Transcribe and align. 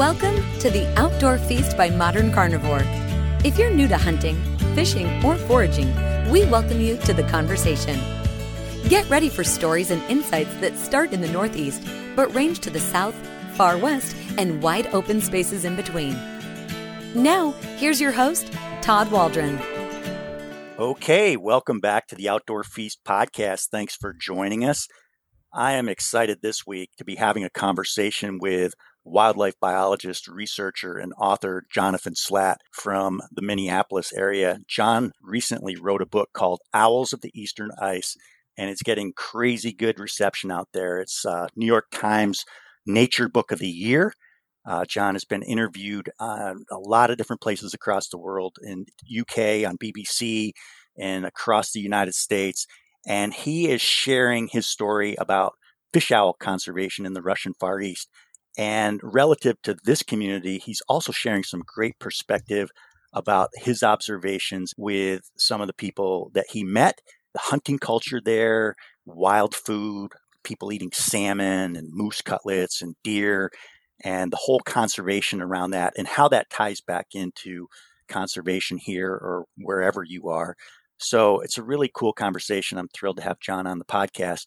Welcome 0.00 0.36
to 0.60 0.70
the 0.70 0.90
Outdoor 0.98 1.36
Feast 1.36 1.76
by 1.76 1.90
Modern 1.90 2.32
Carnivore. 2.32 2.80
If 3.44 3.58
you're 3.58 3.68
new 3.68 3.86
to 3.88 3.98
hunting, 3.98 4.42
fishing, 4.74 5.22
or 5.22 5.36
foraging, 5.36 5.92
we 6.30 6.46
welcome 6.46 6.80
you 6.80 6.96
to 7.00 7.12
the 7.12 7.24
conversation. 7.24 8.00
Get 8.88 9.06
ready 9.10 9.28
for 9.28 9.44
stories 9.44 9.90
and 9.90 10.02
insights 10.04 10.54
that 10.62 10.78
start 10.78 11.12
in 11.12 11.20
the 11.20 11.30
Northeast 11.30 11.86
but 12.16 12.34
range 12.34 12.60
to 12.60 12.70
the 12.70 12.80
South, 12.80 13.14
far 13.52 13.76
West, 13.76 14.16
and 14.38 14.62
wide 14.62 14.86
open 14.94 15.20
spaces 15.20 15.66
in 15.66 15.76
between. 15.76 16.14
Now, 17.14 17.50
here's 17.76 18.00
your 18.00 18.12
host, 18.12 18.50
Todd 18.80 19.12
Waldron. 19.12 19.60
Okay, 20.78 21.36
welcome 21.36 21.78
back 21.78 22.06
to 22.06 22.14
the 22.14 22.30
Outdoor 22.30 22.64
Feast 22.64 23.00
podcast. 23.06 23.68
Thanks 23.70 23.96
for 23.96 24.14
joining 24.18 24.64
us. 24.64 24.88
I 25.52 25.72
am 25.72 25.90
excited 25.90 26.38
this 26.40 26.66
week 26.66 26.88
to 26.96 27.04
be 27.04 27.16
having 27.16 27.44
a 27.44 27.50
conversation 27.50 28.38
with 28.40 28.72
wildlife 29.04 29.54
biologist, 29.60 30.28
researcher, 30.28 30.96
and 30.96 31.12
author 31.18 31.64
Jonathan 31.70 32.14
Slaght 32.14 32.58
from 32.72 33.20
the 33.30 33.42
Minneapolis 33.42 34.12
area. 34.12 34.58
John 34.68 35.12
recently 35.22 35.76
wrote 35.76 36.02
a 36.02 36.06
book 36.06 36.30
called 36.32 36.60
Owls 36.72 37.12
of 37.12 37.20
the 37.20 37.32
Eastern 37.34 37.70
Ice, 37.80 38.16
and 38.56 38.70
it's 38.70 38.82
getting 38.82 39.12
crazy 39.14 39.72
good 39.72 39.98
reception 39.98 40.50
out 40.50 40.68
there. 40.72 41.00
It's 41.00 41.24
uh, 41.24 41.48
New 41.56 41.66
York 41.66 41.86
Times 41.92 42.44
Nature 42.86 43.28
Book 43.28 43.52
of 43.52 43.58
the 43.58 43.68
Year. 43.68 44.12
Uh, 44.66 44.84
John 44.84 45.14
has 45.14 45.24
been 45.24 45.42
interviewed 45.42 46.10
on 46.18 46.64
a 46.70 46.78
lot 46.78 47.10
of 47.10 47.16
different 47.16 47.40
places 47.40 47.72
across 47.72 48.08
the 48.08 48.18
world 48.18 48.56
in 48.62 48.84
UK, 49.08 49.66
on 49.66 49.78
BBC, 49.78 50.52
and 50.98 51.24
across 51.24 51.72
the 51.72 51.80
United 51.80 52.14
States. 52.14 52.66
And 53.06 53.32
he 53.32 53.68
is 53.68 53.80
sharing 53.80 54.48
his 54.48 54.66
story 54.66 55.16
about 55.18 55.54
fish 55.92 56.12
owl 56.12 56.34
conservation 56.34 57.06
in 57.06 57.14
the 57.14 57.22
Russian 57.22 57.54
Far 57.58 57.80
East. 57.80 58.08
And 58.58 59.00
relative 59.02 59.56
to 59.62 59.76
this 59.84 60.02
community, 60.02 60.58
he's 60.58 60.82
also 60.88 61.12
sharing 61.12 61.44
some 61.44 61.62
great 61.64 61.98
perspective 61.98 62.70
about 63.12 63.50
his 63.54 63.82
observations 63.82 64.74
with 64.76 65.30
some 65.36 65.60
of 65.60 65.66
the 65.66 65.72
people 65.72 66.30
that 66.34 66.46
he 66.50 66.62
met, 66.64 67.00
the 67.32 67.40
hunting 67.40 67.78
culture 67.78 68.20
there, 68.24 68.74
wild 69.06 69.54
food, 69.54 70.12
people 70.44 70.72
eating 70.72 70.90
salmon 70.92 71.76
and 71.76 71.88
moose 71.92 72.22
cutlets 72.22 72.82
and 72.82 72.94
deer, 73.04 73.50
and 74.04 74.32
the 74.32 74.38
whole 74.40 74.60
conservation 74.60 75.40
around 75.40 75.70
that, 75.70 75.92
and 75.96 76.06
how 76.06 76.28
that 76.28 76.50
ties 76.50 76.80
back 76.80 77.08
into 77.14 77.66
conservation 78.08 78.78
here 78.78 79.12
or 79.12 79.44
wherever 79.56 80.02
you 80.02 80.28
are. 80.28 80.56
So 80.98 81.40
it's 81.40 81.58
a 81.58 81.62
really 81.62 81.90
cool 81.94 82.12
conversation. 82.12 82.78
I'm 82.78 82.88
thrilled 82.88 83.16
to 83.16 83.22
have 83.22 83.40
John 83.40 83.66
on 83.66 83.78
the 83.78 83.84
podcast 83.84 84.44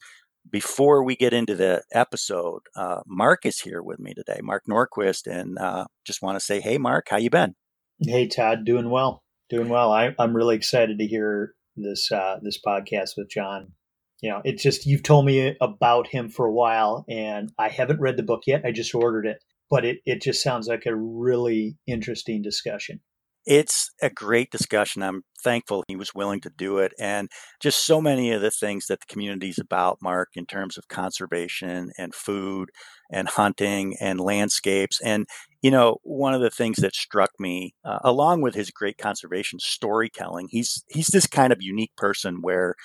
before 0.50 1.04
we 1.04 1.16
get 1.16 1.34
into 1.34 1.56
the 1.56 1.84
episode, 1.92 2.62
uh, 2.76 3.02
Mark 3.06 3.46
is 3.46 3.60
here 3.60 3.82
with 3.82 4.00
me 4.00 4.14
today, 4.14 4.40
Mark 4.42 4.64
Norquist, 4.70 5.28
and 5.28 5.58
uh, 5.58 5.86
just 6.06 6.22
want 6.22 6.38
to 6.38 6.46
say, 6.46 6.60
hey, 6.60 6.78
Mark, 6.78 7.08
how 7.10 7.18
you 7.18 7.30
been? 7.30 7.56
Hey, 8.00 8.28
Todd, 8.28 8.66
doing 8.66 8.90
well, 8.90 9.24
doing 9.50 9.70
well. 9.70 9.92
I, 9.92 10.14
am 10.20 10.36
really 10.36 10.56
excited 10.56 11.00
to 11.00 11.08
hear 11.08 11.54
this 11.76 12.12
uh, 12.12 12.38
this 12.42 12.60
podcast 12.66 13.12
with 13.18 13.30
John. 13.30 13.74
You 14.22 14.30
know, 14.30 14.42
it's 14.44 14.64
just 14.64 14.86
you've 14.86 15.04
told 15.04 15.26
me 15.26 15.56
about 15.60 16.08
him 16.08 16.30
for 16.30 16.46
a 16.46 16.54
while, 16.54 17.06
and 17.10 17.52
I 17.58 17.70
haven't 17.70 18.00
read 18.00 18.18
the 18.18 18.24
book 18.24 18.44
yet. 18.48 18.64
I 18.66 18.72
just 18.72 18.94
ordered 18.96 19.26
it, 19.26 19.38
but 19.70 19.86
it 19.86 20.00
it 20.06 20.22
just 20.22 20.44
sounds 20.44 20.68
like 20.68 20.86
a 20.86 20.96
really 20.96 21.78
interesting 21.88 22.42
discussion. 22.42 23.00
It's 23.46 23.92
a 24.02 24.10
great 24.10 24.52
discussion. 24.52 25.04
I'm 25.04 25.24
thankful 25.44 25.84
he 25.88 25.98
was 25.98 26.16
willing 26.16 26.40
to 26.42 26.50
do 26.50 26.78
it. 26.78 26.94
And 26.98 27.30
just 27.60 27.86
so 27.86 28.00
many 28.02 28.32
of 28.32 28.42
the 28.42 28.52
things 28.52 28.86
that 28.88 29.02
the 29.02 29.12
community 29.12 29.50
is 29.50 29.60
about, 29.60 29.98
Mark, 30.02 30.30
in 30.36 30.46
terms 30.46 30.78
of 30.78 30.88
conservation 30.88 31.92
and 31.98 32.16
food 32.16 32.70
and 33.12 33.28
hunting 33.28 33.98
and 34.00 34.20
landscapes. 34.20 35.02
And, 35.02 35.26
you 35.62 35.72
know, 35.72 35.98
one 36.04 36.34
of 36.34 36.42
the 36.42 36.50
things 36.50 36.78
that 36.78 36.96
struck 36.96 37.32
me, 37.38 37.76
uh, 37.84 38.00
along 38.04 38.42
with 38.42 38.56
his 38.56 38.72
great 38.72 38.98
conservation 38.98 39.60
storytelling, 39.60 40.48
he's, 40.50 40.84
he's 40.90 41.08
this 41.08 41.28
kind 41.28 41.52
of 41.52 41.62
unique 41.62 41.96
person 41.98 42.42
where 42.42 42.76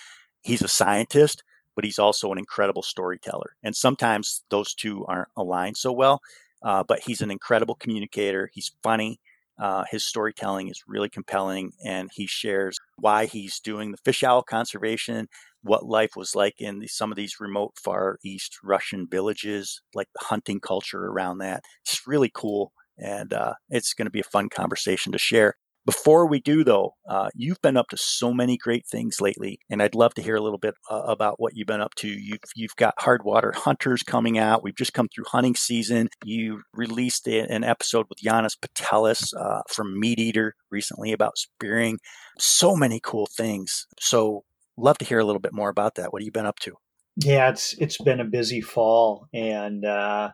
he's 0.42 0.62
a 0.62 0.68
scientist, 0.68 1.44
but 1.76 1.84
he's 1.84 1.98
also 2.00 2.32
an 2.32 2.38
incredible 2.38 2.82
storyteller. 2.82 3.54
And 3.62 3.76
sometimes 3.76 4.42
those 4.50 4.74
two 4.74 5.06
aren't 5.06 5.28
aligned 5.36 5.76
so 5.76 5.92
well. 5.92 6.20
Uh, 6.60 6.82
but 6.82 6.98
he's 7.06 7.20
an 7.20 7.30
incredible 7.30 7.76
communicator. 7.76 8.50
He's 8.52 8.72
funny. 8.82 9.20
Uh, 9.58 9.84
his 9.90 10.06
storytelling 10.06 10.68
is 10.68 10.82
really 10.86 11.08
compelling, 11.08 11.72
and 11.84 12.10
he 12.12 12.26
shares 12.26 12.78
why 12.96 13.26
he's 13.26 13.60
doing 13.60 13.90
the 13.90 13.98
fish 13.98 14.22
owl 14.22 14.42
conservation, 14.42 15.28
what 15.62 15.84
life 15.84 16.12
was 16.16 16.34
like 16.34 16.54
in 16.58 16.78
the, 16.78 16.86
some 16.86 17.10
of 17.10 17.16
these 17.16 17.40
remote 17.40 17.72
Far 17.82 18.18
East 18.24 18.58
Russian 18.62 19.06
villages, 19.10 19.82
like 19.94 20.08
the 20.14 20.24
hunting 20.26 20.60
culture 20.60 21.06
around 21.06 21.38
that. 21.38 21.62
It's 21.84 22.06
really 22.06 22.30
cool, 22.32 22.72
and 22.96 23.32
uh, 23.32 23.54
it's 23.68 23.94
going 23.94 24.06
to 24.06 24.10
be 24.12 24.20
a 24.20 24.24
fun 24.24 24.48
conversation 24.48 25.12
to 25.12 25.18
share. 25.18 25.56
Before 25.88 26.26
we 26.26 26.38
do, 26.38 26.64
though, 26.64 26.96
uh, 27.08 27.30
you've 27.34 27.62
been 27.62 27.78
up 27.78 27.88
to 27.88 27.96
so 27.96 28.34
many 28.34 28.58
great 28.58 28.86
things 28.86 29.22
lately, 29.22 29.58
and 29.70 29.80
I'd 29.80 29.94
love 29.94 30.12
to 30.16 30.22
hear 30.22 30.36
a 30.36 30.40
little 30.42 30.58
bit 30.58 30.74
uh, 30.90 31.04
about 31.06 31.40
what 31.40 31.56
you've 31.56 31.66
been 31.66 31.80
up 31.80 31.94
to. 31.94 32.08
You've 32.08 32.40
you've 32.54 32.76
got 32.76 32.98
Hardwater 32.98 33.54
Hunters 33.54 34.02
coming 34.02 34.36
out. 34.36 34.62
We've 34.62 34.76
just 34.76 34.92
come 34.92 35.08
through 35.08 35.24
hunting 35.28 35.54
season. 35.54 36.10
You 36.22 36.60
released 36.74 37.26
an 37.26 37.64
episode 37.64 38.04
with 38.10 38.18
Janis 38.18 38.54
Putelis 38.54 39.32
uh, 39.34 39.62
from 39.70 39.98
Meat 39.98 40.18
Eater 40.18 40.56
recently 40.70 41.10
about 41.10 41.38
spearing. 41.38 41.96
So 42.38 42.76
many 42.76 43.00
cool 43.02 43.26
things. 43.34 43.86
So, 43.98 44.44
love 44.76 44.98
to 44.98 45.06
hear 45.06 45.20
a 45.20 45.24
little 45.24 45.40
bit 45.40 45.54
more 45.54 45.70
about 45.70 45.94
that. 45.94 46.12
What 46.12 46.20
have 46.20 46.26
you 46.26 46.32
been 46.32 46.44
up 46.44 46.58
to? 46.64 46.74
Yeah, 47.16 47.48
it's 47.48 47.74
it's 47.78 47.96
been 47.96 48.20
a 48.20 48.26
busy 48.26 48.60
fall, 48.60 49.26
and 49.32 49.86
uh, 49.86 50.32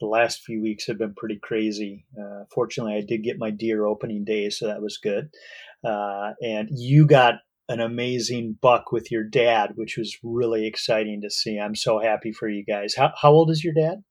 the 0.00 0.06
last 0.06 0.42
few 0.42 0.60
weeks 0.60 0.86
have 0.86 0.98
been 0.98 1.14
pretty 1.14 1.38
crazy. 1.42 2.04
Uh, 2.18 2.44
fortunately, 2.52 2.94
I 2.94 3.02
did 3.06 3.22
get 3.22 3.38
my 3.38 3.50
deer 3.50 3.84
opening 3.84 4.24
day, 4.24 4.50
so 4.50 4.66
that 4.66 4.82
was 4.82 4.98
good. 4.98 5.30
Uh, 5.84 6.32
and 6.42 6.68
you 6.72 7.06
got 7.06 7.34
an 7.68 7.80
amazing 7.80 8.58
buck 8.60 8.92
with 8.92 9.10
your 9.10 9.24
dad, 9.24 9.72
which 9.76 9.96
was 9.96 10.18
really 10.22 10.66
exciting 10.66 11.22
to 11.22 11.30
see. 11.30 11.58
I'm 11.58 11.74
so 11.74 11.98
happy 11.98 12.32
for 12.32 12.48
you 12.48 12.64
guys. 12.64 12.94
How, 12.96 13.12
how 13.20 13.30
old 13.30 13.50
is 13.50 13.64
your 13.64 13.74
dad? 13.74 14.02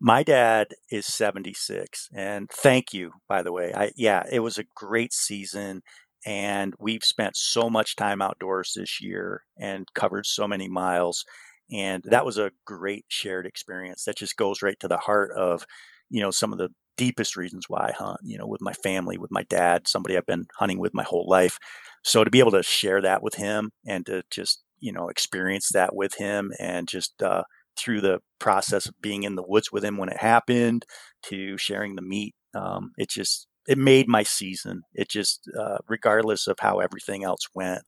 My 0.00 0.22
dad 0.22 0.68
is 0.90 1.06
76, 1.06 2.08
and 2.14 2.48
thank 2.50 2.94
you, 2.94 3.12
by 3.28 3.42
the 3.42 3.50
way. 3.50 3.72
I 3.74 3.90
yeah, 3.96 4.22
it 4.30 4.40
was 4.40 4.56
a 4.56 4.64
great 4.76 5.12
season, 5.12 5.82
and 6.24 6.72
we've 6.78 7.02
spent 7.02 7.36
so 7.36 7.68
much 7.68 7.96
time 7.96 8.22
outdoors 8.22 8.74
this 8.76 9.00
year 9.00 9.42
and 9.58 9.88
covered 9.94 10.24
so 10.24 10.46
many 10.46 10.68
miles 10.68 11.24
and 11.72 12.02
that 12.06 12.24
was 12.24 12.38
a 12.38 12.52
great 12.64 13.04
shared 13.08 13.46
experience. 13.46 14.04
That 14.04 14.16
just 14.16 14.36
goes 14.36 14.62
right 14.62 14.78
to 14.80 14.88
the 14.88 14.96
heart 14.98 15.32
of 15.36 15.64
you 16.10 16.20
know 16.22 16.30
some 16.30 16.52
of 16.52 16.58
the 16.58 16.70
deepest 16.96 17.36
reasons 17.36 17.66
why 17.68 17.90
i 17.90 17.92
hunt 17.92 18.18
you 18.24 18.36
know 18.36 18.46
with 18.46 18.60
my 18.60 18.72
family 18.72 19.18
with 19.18 19.30
my 19.30 19.44
dad 19.44 19.86
somebody 19.86 20.16
i've 20.16 20.26
been 20.26 20.46
hunting 20.58 20.78
with 20.80 20.92
my 20.94 21.04
whole 21.04 21.26
life. 21.28 21.58
So 22.04 22.24
to 22.24 22.30
be 22.30 22.40
able 22.40 22.50
to 22.52 22.62
share 22.62 23.00
that 23.02 23.22
with 23.22 23.34
him 23.34 23.70
and 23.86 24.04
to 24.06 24.22
just 24.30 24.62
you 24.80 24.92
know 24.92 25.08
experience 25.08 25.68
that 25.72 25.94
with 25.94 26.14
him 26.14 26.52
and 26.58 26.88
just 26.88 27.22
uh, 27.22 27.42
through 27.76 28.00
the 28.00 28.20
process 28.40 28.86
of 28.86 29.00
being 29.00 29.22
in 29.22 29.36
the 29.36 29.44
woods 29.46 29.70
with 29.70 29.84
him 29.84 29.96
when 29.96 30.08
it 30.08 30.18
happened 30.18 30.84
to 31.24 31.56
sharing 31.58 31.94
the 31.96 32.02
meat 32.02 32.34
um, 32.54 32.92
it 32.96 33.10
just 33.10 33.46
it 33.68 33.76
made 33.76 34.08
my 34.08 34.22
season. 34.22 34.80
It 34.94 35.10
just 35.10 35.42
uh, 35.60 35.78
regardless 35.88 36.46
of 36.46 36.58
how 36.60 36.78
everything 36.80 37.22
else 37.24 37.46
went 37.54 37.82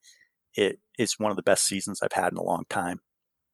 it 0.54 0.78
is 0.98 1.18
one 1.18 1.30
of 1.30 1.36
the 1.36 1.42
best 1.42 1.64
seasons 1.64 2.00
i've 2.02 2.12
had 2.12 2.32
in 2.32 2.38
a 2.38 2.42
long 2.42 2.64
time 2.68 3.00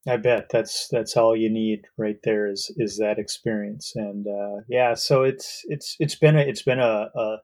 I 0.09 0.17
bet 0.17 0.49
that's 0.51 0.89
that's 0.91 1.17
all 1.17 1.37
you 1.37 1.51
need 1.51 1.87
right 1.99 2.19
there 2.23 2.49
is 2.49 2.73
is 2.77 2.99
that 2.99 3.19
experience 3.19 3.93
and 3.97 4.27
uh, 4.27 4.63
yeah 4.69 4.95
so 4.95 5.25
it's 5.25 5.63
it's 5.65 5.97
it's 5.99 6.15
been 6.15 6.37
a 6.37 6.41
it's 6.41 6.63
been 6.63 6.79
a, 6.79 7.09
a, 7.15 7.37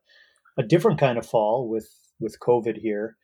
a 0.59 0.63
different 0.63 1.01
kind 1.01 1.19
of 1.19 1.27
fall 1.27 1.69
with 1.69 1.89
with 2.23 2.39
COVID 2.41 2.79
here. 2.79 3.17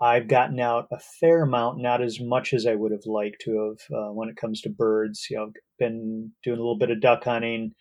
I've 0.00 0.28
gotten 0.28 0.60
out 0.60 0.86
a 0.92 0.98
fair 1.20 1.42
amount, 1.42 1.80
not 1.80 2.02
as 2.02 2.20
much 2.20 2.52
as 2.52 2.66
I 2.66 2.74
would 2.74 2.92
have 2.92 3.06
liked 3.06 3.40
to 3.44 3.76
have 3.90 3.96
uh, 3.96 4.12
when 4.12 4.28
it 4.28 4.36
comes 4.36 4.60
to 4.62 4.70
birds. 4.70 5.26
You 5.30 5.36
know, 5.36 5.52
been 5.78 6.32
doing 6.42 6.58
a 6.58 6.60
little 6.60 6.78
bit 6.78 6.90
of 6.90 7.00
duck 7.00 7.24
hunting, 7.24 7.72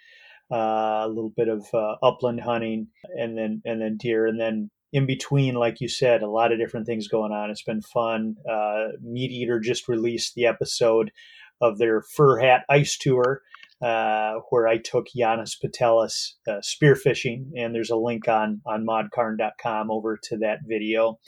uh, 0.51 1.03
a 1.03 1.07
little 1.07 1.33
bit 1.35 1.47
of 1.47 1.65
uh, 1.73 1.95
upland 2.03 2.41
hunting, 2.41 2.87
and 3.17 3.37
then 3.37 3.61
and 3.65 3.81
then 3.81 3.97
deer, 3.97 4.27
and 4.27 4.39
then 4.39 4.69
in 4.93 5.07
between, 5.07 5.55
like 5.55 5.81
you 5.81 5.89
said, 5.89 6.21
a 6.21 6.29
lot 6.29 6.51
of 6.51 6.59
different 6.59 6.85
things 6.85 7.07
going 7.07 7.31
on. 7.31 7.49
It's 7.49 7.63
been 7.63 7.81
fun. 7.81 8.35
Uh, 8.49 8.89
Meat 9.01 9.31
Eater 9.31 9.59
just 9.59 9.87
released 9.87 10.35
the 10.35 10.45
episode 10.45 11.11
of 11.59 11.79
their 11.79 12.03
Fur 12.15 12.39
Hat 12.39 12.63
Ice 12.69 12.95
Tour, 12.97 13.41
uh, 13.81 14.35
where 14.51 14.67
I 14.67 14.77
took 14.77 15.07
Janis 15.15 15.57
Putelis 15.57 16.33
uh, 16.47 16.61
spearfishing, 16.61 17.47
and 17.57 17.73
there's 17.73 17.89
a 17.89 17.95
link 17.95 18.27
on 18.27 18.61
on 18.67 18.85
modcarn.com 18.85 19.89
over 19.89 20.17
to 20.25 20.37
that 20.37 20.59
video. 20.65 21.19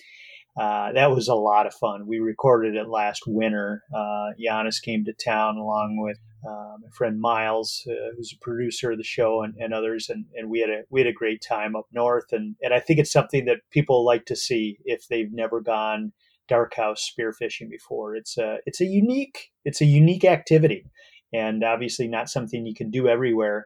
Uh, 0.58 0.94
that 0.94 1.12
was 1.12 1.28
a 1.28 1.36
lot 1.36 1.68
of 1.68 1.74
fun. 1.74 2.08
We 2.08 2.20
recorded 2.20 2.76
it 2.76 2.88
last 2.88 3.24
winter. 3.28 3.84
Uh, 3.94 4.30
Janis 4.40 4.80
came 4.80 5.04
to 5.06 5.14
town 5.14 5.58
along 5.58 5.98
with 6.00 6.18
uh, 6.48 6.78
my 6.82 6.90
friend 6.94 7.20
Miles, 7.20 7.86
uh, 7.90 8.14
who's 8.16 8.34
a 8.34 8.44
producer 8.44 8.92
of 8.92 8.98
the 8.98 9.04
show, 9.04 9.42
and, 9.42 9.54
and 9.58 9.74
others, 9.74 10.10
and, 10.10 10.26
and 10.36 10.50
we 10.50 10.60
had 10.60 10.70
a 10.70 10.84
we 10.90 11.02
had 11.02 11.08
a 11.08 11.14
great 11.14 11.42
time 11.42 11.76
up 11.76 11.88
north. 11.92 12.32
And, 12.32 12.56
and 12.62 12.74
I 12.74 12.80
think 12.80 13.00
it's 13.00 13.12
something 13.12 13.46
that 13.46 13.70
people 13.72 14.06
like 14.06 14.26
to 14.26 14.36
see 14.36 14.78
if 14.86 15.08
they've 15.08 15.32
never 15.32 15.60
gone 15.60 16.14
dark 16.48 16.76
house 16.76 17.12
spearfishing 17.12 17.70
before. 17.70 18.16
It's 18.16 18.38
a 18.38 18.58
it's 18.66 18.80
a 18.80 18.86
unique 18.86 19.50
it's 19.66 19.82
a 19.82 19.86
unique 19.86 20.24
activity, 20.24 20.86
and 21.34 21.64
obviously 21.64 22.08
not 22.08 22.30
something 22.30 22.66
you 22.66 22.76
can 22.76 22.92
do 22.92 23.08
everywhere. 23.08 23.66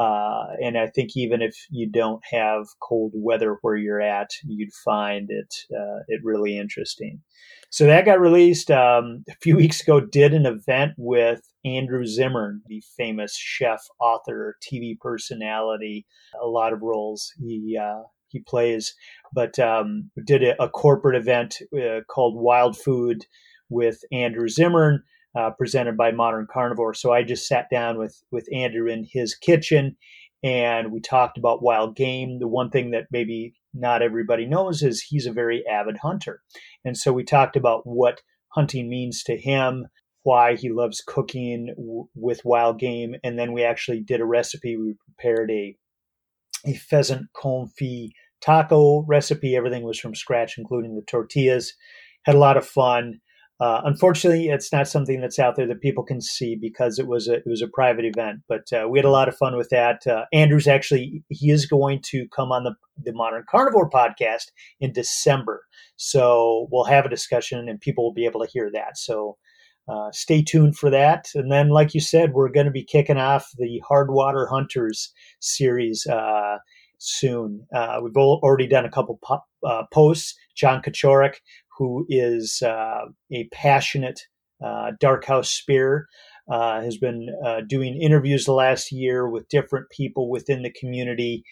Uh, 0.00 0.46
and 0.62 0.78
I 0.78 0.86
think 0.86 1.10
even 1.14 1.42
if 1.42 1.54
you 1.68 1.86
don't 1.86 2.22
have 2.30 2.68
cold 2.80 3.12
weather 3.14 3.58
where 3.60 3.76
you're 3.76 4.00
at, 4.00 4.30
you'd 4.46 4.72
find 4.72 5.28
it 5.30 5.54
uh, 5.76 5.98
it 6.08 6.20
really 6.24 6.56
interesting. 6.56 7.20
So 7.68 7.84
that 7.84 8.06
got 8.06 8.18
released 8.18 8.70
um, 8.70 9.24
a 9.28 9.34
few 9.42 9.56
weeks 9.58 9.82
ago. 9.82 10.00
Did 10.00 10.32
an 10.32 10.46
event 10.46 10.92
with 10.96 11.42
Andrew 11.66 12.06
Zimmern, 12.06 12.62
the 12.66 12.82
famous 12.96 13.36
chef, 13.36 13.82
author, 14.00 14.56
TV 14.62 14.98
personality, 14.98 16.06
a 16.40 16.46
lot 16.46 16.72
of 16.72 16.80
roles 16.80 17.30
he 17.38 17.78
uh, 17.78 18.04
he 18.28 18.40
plays. 18.40 18.94
But 19.34 19.58
um, 19.58 20.10
did 20.24 20.42
a, 20.42 20.62
a, 20.62 20.70
corporate 20.70 21.16
event 21.16 21.56
uh, 21.76 22.00
called 22.08 22.40
Wild 22.42 22.78
Food 22.78 23.26
with 23.68 24.00
Andrew 24.12 24.48
Zimmern, 24.48 25.02
uh, 25.38 25.50
presented 25.50 25.96
by 25.96 26.10
Modern 26.12 26.46
Carnivore. 26.52 26.94
So 26.94 27.12
I 27.12 27.22
just 27.22 27.46
sat 27.46 27.66
down 27.70 27.98
with 27.98 28.22
with 28.30 28.48
Andrew 28.52 28.88
in 28.88 29.06
his 29.10 29.34
kitchen, 29.34 29.96
and 30.42 30.92
we 30.92 31.00
talked 31.00 31.38
about 31.38 31.62
wild 31.62 31.96
game. 31.96 32.38
The 32.38 32.48
one 32.48 32.70
thing 32.70 32.90
that 32.90 33.06
maybe 33.10 33.54
not 33.72 34.02
everybody 34.02 34.46
knows 34.46 34.82
is 34.82 35.00
he's 35.00 35.26
a 35.26 35.32
very 35.32 35.64
avid 35.66 35.98
hunter, 35.98 36.42
and 36.84 36.96
so 36.96 37.12
we 37.12 37.24
talked 37.24 37.56
about 37.56 37.82
what 37.84 38.22
hunting 38.48 38.88
means 38.88 39.22
to 39.24 39.36
him 39.36 39.86
why 40.22 40.54
he 40.56 40.70
loves 40.70 41.02
cooking 41.06 41.72
w- 41.76 42.08
with 42.14 42.44
wild 42.44 42.78
game. 42.78 43.14
And 43.24 43.38
then 43.38 43.52
we 43.52 43.62
actually 43.64 44.00
did 44.00 44.20
a 44.20 44.26
recipe. 44.26 44.76
We 44.76 44.94
prepared 45.04 45.50
a 45.50 45.76
a 46.66 46.74
pheasant 46.74 47.28
confit 47.34 48.10
taco 48.42 49.02
recipe. 49.06 49.56
Everything 49.56 49.82
was 49.82 49.98
from 49.98 50.14
scratch, 50.14 50.58
including 50.58 50.94
the 50.94 51.02
tortillas. 51.02 51.74
Had 52.24 52.34
a 52.34 52.38
lot 52.38 52.58
of 52.58 52.66
fun. 52.66 53.20
Uh, 53.60 53.82
unfortunately, 53.84 54.48
it's 54.48 54.72
not 54.72 54.88
something 54.88 55.20
that's 55.20 55.38
out 55.38 55.54
there 55.54 55.66
that 55.66 55.82
people 55.82 56.02
can 56.02 56.20
see 56.20 56.56
because 56.56 56.98
it 56.98 57.06
was 57.06 57.28
a 57.28 57.34
it 57.34 57.46
was 57.46 57.60
a 57.60 57.68
private 57.68 58.06
event. 58.06 58.40
But 58.48 58.72
uh, 58.72 58.88
we 58.88 58.98
had 58.98 59.04
a 59.04 59.10
lot 59.10 59.28
of 59.28 59.36
fun 59.36 59.56
with 59.56 59.68
that. 59.68 60.06
Uh, 60.06 60.24
Andrew's 60.32 60.66
actually 60.66 61.22
he 61.28 61.50
is 61.50 61.66
going 61.66 62.00
to 62.06 62.26
come 62.34 62.52
on 62.52 62.64
the 62.64 62.74
the 63.02 63.12
Modern 63.12 63.44
Carnivore 63.48 63.90
podcast 63.90 64.46
in 64.80 64.92
December, 64.92 65.64
so 65.96 66.68
we'll 66.70 66.84
have 66.84 67.04
a 67.04 67.10
discussion 67.10 67.68
and 67.68 67.80
people 67.80 68.02
will 68.04 68.14
be 68.14 68.24
able 68.24 68.40
to 68.40 68.50
hear 68.50 68.70
that. 68.72 68.96
So 68.96 69.36
uh, 69.88 70.10
stay 70.12 70.42
tuned 70.42 70.76
for 70.76 70.88
that. 70.90 71.28
And 71.34 71.50
then, 71.50 71.68
like 71.68 71.94
you 71.94 72.00
said, 72.00 72.32
we're 72.32 72.50
going 72.50 72.66
to 72.66 72.72
be 72.72 72.84
kicking 72.84 73.18
off 73.18 73.50
the 73.58 73.82
Hardwater 73.90 74.48
Hunters 74.48 75.12
series 75.40 76.06
uh, 76.06 76.58
soon. 76.98 77.66
Uh, 77.74 78.00
we've 78.02 78.16
already 78.16 78.66
done 78.66 78.84
a 78.84 78.90
couple 78.90 79.18
po- 79.22 79.86
posts. 79.92 80.36
John 80.56 80.82
Kachorik, 80.82 81.36
who 81.80 82.04
is 82.10 82.62
uh, 82.62 83.06
a 83.32 83.48
passionate 83.52 84.20
dark 85.00 85.24
house 85.24 85.50
spear, 85.50 86.06
has 86.50 86.98
been 86.98 87.28
doing 87.66 87.98
interviews 88.00 88.44
the 88.44 88.52
last 88.52 88.92
year 88.92 89.26
with 89.26 89.48
different 89.48 89.88
people 89.90 90.28
within 90.28 90.62
the 90.62 90.72
community. 90.78 91.42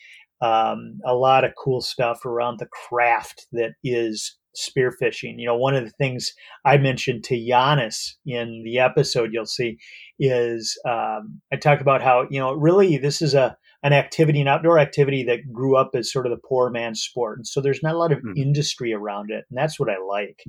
Um, 0.43 1.01
a 1.05 1.15
lot 1.15 1.45
of 1.45 1.55
cool 1.57 1.81
stuff 1.81 2.27
around 2.27 2.59
the 2.59 2.69
craft 2.89 3.47
that 3.53 3.73
is 3.83 4.39
spearfishing. 4.55 5.35
You 5.39 5.47
know, 5.47 5.57
one 5.57 5.75
of 5.75 5.85
the 5.85 5.91
things 5.93 6.33
I 6.65 6.77
mentioned 6.77 7.25
to 7.25 7.47
Janis 7.47 8.19
in 8.27 8.63
the 8.65 8.79
episode 8.79 9.31
you'll 9.33 9.47
see 9.47 9.79
is 10.19 10.79
um, 10.87 11.41
I 11.51 11.57
talked 11.57 11.81
about 11.81 12.03
how 12.03 12.27
you 12.31 12.39
know 12.39 12.53
really 12.53 12.99
this 12.99 13.23
is 13.23 13.33
a 13.33 13.57
an 13.83 13.93
activity, 13.93 14.41
an 14.41 14.49
outdoor 14.49 14.79
activity 14.79 15.25
that 15.25 15.53
grew 15.53 15.77
up 15.77 15.91
as 15.95 16.11
sort 16.11 16.27
of 16.27 16.31
the 16.31 16.49
poor 16.49 16.71
man's 16.71 17.01
sport, 17.01 17.39
and 17.39 17.47
so 17.47 17.61
there's 17.61 17.83
not 17.83 17.95
a 17.95 17.99
lot 17.99 18.13
of 18.13 18.19
mm. 18.19 18.37
industry 18.37 18.93
around 18.93 19.31
it, 19.31 19.45
and 19.51 19.57
that's 19.57 19.79
what 19.79 19.91
I 19.91 19.99
like. 19.99 20.43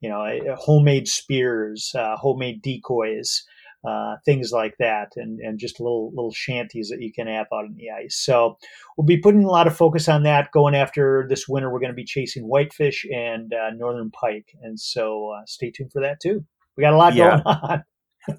You 0.00 0.08
know, 0.08 0.56
homemade 0.56 1.08
spears, 1.08 1.92
uh, 1.94 2.16
homemade 2.16 2.62
decoys 2.62 3.44
uh, 3.86 4.16
things 4.24 4.52
like 4.52 4.74
that, 4.78 5.12
and 5.16 5.40
and 5.40 5.58
just 5.58 5.80
little 5.80 6.10
little 6.10 6.32
shanties 6.32 6.88
that 6.90 7.00
you 7.00 7.12
can 7.12 7.26
have 7.26 7.46
out 7.52 7.64
on 7.64 7.74
the 7.76 7.90
ice. 7.90 8.16
So 8.22 8.58
we'll 8.96 9.06
be 9.06 9.16
putting 9.16 9.44
a 9.44 9.50
lot 9.50 9.66
of 9.66 9.76
focus 9.76 10.08
on 10.08 10.22
that 10.24 10.52
going 10.52 10.74
after 10.74 11.26
this 11.28 11.48
winter. 11.48 11.70
We're 11.70 11.80
going 11.80 11.92
to 11.92 11.96
be 11.96 12.04
chasing 12.04 12.44
whitefish 12.44 13.06
and 13.10 13.52
uh, 13.54 13.70
northern 13.74 14.10
pike, 14.10 14.48
and 14.62 14.78
so 14.78 15.30
uh, 15.30 15.42
stay 15.46 15.70
tuned 15.70 15.92
for 15.92 16.02
that 16.02 16.20
too. 16.20 16.44
We 16.76 16.82
got 16.82 16.92
a 16.92 16.98
lot 16.98 17.14
yeah. 17.14 17.40
going 17.42 17.42
on. 17.46 17.84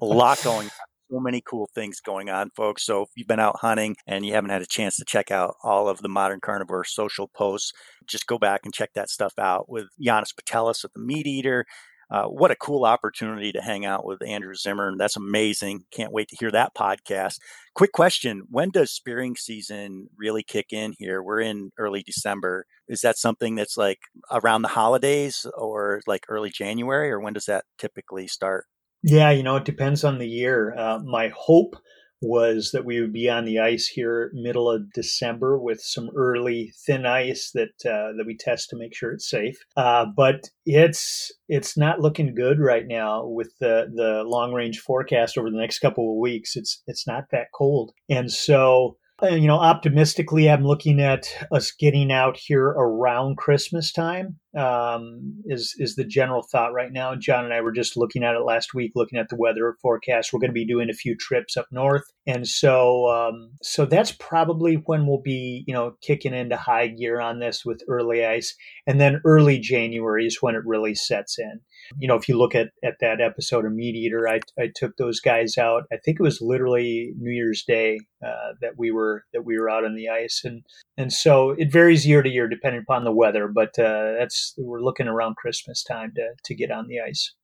a 0.00 0.04
lot 0.04 0.40
going 0.44 0.66
on 0.66 0.91
so 1.12 1.20
many 1.20 1.42
cool 1.44 1.68
things 1.74 2.00
going 2.00 2.30
on, 2.30 2.50
folks. 2.56 2.84
So 2.84 3.02
if 3.02 3.10
you've 3.16 3.28
been 3.28 3.40
out 3.40 3.58
hunting 3.60 3.96
and 4.06 4.24
you 4.24 4.32
haven't 4.32 4.50
had 4.50 4.62
a 4.62 4.66
chance 4.66 4.96
to 4.96 5.04
check 5.04 5.30
out 5.30 5.54
all 5.62 5.88
of 5.88 5.98
the 5.98 6.08
modern 6.08 6.40
carnivore 6.40 6.84
social 6.84 7.28
posts, 7.28 7.72
just 8.06 8.26
go 8.26 8.38
back 8.38 8.62
and 8.64 8.72
check 8.72 8.90
that 8.94 9.10
stuff 9.10 9.34
out 9.38 9.68
with 9.68 9.86
Janis 10.00 10.32
Putelis 10.32 10.84
of 10.84 10.90
the 10.94 11.02
Meat 11.02 11.26
Eater, 11.26 11.66
uh, 12.12 12.26
what 12.26 12.50
a 12.50 12.56
cool 12.56 12.84
opportunity 12.84 13.52
to 13.52 13.62
hang 13.62 13.86
out 13.86 14.04
with 14.04 14.22
Andrew 14.22 14.54
Zimmern. 14.54 14.98
That's 14.98 15.16
amazing. 15.16 15.84
Can't 15.90 16.12
wait 16.12 16.28
to 16.28 16.36
hear 16.38 16.50
that 16.50 16.74
podcast. 16.74 17.38
Quick 17.74 17.92
question 17.92 18.42
When 18.50 18.68
does 18.68 18.92
spearing 18.92 19.34
season 19.34 20.08
really 20.18 20.42
kick 20.42 20.74
in 20.74 20.92
here? 20.98 21.22
We're 21.22 21.40
in 21.40 21.70
early 21.78 22.02
December. 22.02 22.66
Is 22.86 23.00
that 23.00 23.16
something 23.16 23.54
that's 23.54 23.78
like 23.78 24.00
around 24.30 24.60
the 24.60 24.68
holidays 24.68 25.46
or 25.56 26.02
like 26.06 26.26
early 26.28 26.50
January, 26.50 27.10
or 27.10 27.18
when 27.18 27.32
does 27.32 27.46
that 27.46 27.64
typically 27.78 28.26
start? 28.26 28.66
Yeah, 29.02 29.30
you 29.30 29.42
know, 29.42 29.56
it 29.56 29.64
depends 29.64 30.04
on 30.04 30.18
the 30.18 30.28
year. 30.28 30.74
Uh, 30.76 30.98
my 31.04 31.32
hope 31.34 31.76
was 32.24 32.70
that 32.70 32.84
we 32.84 33.00
would 33.00 33.12
be 33.12 33.28
on 33.28 33.44
the 33.44 33.58
ice 33.58 33.88
here 33.88 34.30
middle 34.32 34.70
of 34.70 34.92
December 34.92 35.58
with 35.58 35.80
some 35.80 36.08
early 36.16 36.72
thin 36.86 37.04
ice 37.04 37.50
that 37.52 37.70
uh, 37.84 38.14
that 38.16 38.24
we 38.24 38.36
test 38.36 38.70
to 38.70 38.76
make 38.76 38.94
sure 38.94 39.10
it's 39.12 39.28
safe. 39.28 39.56
Uh, 39.76 40.06
but 40.16 40.48
it's 40.64 41.32
it's 41.48 41.76
not 41.76 41.98
looking 41.98 42.32
good 42.32 42.60
right 42.60 42.86
now 42.86 43.26
with 43.26 43.52
the 43.58 43.90
the 43.92 44.22
long 44.24 44.52
range 44.52 44.78
forecast 44.78 45.36
over 45.36 45.50
the 45.50 45.58
next 45.58 45.80
couple 45.80 46.12
of 46.12 46.20
weeks. 46.20 46.54
It's 46.54 46.80
it's 46.86 47.08
not 47.08 47.24
that 47.32 47.48
cold, 47.52 47.90
and 48.08 48.30
so 48.30 48.96
you 49.30 49.46
know, 49.46 49.58
optimistically, 49.58 50.50
I'm 50.50 50.64
looking 50.64 51.00
at 51.00 51.26
us 51.52 51.70
getting 51.70 52.10
out 52.10 52.36
here 52.36 52.66
around 52.66 53.36
Christmas 53.36 53.92
time. 53.92 54.38
Um, 54.56 55.42
is 55.46 55.74
is 55.78 55.94
the 55.94 56.04
general 56.04 56.42
thought 56.42 56.72
right 56.72 56.92
now? 56.92 57.14
John 57.14 57.44
and 57.44 57.54
I 57.54 57.60
were 57.60 57.72
just 57.72 57.96
looking 57.96 58.22
at 58.22 58.34
it 58.34 58.44
last 58.44 58.74
week, 58.74 58.92
looking 58.94 59.18
at 59.18 59.28
the 59.28 59.36
weather 59.36 59.76
forecast. 59.80 60.32
We're 60.32 60.40
going 60.40 60.50
to 60.50 60.54
be 60.54 60.66
doing 60.66 60.90
a 60.90 60.94
few 60.94 61.16
trips 61.16 61.56
up 61.56 61.66
north, 61.70 62.04
and 62.26 62.46
so 62.46 63.08
um, 63.08 63.52
so 63.62 63.86
that's 63.86 64.12
probably 64.12 64.74
when 64.86 65.06
we'll 65.06 65.22
be, 65.22 65.64
you 65.66 65.72
know, 65.72 65.94
kicking 66.02 66.34
into 66.34 66.56
high 66.56 66.88
gear 66.88 67.20
on 67.20 67.38
this 67.38 67.64
with 67.64 67.82
early 67.88 68.26
ice, 68.26 68.54
and 68.86 69.00
then 69.00 69.20
early 69.24 69.58
January 69.58 70.26
is 70.26 70.42
when 70.42 70.54
it 70.54 70.66
really 70.66 70.94
sets 70.94 71.38
in 71.38 71.60
you 71.98 72.08
know, 72.08 72.16
if 72.16 72.28
you 72.28 72.38
look 72.38 72.54
at, 72.54 72.68
at 72.84 72.94
that 73.00 73.20
episode 73.20 73.64
of 73.64 73.72
Meat 73.72 73.94
Eater, 73.94 74.28
I, 74.28 74.40
I 74.58 74.70
took 74.74 74.96
those 74.96 75.20
guys 75.20 75.58
out. 75.58 75.84
I 75.92 75.96
think 76.04 76.18
it 76.18 76.22
was 76.22 76.40
literally 76.40 77.12
New 77.18 77.30
Year's 77.30 77.64
Day 77.64 78.00
uh, 78.24 78.52
that 78.60 78.72
we 78.76 78.90
were 78.90 79.24
that 79.32 79.44
we 79.44 79.58
were 79.58 79.70
out 79.70 79.84
on 79.84 79.94
the 79.94 80.08
ice, 80.08 80.42
and 80.44 80.62
and 80.96 81.12
so 81.12 81.50
it 81.50 81.72
varies 81.72 82.06
year 82.06 82.22
to 82.22 82.28
year 82.28 82.48
depending 82.48 82.82
upon 82.82 83.04
the 83.04 83.12
weather. 83.12 83.48
But 83.48 83.78
uh, 83.78 84.14
that's 84.18 84.54
we're 84.58 84.82
looking 84.82 85.08
around 85.08 85.36
Christmas 85.36 85.82
time 85.82 86.12
to 86.16 86.30
to 86.44 86.54
get 86.54 86.70
on 86.70 86.88
the 86.88 87.00
ice. 87.00 87.34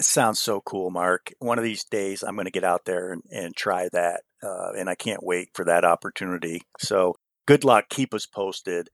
sounds 0.00 0.40
so 0.40 0.60
cool, 0.60 0.90
Mark. 0.90 1.32
One 1.38 1.58
of 1.58 1.64
these 1.64 1.84
days, 1.84 2.22
I'm 2.22 2.34
going 2.34 2.46
to 2.46 2.50
get 2.50 2.64
out 2.64 2.84
there 2.84 3.12
and, 3.12 3.22
and 3.30 3.56
try 3.56 3.88
that, 3.92 4.22
uh, 4.42 4.72
and 4.78 4.88
I 4.88 4.94
can't 4.94 5.22
wait 5.24 5.48
for 5.54 5.64
that 5.64 5.84
opportunity. 5.84 6.62
So 6.78 7.14
good 7.46 7.64
luck. 7.64 7.86
Keep 7.90 8.14
us 8.14 8.26
posted 8.26 8.88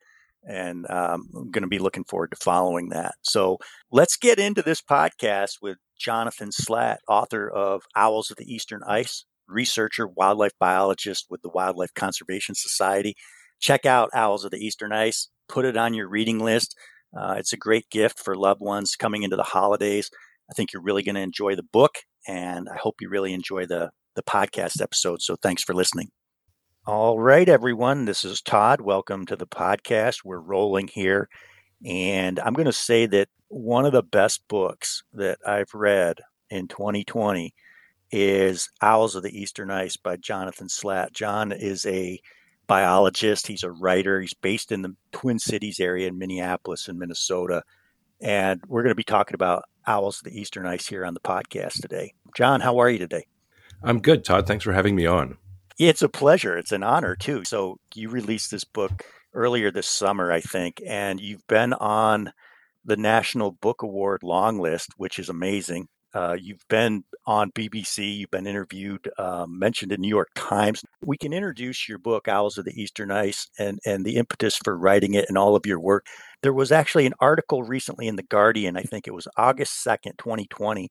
and 0.45 0.89
um, 0.91 1.29
I'm 1.35 1.51
going 1.51 1.63
to 1.63 1.69
be 1.69 1.79
looking 1.79 2.05
forward 2.05 2.31
to 2.31 2.37
following 2.37 2.91
that. 2.91 3.15
So 3.23 3.59
let's 3.91 4.17
get 4.17 4.39
into 4.39 4.63
this 4.63 4.81
podcast 4.81 5.55
with 5.61 5.79
Jonathan 5.99 6.51
Slaght, 6.53 6.99
author 7.09 7.49
of 7.49 7.83
Owls 7.97 8.31
of 8.31 8.37
the 8.37 8.53
Eastern 8.53 8.81
Ice, 8.87 9.25
researcher, 9.49 10.07
wildlife 10.07 10.53
biologist 10.59 11.27
with 11.31 11.43
the 11.43 11.51
Wildlife 11.51 11.95
Conservation 11.95 12.55
Society. 12.55 13.15
Check 13.61 13.87
out 13.87 14.11
Owls 14.15 14.45
of 14.45 14.51
the 14.51 14.59
Eastern 14.59 14.93
Ice, 14.93 15.29
put 15.49 15.65
it 15.65 15.77
on 15.77 15.95
your 15.95 16.09
reading 16.09 16.39
list. 16.39 16.77
Uh, 17.19 17.37
it's 17.39 17.53
a 17.53 17.59
great 17.59 17.89
gift 17.91 18.19
for 18.19 18.37
loved 18.37 18.61
ones 18.61 18.97
coming 18.97 19.23
into 19.23 19.37
the 19.37 19.43
holidays. 19.43 20.11
I 20.51 20.55
think 20.55 20.73
you're 20.73 20.83
really 20.83 21.03
going 21.03 21.15
to 21.15 21.23
enjoy 21.23 21.57
the 21.57 21.63
book, 21.63 21.97
and 22.29 22.69
I 22.69 22.77
hope 22.77 22.97
you 23.01 23.09
really 23.09 23.33
enjoy 23.33 23.67
the, 23.67 23.91
the 24.15 24.23
podcast 24.23 24.81
episode. 24.81 25.23
So 25.23 25.37
thanks 25.43 25.63
for 25.63 25.75
listening. 25.75 26.09
All 26.87 27.19
right, 27.19 27.49
everyone. 27.49 28.05
This 28.05 28.25
is 28.25 28.41
Todd. 28.41 28.81
Welcome 28.81 29.27
to 29.27 29.35
the 29.35 29.45
podcast. 29.45 30.19
We're 30.25 30.39
rolling 30.39 30.87
here. 30.87 31.29
And 31.85 32.39
I'm 32.39 32.53
going 32.53 32.67
to 32.67 32.73
say 32.73 33.07
that 33.07 33.29
one 33.49 33.85
of 33.85 33.91
the 33.91 34.05
best 34.05 34.47
books 34.47 35.03
that 35.13 35.41
I've 35.45 35.75
read 35.75 36.19
in 36.49 36.69
2020 36.69 37.53
is 38.13 38.71
Owls 38.81 39.17
of 39.17 39.25
the 39.25 39.37
Eastern 39.37 39.69
Ice 39.73 39.97
by 39.97 40.17
Jonathan 40.17 40.69
Slaght. 40.69 41.13
John 41.13 41.51
is 41.51 41.85
a 41.87 42.21
biologist, 42.69 43.49
he's 43.49 43.65
a 43.65 43.73
writer, 43.73 44.21
he's 44.21 44.35
based 44.35 44.71
in 44.71 44.83
the 44.83 44.95
Twin 45.11 45.41
Cities 45.41 45.81
area 45.81 46.07
in 46.07 46.19
Minneapolis 46.19 46.87
and 46.87 47.01
Minnesota. 47.01 47.65
And 48.21 48.61
we're 48.69 48.85
going 48.85 48.93
to 48.93 48.95
be 48.95 49.03
talking 49.03 49.35
about 49.35 49.65
Owls 49.89 50.19
of 50.19 50.31
the 50.31 50.41
Eastern 50.41 50.67
Ice 50.67 50.87
here 50.87 51.05
on 51.05 51.15
the 51.15 51.21
podcast 51.21 51.83
today. 51.83 52.15
John, 52.37 52.61
how 52.61 52.79
are 52.79 52.89
you 52.89 52.99
today? 52.99 53.27
I'm 53.83 54.01
good, 54.01 54.25
Todd. 54.25 54.47
Thanks 54.47 54.63
for 54.63 54.73
having 54.73 54.95
me 54.95 55.07
on. 55.07 55.37
It's 55.79 56.03
a 56.03 56.09
pleasure. 56.09 56.57
It's 56.57 56.73
an 56.73 56.83
honor 56.83 57.15
too. 57.17 57.45
So 57.45 57.79
you 57.95 58.09
released 58.09 58.51
this 58.51 58.65
book 58.65 59.05
earlier 59.35 59.71
this 59.71 59.87
summer, 59.87 60.33
I 60.33 60.41
think, 60.41 60.83
and 60.87 61.21
you've 61.21 61.47
been 61.49 61.75
on 61.75 62.33
the 62.85 62.97
National 62.97 63.51
Book 63.51 63.83
Award 63.83 64.23
long 64.23 64.59
list, 64.59 64.91
which 64.97 65.19
is 65.19 65.29
amazing. 65.29 65.89
Uh, 66.15 66.35
you've 66.41 66.67
been 66.71 67.05
on 67.27 67.51
BBC, 67.51 68.17
you've 68.17 68.31
been 68.31 68.47
interviewed, 68.47 69.11
um, 69.19 69.59
mentioned 69.59 69.93
in 69.93 70.01
New 70.01 70.09
York 70.09 70.31
Times. 70.35 70.83
We 71.05 71.19
can 71.19 71.35
introduce 71.35 71.87
your 71.87 71.99
book, 71.99 72.27
Owls 72.27 72.57
of 72.57 72.65
the 72.65 72.81
Eastern 72.81 73.11
Ice, 73.11 73.51
and, 73.59 73.79
and 73.85 74.03
the 74.03 74.17
impetus 74.17 74.57
for 74.65 74.79
writing 74.79 75.13
it 75.13 75.27
and 75.29 75.37
all 75.37 75.57
of 75.57 75.67
your 75.67 75.79
work. 75.79 76.07
There 76.43 76.55
was 76.55 76.73
actually 76.73 77.05
an 77.05 77.13
article 77.21 77.65
recently 77.65 78.07
in 78.07 78.17
The 78.17 78.23
Guardian, 78.23 78.79
I 78.79 78.83
think 78.83 79.07
it 79.07 79.13
was 79.13 79.29
August 79.37 79.85
2nd, 79.85 80.17
2020, 80.17 80.89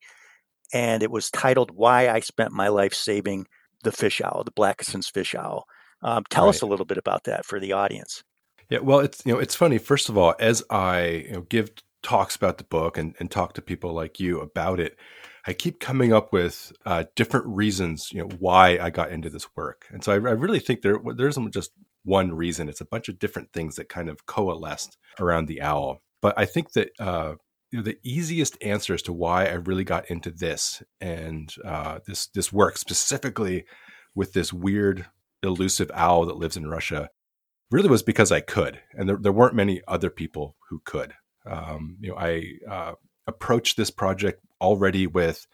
and 0.73 1.01
it 1.01 1.09
was 1.09 1.31
titled 1.31 1.71
Why 1.73 2.09
I 2.09 2.19
Spent 2.19 2.51
My 2.51 2.67
Life 2.67 2.93
Saving 2.93 3.47
the 3.85 3.91
Fish 3.93 4.21
Owl, 4.21 4.43
the 4.43 4.51
Blakiston's 4.51 5.07
Fish 5.07 5.33
Owl. 5.33 5.65
Um, 6.01 6.23
tell 6.29 6.45
right. 6.45 6.49
us 6.49 6.61
a 6.61 6.65
little 6.65 6.85
bit 6.85 6.97
about 6.97 7.23
that 7.23 7.45
for 7.45 7.59
the 7.59 7.71
audience. 7.71 8.23
Yeah, 8.69 8.79
well, 8.79 8.99
it's 8.99 9.25
you 9.25 9.33
know 9.33 9.39
it's 9.39 9.55
funny. 9.55 9.77
First 9.77 10.09
of 10.09 10.17
all, 10.17 10.35
as 10.39 10.63
I 10.69 11.05
you 11.27 11.31
know, 11.33 11.41
give 11.41 11.69
talks 12.03 12.35
about 12.35 12.57
the 12.57 12.63
book 12.63 12.97
and, 12.97 13.15
and 13.19 13.31
talk 13.31 13.53
to 13.53 13.61
people 13.61 13.93
like 13.93 14.19
you 14.19 14.39
about 14.39 14.79
it, 14.79 14.97
I 15.47 15.53
keep 15.53 15.79
coming 15.79 16.13
up 16.13 16.31
with 16.31 16.71
uh, 16.85 17.05
different 17.15 17.47
reasons, 17.47 18.11
you 18.11 18.19
know, 18.19 18.29
why 18.39 18.77
I 18.79 18.89
got 18.89 19.11
into 19.11 19.29
this 19.29 19.47
work. 19.55 19.85
And 19.91 20.03
so 20.03 20.11
I, 20.11 20.15
I, 20.15 20.33
really 20.33 20.59
think 20.59 20.81
there 20.81 20.99
there 21.15 21.27
isn't 21.27 21.53
just 21.53 21.71
one 22.03 22.33
reason; 22.33 22.69
it's 22.69 22.81
a 22.81 22.85
bunch 22.85 23.09
of 23.09 23.19
different 23.19 23.53
things 23.53 23.75
that 23.75 23.89
kind 23.89 24.09
of 24.09 24.25
coalesced 24.25 24.97
around 25.19 25.47
the 25.47 25.61
owl. 25.61 26.01
But 26.21 26.37
I 26.37 26.45
think 26.45 26.71
that 26.73 26.89
uh, 26.99 27.35
you 27.75 27.81
know, 27.81 27.83
the 27.83 27.99
easiest 28.03 28.57
answer 28.63 28.93
as 28.93 29.01
to 29.01 29.11
why 29.11 29.47
I 29.47 29.55
really 29.55 29.83
got 29.83 30.09
into 30.09 30.31
this 30.31 30.81
and 31.01 31.53
uh, 31.65 31.99
this 32.07 32.27
this 32.27 32.53
work 32.53 32.77
specifically 32.77 33.65
with 34.15 34.31
this 34.31 34.53
weird 34.53 35.07
elusive 35.43 35.91
owl 35.93 36.25
that 36.27 36.37
lives 36.37 36.55
in 36.55 36.69
Russia 36.69 37.09
really 37.69 37.89
was 37.89 38.01
because 38.01 38.31
I 38.31 38.39
could, 38.39 38.79
and 38.93 39.09
there, 39.09 39.17
there 39.17 39.33
weren't 39.33 39.55
many 39.55 39.81
other 39.89 40.09
people 40.09 40.55
who 40.69 40.79
could. 40.85 41.15
Um, 41.45 41.97
you 41.99 42.11
know, 42.11 42.17
I 42.17 42.53
uh, 42.69 42.93
approached 43.27 43.75
this 43.75 43.91
project 43.91 44.39
already 44.61 45.05
with 45.05 45.45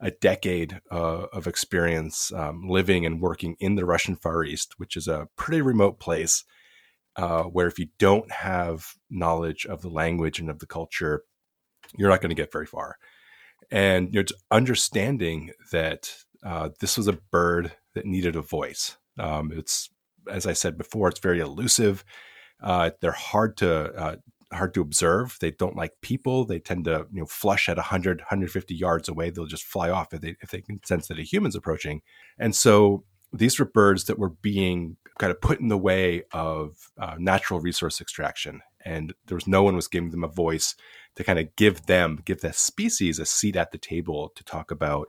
a 0.00 0.12
decade 0.12 0.80
uh, 0.92 1.26
of 1.32 1.48
experience 1.48 2.30
um, 2.32 2.68
living 2.68 3.04
and 3.04 3.20
working 3.20 3.56
in 3.58 3.74
the 3.74 3.84
Russian 3.84 4.14
Far 4.14 4.44
East, 4.44 4.74
which 4.76 4.96
is 4.96 5.08
a 5.08 5.26
pretty 5.36 5.60
remote 5.60 5.98
place 5.98 6.44
uh, 7.16 7.42
where 7.42 7.66
if 7.66 7.80
you 7.80 7.88
don't 7.98 8.30
have 8.30 8.92
knowledge 9.10 9.66
of 9.66 9.82
the 9.82 9.90
language 9.90 10.38
and 10.38 10.48
of 10.48 10.60
the 10.60 10.66
culture, 10.66 11.24
you're 11.96 12.10
not 12.10 12.20
going 12.20 12.30
to 12.30 12.34
get 12.34 12.52
very 12.52 12.66
far. 12.66 12.96
And 13.70 14.12
you 14.12 14.24
understanding 14.50 15.50
that 15.72 16.14
uh, 16.44 16.70
this 16.80 16.96
was 16.96 17.08
a 17.08 17.18
bird 17.30 17.72
that 17.94 18.06
needed 18.06 18.36
a 18.36 18.42
voice. 18.42 18.96
Um, 19.18 19.52
it's 19.52 19.90
as 20.30 20.46
I 20.46 20.52
said 20.52 20.76
before, 20.76 21.08
it's 21.08 21.20
very 21.20 21.40
elusive. 21.40 22.04
Uh, 22.62 22.90
they're 23.00 23.12
hard 23.12 23.56
to 23.58 23.92
uh, 23.94 24.16
hard 24.52 24.74
to 24.74 24.80
observe. 24.80 25.36
They 25.40 25.50
don't 25.50 25.76
like 25.76 25.92
people. 26.00 26.44
They 26.44 26.58
tend 26.58 26.84
to 26.84 27.06
you 27.12 27.20
know 27.20 27.26
flush 27.26 27.68
at 27.68 27.76
100, 27.76 28.20
150 28.20 28.74
yards 28.74 29.08
away. 29.08 29.30
They'll 29.30 29.46
just 29.46 29.64
fly 29.64 29.90
off 29.90 30.12
if 30.12 30.20
they 30.20 30.36
if 30.40 30.50
they 30.50 30.60
can 30.60 30.80
sense 30.84 31.08
that 31.08 31.18
a 31.18 31.22
human's 31.22 31.56
approaching. 31.56 32.02
And 32.38 32.54
so 32.54 33.04
these 33.32 33.58
were 33.58 33.64
birds 33.64 34.04
that 34.04 34.18
were 34.18 34.30
being 34.30 34.96
kind 35.18 35.30
of 35.30 35.40
put 35.40 35.60
in 35.60 35.68
the 35.68 35.78
way 35.78 36.24
of 36.32 36.90
uh, 36.98 37.16
natural 37.18 37.60
resource 37.60 38.00
extraction, 38.00 38.60
and 38.84 39.14
there 39.26 39.36
was 39.36 39.46
no 39.46 39.62
one 39.62 39.76
was 39.76 39.88
giving 39.88 40.10
them 40.10 40.24
a 40.24 40.28
voice 40.28 40.74
to 41.16 41.24
kind 41.24 41.38
of 41.38 41.54
give 41.56 41.86
them 41.86 42.20
give 42.24 42.40
that 42.40 42.56
species 42.56 43.18
a 43.18 43.26
seat 43.26 43.56
at 43.56 43.72
the 43.72 43.78
table 43.78 44.32
to 44.34 44.44
talk 44.44 44.70
about 44.70 45.08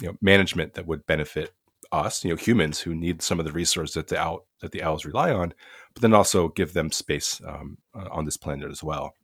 you 0.00 0.08
know 0.08 0.16
management 0.20 0.74
that 0.74 0.86
would 0.86 1.06
benefit 1.06 1.52
us, 1.92 2.24
you 2.24 2.30
know, 2.30 2.36
humans 2.36 2.80
who 2.80 2.94
need 2.94 3.22
some 3.22 3.38
of 3.38 3.46
the 3.46 3.52
resources 3.52 3.94
that 3.94 4.08
the 4.08 4.38
that 4.60 4.72
the 4.72 4.82
owls 4.82 5.04
rely 5.04 5.32
on, 5.32 5.54
but 5.94 6.02
then 6.02 6.14
also 6.14 6.48
give 6.48 6.72
them 6.72 6.90
space 6.90 7.40
um, 7.46 7.78
uh, 7.94 8.08
on 8.10 8.24
this 8.24 8.36
planet 8.36 8.70
as 8.70 8.82
well. 8.82 9.14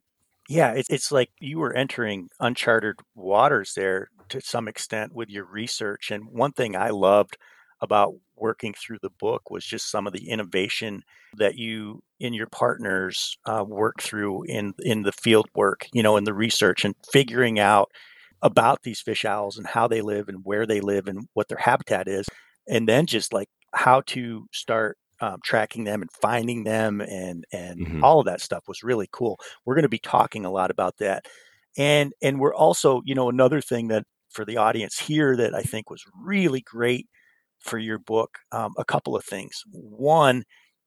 Yeah, 0.48 0.72
it's 0.72 0.90
it's 0.90 1.10
like 1.10 1.30
you 1.40 1.58
were 1.58 1.74
entering 1.74 2.28
uncharted 2.40 2.96
waters 3.14 3.72
there 3.74 4.08
to 4.28 4.40
some 4.40 4.68
extent 4.68 5.14
with 5.14 5.30
your 5.30 5.44
research. 5.44 6.10
And 6.10 6.24
one 6.30 6.52
thing 6.52 6.76
I 6.76 6.90
loved 6.90 7.36
about 7.80 8.14
working 8.36 8.74
through 8.74 8.98
the 9.02 9.10
book 9.10 9.50
was 9.50 9.64
just 9.64 9.90
some 9.90 10.06
of 10.06 10.12
the 10.12 10.28
innovation 10.28 11.02
that 11.36 11.56
you 11.56 12.02
and 12.20 12.34
your 12.34 12.46
partners 12.46 13.36
uh, 13.46 13.64
work 13.66 14.00
through 14.00 14.44
in 14.44 14.74
in 14.80 15.02
the 15.02 15.12
field 15.12 15.48
work, 15.54 15.88
you 15.92 16.02
know, 16.02 16.16
in 16.16 16.24
the 16.24 16.34
research 16.34 16.84
and 16.84 16.94
figuring 17.12 17.58
out 17.58 17.90
about 18.42 18.82
these 18.82 19.00
fish 19.00 19.24
owls 19.24 19.56
and 19.56 19.66
how 19.66 19.88
they 19.88 20.02
live 20.02 20.28
and 20.28 20.44
where 20.44 20.66
they 20.66 20.80
live 20.80 21.06
and 21.08 21.28
what 21.32 21.48
their 21.48 21.58
habitat 21.58 22.08
is 22.08 22.26
and 22.66 22.88
then 22.88 23.06
just 23.06 23.32
like 23.32 23.48
how 23.72 24.00
to 24.02 24.46
start 24.52 24.98
um, 25.20 25.38
tracking 25.44 25.84
them 25.84 26.02
and 26.02 26.10
finding 26.10 26.64
them 26.64 27.00
and 27.00 27.44
and 27.52 27.80
mm-hmm. 27.80 28.04
all 28.04 28.20
of 28.20 28.26
that 28.26 28.40
stuff 28.40 28.64
was 28.66 28.82
really 28.82 29.08
cool. 29.12 29.38
We're 29.64 29.74
going 29.74 29.82
to 29.82 29.88
be 29.88 29.98
talking 29.98 30.44
a 30.44 30.50
lot 30.50 30.70
about 30.70 30.98
that, 30.98 31.26
and 31.76 32.12
and 32.22 32.40
we're 32.40 32.54
also 32.54 33.02
you 33.04 33.14
know 33.14 33.28
another 33.28 33.60
thing 33.60 33.88
that 33.88 34.04
for 34.30 34.44
the 34.44 34.56
audience 34.56 34.98
here 34.98 35.36
that 35.36 35.54
I 35.54 35.62
think 35.62 35.90
was 35.90 36.04
really 36.20 36.60
great 36.60 37.08
for 37.64 37.78
your 37.78 37.98
book. 37.98 38.38
Um, 38.52 38.72
a 38.78 38.84
couple 38.84 39.16
of 39.16 39.24
things. 39.24 39.62
One 39.72 40.44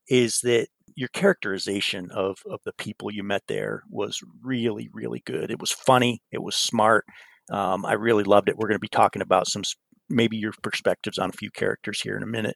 is 0.08 0.40
that 0.44 0.68
your 0.96 1.10
characterization 1.10 2.10
of 2.12 2.38
of 2.50 2.60
the 2.66 2.74
people 2.78 3.12
you 3.12 3.24
met 3.24 3.44
there 3.48 3.84
was 3.90 4.20
really 4.42 4.90
really 4.94 5.22
good. 5.26 5.52
It 5.52 5.60
was 5.60 5.72
funny. 5.72 6.22
It 6.32 6.42
was 6.42 6.56
smart. 6.56 7.06
Um, 7.52 7.86
I 7.86 7.94
really 7.94 8.24
loved 8.24 8.50
it. 8.50 8.58
We're 8.58 8.68
going 8.68 8.76
to 8.76 8.80
be 8.80 8.88
talking 8.88 9.22
about 9.22 9.48
some 9.48 9.64
maybe 10.10 10.38
your 10.38 10.54
perspectives 10.64 11.18
on 11.18 11.30
a 11.30 11.38
few 11.38 11.52
characters 11.52 12.02
here 12.02 12.16
in 12.18 12.24
a 12.24 12.28
minute. 12.28 12.56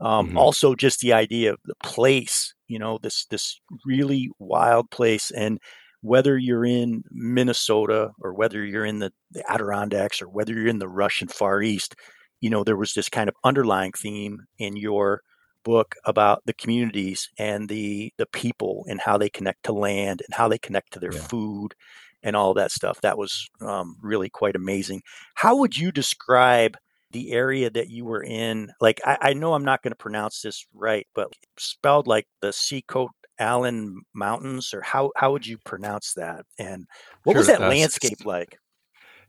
Um, 0.00 0.28
mm-hmm. 0.28 0.38
Also, 0.38 0.74
just 0.74 1.00
the 1.00 1.12
idea 1.12 1.52
of 1.52 1.58
the 1.64 1.74
place, 1.82 2.54
you 2.68 2.78
know, 2.78 2.98
this 3.02 3.26
this 3.30 3.60
really 3.84 4.30
wild 4.38 4.90
place, 4.90 5.30
and 5.30 5.58
whether 6.02 6.38
you're 6.38 6.64
in 6.64 7.02
Minnesota 7.10 8.10
or 8.20 8.32
whether 8.32 8.64
you're 8.64 8.86
in 8.86 9.00
the, 9.00 9.12
the 9.32 9.44
Adirondacks 9.50 10.22
or 10.22 10.28
whether 10.28 10.54
you're 10.54 10.68
in 10.68 10.78
the 10.78 10.88
Russian 10.88 11.28
Far 11.28 11.60
East, 11.62 11.94
you 12.40 12.50
know, 12.50 12.64
there 12.64 12.76
was 12.76 12.94
this 12.94 13.08
kind 13.08 13.28
of 13.28 13.36
underlying 13.44 13.92
theme 13.92 14.40
in 14.58 14.76
your 14.76 15.22
book 15.62 15.94
about 16.06 16.42
the 16.46 16.54
communities 16.54 17.28
and 17.38 17.68
the 17.68 18.12
the 18.16 18.26
people 18.26 18.84
and 18.88 19.00
how 19.00 19.18
they 19.18 19.28
connect 19.28 19.62
to 19.64 19.72
land 19.72 20.22
and 20.26 20.34
how 20.34 20.48
they 20.48 20.58
connect 20.58 20.92
to 20.92 20.98
their 20.98 21.12
yeah. 21.12 21.20
food 21.20 21.74
and 22.22 22.36
all 22.36 22.54
that 22.54 22.70
stuff. 22.70 23.00
That 23.02 23.18
was 23.18 23.48
um, 23.60 23.96
really 24.02 24.30
quite 24.30 24.56
amazing. 24.56 25.02
How 25.34 25.56
would 25.56 25.76
you 25.76 25.92
describe 25.92 26.76
the 27.10 27.32
area 27.32 27.70
that 27.70 27.88
you 27.90 28.04
were 28.04 28.22
in, 28.22 28.72
like 28.80 29.00
I, 29.04 29.18
I 29.20 29.32
know 29.32 29.54
I'm 29.54 29.64
not 29.64 29.82
going 29.82 29.92
to 29.92 29.96
pronounce 29.96 30.42
this 30.42 30.64
right, 30.74 31.06
but 31.14 31.28
spelled 31.58 32.06
like 32.06 32.26
the 32.40 32.52
Seacoat 32.52 33.10
Allen 33.38 34.02
Mountains, 34.14 34.72
or 34.72 34.82
how 34.82 35.10
how 35.16 35.32
would 35.32 35.46
you 35.46 35.58
pronounce 35.64 36.14
that? 36.14 36.44
And 36.58 36.86
what 37.24 37.34
sure, 37.34 37.40
was 37.40 37.46
that 37.48 37.62
uh, 37.62 37.68
landscape 37.68 38.24
like? 38.24 38.58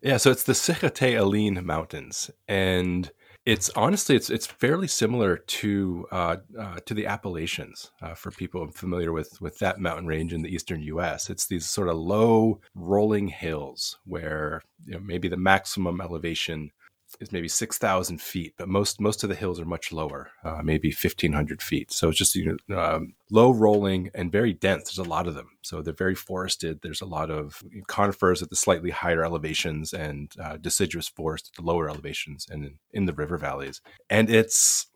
Yeah, 0.01 0.17
so 0.17 0.31
it's 0.31 0.43
the 0.43 0.53
Sikhote 0.53 1.19
Aline 1.19 1.63
Mountains, 1.65 2.31
and 2.47 3.11
it's 3.45 3.69
honestly 3.75 4.15
it's 4.15 4.31
it's 4.31 4.47
fairly 4.47 4.87
similar 4.87 5.37
to 5.37 6.07
uh, 6.11 6.37
uh, 6.59 6.79
to 6.85 6.93
the 6.95 7.05
Appalachians 7.05 7.91
uh, 8.01 8.15
for 8.15 8.31
people 8.31 8.67
familiar 8.71 9.11
with 9.11 9.39
with 9.41 9.59
that 9.59 9.79
mountain 9.79 10.07
range 10.07 10.33
in 10.33 10.41
the 10.41 10.53
eastern 10.53 10.81
U.S. 10.81 11.29
It's 11.29 11.45
these 11.45 11.69
sort 11.69 11.87
of 11.87 11.97
low 11.97 12.61
rolling 12.73 13.27
hills 13.27 13.99
where 14.05 14.63
you 14.85 14.93
know, 14.93 14.99
maybe 14.99 15.27
the 15.27 15.37
maximum 15.37 16.01
elevation 16.01 16.71
is 17.19 17.31
maybe 17.31 17.47
6,000 17.47 18.21
feet, 18.21 18.53
but 18.57 18.69
most 18.69 18.99
most 18.99 19.23
of 19.23 19.29
the 19.29 19.35
hills 19.35 19.59
are 19.59 19.65
much 19.65 19.91
lower, 19.91 20.31
uh, 20.43 20.61
maybe 20.63 20.89
1,500 20.89 21.61
feet. 21.61 21.91
So 21.91 22.09
it's 22.09 22.17
just 22.17 22.35
you 22.35 22.57
know, 22.67 22.77
um, 22.79 23.13
low 23.29 23.51
rolling 23.51 24.09
and 24.13 24.31
very 24.31 24.53
dense. 24.53 24.83
There's 24.85 25.05
a 25.05 25.09
lot 25.09 25.27
of 25.27 25.35
them. 25.35 25.49
So 25.61 25.81
they're 25.81 25.93
very 25.93 26.15
forested. 26.15 26.79
There's 26.81 27.01
a 27.01 27.05
lot 27.05 27.29
of 27.29 27.63
conifers 27.87 28.41
at 28.41 28.49
the 28.49 28.55
slightly 28.55 28.91
higher 28.91 29.23
elevations 29.23 29.93
and 29.93 30.31
uh, 30.41 30.57
deciduous 30.57 31.07
forest 31.07 31.51
at 31.51 31.61
the 31.61 31.67
lower 31.67 31.89
elevations 31.89 32.47
and 32.49 32.63
in, 32.63 32.79
in 32.91 33.05
the 33.05 33.13
river 33.13 33.37
valleys. 33.37 33.81
And 34.09 34.29
it's 34.29 34.87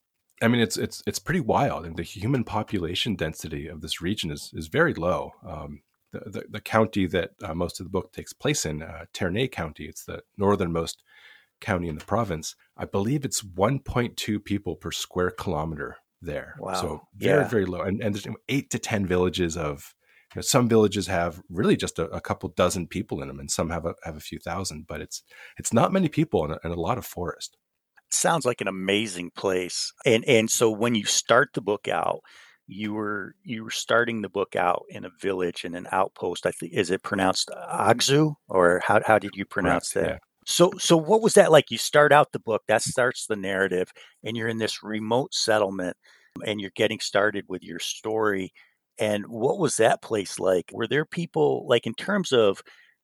I 0.41 0.47
mean, 0.47 0.61
it's 0.61 0.77
it's 0.77 1.01
it's 1.07 1.19
pretty 1.19 1.39
wild. 1.39 1.85
And 1.85 1.95
the 1.97 2.03
human 2.03 2.43
population 2.43 3.15
density 3.15 3.67
of 3.67 3.81
this 3.81 4.01
region 4.01 4.31
is 4.31 4.51
is 4.53 4.67
very 4.67 4.93
low. 4.93 5.33
Um, 5.45 5.81
the, 6.11 6.29
the, 6.29 6.45
the, 6.49 6.61
county 6.61 7.05
that 7.07 7.31
uh, 7.43 7.53
most 7.53 7.79
of 7.79 7.85
the 7.85 7.89
book 7.89 8.13
takes 8.13 8.31
place 8.31 8.65
in, 8.65 8.81
uh, 8.81 9.05
Terney 9.13 9.49
County, 9.49 9.85
it's 9.85 10.05
the 10.05 10.21
northernmost 10.37 11.03
county 11.61 11.87
in 11.87 11.97
the 11.97 12.05
province, 12.05 12.55
I 12.77 12.85
believe 12.85 13.25
it's 13.25 13.41
1.2 13.41 14.43
people 14.43 14.75
per 14.75 14.91
square 14.91 15.31
kilometer 15.31 15.97
there. 16.21 16.55
Wow. 16.59 16.73
So 16.73 17.01
very, 17.15 17.41
yeah. 17.41 17.47
very 17.47 17.65
low. 17.65 17.81
And, 17.81 18.01
and 18.01 18.13
there's 18.13 18.27
eight 18.49 18.69
to 18.71 18.79
10 18.79 19.05
villages 19.05 19.57
of, 19.57 19.93
you 20.33 20.39
know, 20.39 20.41
some 20.41 20.67
villages 20.67 21.07
have 21.07 21.41
really 21.49 21.75
just 21.75 21.99
a, 21.99 22.05
a, 22.09 22.19
couple 22.19 22.49
dozen 22.49 22.87
people 22.87 23.21
in 23.21 23.27
them 23.27 23.39
and 23.39 23.49
some 23.49 23.69
have 23.69 23.85
a, 23.85 23.95
have 24.03 24.17
a 24.17 24.21
few 24.21 24.39
thousand, 24.39 24.85
but 24.87 25.01
it's, 25.01 25.23
it's 25.57 25.73
not 25.73 25.93
many 25.93 26.09
people 26.09 26.43
and 26.43 26.53
a, 26.53 26.59
and 26.63 26.73
a 26.73 26.79
lot 26.79 26.97
of 26.97 27.05
forest. 27.05 27.57
Sounds 28.09 28.45
like 28.45 28.61
an 28.61 28.67
amazing 28.67 29.31
place. 29.35 29.93
And, 30.05 30.25
and 30.25 30.49
so 30.49 30.69
when 30.69 30.95
you 30.95 31.05
start 31.05 31.49
the 31.53 31.61
book 31.61 31.87
out, 31.87 32.21
you 32.67 32.93
were 32.93 33.35
you 33.43 33.63
were 33.63 33.71
starting 33.71 34.21
the 34.21 34.29
book 34.29 34.55
out 34.55 34.85
in 34.89 35.05
a 35.05 35.09
village 35.21 35.65
in 35.65 35.75
an 35.75 35.87
outpost. 35.91 36.45
I 36.45 36.51
think 36.51 36.73
is 36.73 36.89
it 36.89 37.03
pronounced 37.03 37.51
Agzu 37.71 38.35
or 38.49 38.81
how 38.83 39.01
how 39.05 39.19
did 39.19 39.35
you 39.35 39.45
pronounce 39.45 39.91
Correct, 39.91 40.07
that? 40.07 40.21
So, 40.45 40.71
so 40.77 40.95
what 40.95 41.21
was 41.21 41.33
that 41.33 41.51
like? 41.51 41.71
You 41.71 41.77
start 41.77 42.11
out 42.11 42.31
the 42.31 42.39
book, 42.39 42.63
that 42.67 42.81
starts 42.81 43.25
the 43.27 43.35
narrative, 43.35 43.91
and 44.23 44.37
you're 44.37 44.47
in 44.47 44.57
this 44.57 44.83
remote 44.83 45.33
settlement, 45.33 45.97
and 46.45 46.61
you're 46.61 46.71
getting 46.75 46.99
started 46.99 47.45
with 47.47 47.63
your 47.63 47.79
story. 47.79 48.53
And 48.97 49.25
what 49.27 49.59
was 49.59 49.77
that 49.77 50.01
place 50.01 50.39
like? 50.39 50.69
Were 50.71 50.87
there 50.87 51.05
people 51.05 51.65
like 51.67 51.85
in 51.85 51.93
terms 51.93 52.31
of 52.31 52.61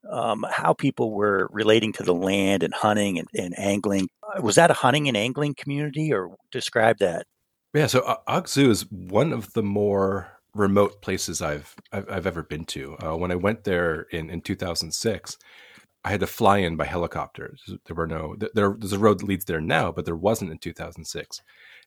um, 0.10 0.46
how 0.50 0.74
people 0.74 1.12
were 1.12 1.48
relating 1.52 1.94
to 1.94 2.04
the 2.04 2.14
land 2.14 2.64
and 2.64 2.74
hunting 2.74 3.20
and, 3.20 3.28
and, 3.36 3.58
angling. 3.58 4.10
Was 4.42 4.56
that 4.56 4.72
a 4.72 4.74
hunting 4.74 5.08
and 5.08 5.18
angling 5.18 5.56
community, 5.56 6.12
or 6.14 6.36
describe 6.52 6.98
that? 7.00 7.28
Yeah, 7.74 7.88
so 7.88 8.00
uh, 8.02 8.42
is 8.56 8.90
one 8.92 9.32
of 9.32 9.54
the 9.54 9.64
more 9.64 10.40
remote 10.54 11.02
places 11.02 11.42
I've 11.42 11.76
I've, 11.92 12.10
I've 12.10 12.28
ever 12.28 12.44
been 12.44 12.66
to. 12.66 12.98
Uh, 13.04 13.16
when 13.16 13.32
I 13.32 13.36
went 13.36 13.64
there 13.64 14.08
in 14.12 14.30
in 14.30 14.42
2006, 14.42 15.38
I 16.04 16.10
had 16.10 16.22
to 16.22 16.28
fly 16.28 16.58
in 16.58 16.78
by 16.78 16.86
helicopter. 16.86 17.56
There 17.86 17.96
were 17.96 18.08
no 18.08 18.36
there. 18.54 18.76
There's 18.78 18.94
a 18.94 19.00
road 19.00 19.20
that 19.20 19.28
leads 19.28 19.46
there 19.46 19.62
now, 19.62 19.92
but 19.92 20.06
there 20.06 20.16
wasn't 20.16 20.52
in 20.52 20.58
2006. 20.58 21.42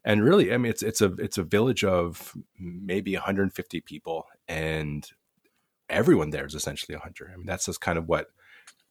And 0.05 0.23
really, 0.23 0.53
I 0.53 0.57
mean, 0.57 0.71
it's 0.71 0.83
it's 0.83 1.01
a 1.01 1.13
it's 1.19 1.39
a 1.39 1.43
village 1.43 1.83
of 1.83 2.35
maybe 2.59 3.15
150 3.15 3.81
people, 3.81 4.27
and 4.47 5.11
everyone 5.89 6.31
there 6.31 6.47
is 6.47 6.55
essentially 6.55 6.95
a 6.95 7.01
hunter. 7.01 7.31
I 7.33 7.37
mean, 7.37 7.47
that's 7.47 7.67
just 7.67 7.81
kind 7.81 7.99
of 7.99 8.07
what 8.09 8.29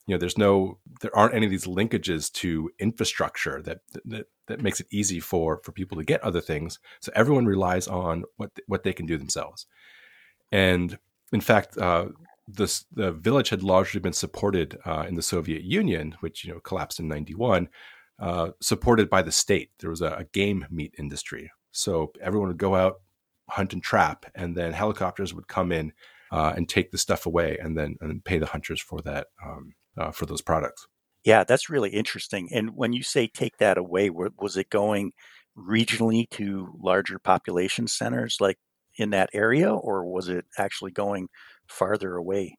you 0.08 0.14
know. 0.14 0.20
There's 0.20 0.38
no 0.38 0.80
there 1.02 1.16
aren't 1.16 1.36
any 1.36 1.46
of 1.46 1.52
these 1.52 1.68
linkages 1.68 2.32
to 2.34 2.70
infrastructure 2.80 3.62
that 3.62 3.80
that 4.06 4.28
that 4.48 4.62
makes 4.62 4.82
it 4.82 4.88
easy 4.92 5.22
for 5.22 5.62
for 5.64 5.72
people 5.72 5.98
to 5.98 6.04
get 6.04 6.22
other 6.22 6.42
things. 6.42 6.80
So 7.00 7.14
everyone 7.16 7.46
relies 7.46 7.88
on 7.88 8.26
what 8.36 8.52
what 8.68 8.84
they 8.84 8.94
can 8.94 9.06
do 9.06 9.18
themselves. 9.18 9.68
And 10.52 10.98
in 11.32 11.42
fact, 11.42 11.78
uh, 11.78 12.08
this 12.48 12.86
the 12.92 13.12
village 13.12 13.50
had 13.50 13.64
largely 13.64 14.00
been 14.00 14.14
supported 14.14 14.78
uh, 14.86 15.06
in 15.08 15.16
the 15.16 15.22
Soviet 15.22 15.64
Union, 15.64 16.16
which 16.20 16.44
you 16.44 16.54
know 16.54 16.60
collapsed 16.60 17.00
in 17.00 17.08
'91, 17.08 17.70
uh, 18.20 18.50
supported 18.62 19.10
by 19.10 19.22
the 19.22 19.32
state. 19.32 19.72
There 19.80 19.90
was 19.90 20.02
a, 20.02 20.12
a, 20.14 20.24
game 20.26 20.66
meat 20.70 20.94
industry, 20.98 21.52
so 21.72 22.12
everyone 22.22 22.50
would 22.50 22.58
go 22.58 22.76
out 22.76 23.02
hunt 23.50 23.74
and 23.74 23.84
trap, 23.84 24.26
and 24.36 24.56
then 24.56 24.74
helicopters 24.74 25.34
would 25.34 25.48
come 25.48 25.72
in 25.72 25.94
uh, 26.32 26.54
and 26.56 26.68
take 26.68 26.92
the 26.92 26.98
stuff 26.98 27.26
away, 27.26 27.58
and 27.62 27.78
then 27.78 27.96
and 28.02 28.24
pay 28.24 28.40
the 28.40 28.46
hunters 28.46 28.82
for 28.82 29.02
that 29.02 29.28
um, 29.46 29.74
uh, 29.98 30.12
for 30.12 30.26
those 30.26 30.42
products. 30.42 30.88
Yeah, 31.24 31.46
that's 31.46 31.70
really 31.70 31.92
interesting. 31.92 32.50
And 32.52 32.76
when 32.76 32.92
you 32.92 33.04
say 33.04 33.28
take 33.28 33.58
that 33.58 33.78
away, 33.78 34.10
was 34.10 34.58
it 34.58 34.70
going 34.70 35.14
regionally 35.58 36.30
to 36.32 36.74
larger 36.82 37.20
population 37.20 37.88
centers 37.88 38.38
like 38.42 38.58
in 38.98 39.12
that 39.12 39.30
area, 39.34 39.74
or 39.74 40.06
was 40.06 40.28
it 40.28 40.46
actually 40.58 40.92
going 40.92 41.30
farther 41.74 42.16
away? 42.16 42.56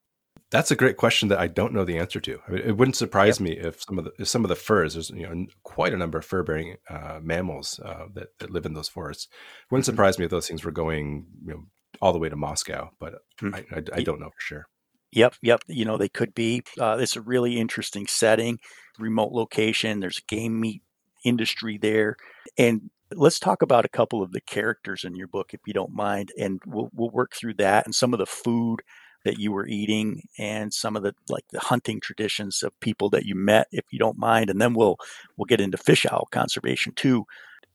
That's 0.50 0.70
a 0.70 0.76
great 0.76 0.96
question 0.96 1.28
that 1.28 1.38
I 1.38 1.48
don't 1.48 1.72
know 1.72 1.84
the 1.84 1.98
answer 1.98 2.20
to. 2.20 2.38
I 2.46 2.50
mean, 2.50 2.62
it 2.62 2.76
wouldn't 2.76 2.96
surprise 2.96 3.40
yep. 3.40 3.44
me 3.44 3.52
if 3.58 3.82
some 3.82 3.98
of 3.98 4.04
the 4.04 4.12
if 4.18 4.28
some 4.28 4.44
of 4.44 4.48
the 4.48 4.56
furs, 4.56 4.94
there's 4.94 5.10
you 5.10 5.28
know 5.28 5.46
quite 5.62 5.92
a 5.92 5.96
number 5.96 6.18
of 6.18 6.24
fur 6.24 6.42
bearing 6.42 6.76
uh, 6.88 7.18
mammals 7.22 7.80
uh, 7.84 8.06
that, 8.14 8.38
that 8.38 8.50
live 8.50 8.66
in 8.66 8.74
those 8.74 8.88
forests. 8.88 9.24
It 9.24 9.72
wouldn't 9.72 9.84
mm-hmm. 9.84 9.92
surprise 9.92 10.18
me 10.18 10.26
if 10.26 10.30
those 10.30 10.46
things 10.46 10.64
were 10.64 10.70
going 10.70 11.26
you 11.44 11.54
know 11.54 11.64
all 12.00 12.12
the 12.12 12.18
way 12.18 12.28
to 12.28 12.36
Moscow, 12.36 12.90
but 13.00 13.14
mm-hmm. 13.40 13.54
I, 13.54 13.78
I, 13.78 13.82
I, 14.00 14.02
don't 14.02 14.20
know 14.20 14.26
for 14.26 14.40
sure. 14.40 14.66
Yep, 15.12 15.36
yep. 15.42 15.60
You 15.66 15.84
know 15.84 15.96
they 15.96 16.08
could 16.08 16.34
be. 16.34 16.62
Uh, 16.78 16.98
it's 17.00 17.16
a 17.16 17.20
really 17.20 17.58
interesting 17.58 18.06
setting, 18.06 18.58
remote 18.98 19.32
location. 19.32 20.00
There's 20.00 20.18
a 20.18 20.34
game 20.34 20.60
meat 20.60 20.82
industry 21.24 21.78
there, 21.78 22.16
and 22.58 22.90
let's 23.12 23.38
talk 23.38 23.62
about 23.62 23.84
a 23.84 23.88
couple 23.90 24.22
of 24.22 24.32
the 24.32 24.40
characters 24.40 25.04
in 25.04 25.16
your 25.16 25.28
book, 25.28 25.52
if 25.52 25.60
you 25.66 25.72
don't 25.72 25.94
mind, 25.94 26.30
and 26.38 26.60
we'll 26.66 26.90
we'll 26.92 27.10
work 27.10 27.32
through 27.34 27.54
that 27.54 27.86
and 27.86 27.94
some 27.94 28.12
of 28.12 28.18
the 28.18 28.26
food 28.26 28.82
that 29.24 29.38
you 29.38 29.52
were 29.52 29.66
eating 29.66 30.22
and 30.38 30.72
some 30.72 30.96
of 30.96 31.02
the 31.02 31.14
like 31.28 31.44
the 31.50 31.60
hunting 31.60 32.00
traditions 32.00 32.62
of 32.62 32.78
people 32.80 33.10
that 33.10 33.24
you 33.24 33.34
met, 33.34 33.66
if 33.72 33.84
you 33.90 33.98
don't 33.98 34.18
mind, 34.18 34.50
and 34.50 34.60
then 34.60 34.74
we'll 34.74 34.96
we'll 35.36 35.46
get 35.46 35.60
into 35.60 35.78
fish 35.78 36.06
owl 36.06 36.28
conservation 36.30 36.92
too. 36.94 37.24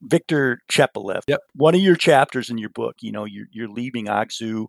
Victor 0.01 0.61
Chepelev, 0.71 1.23
yep. 1.27 1.41
one 1.55 1.75
of 1.75 1.81
your 1.81 1.95
chapters 1.95 2.49
in 2.49 2.57
your 2.57 2.69
book, 2.69 2.95
you 3.01 3.11
know, 3.11 3.25
you're, 3.25 3.47
you're 3.51 3.67
leaving 3.67 4.05
Agzu 4.05 4.67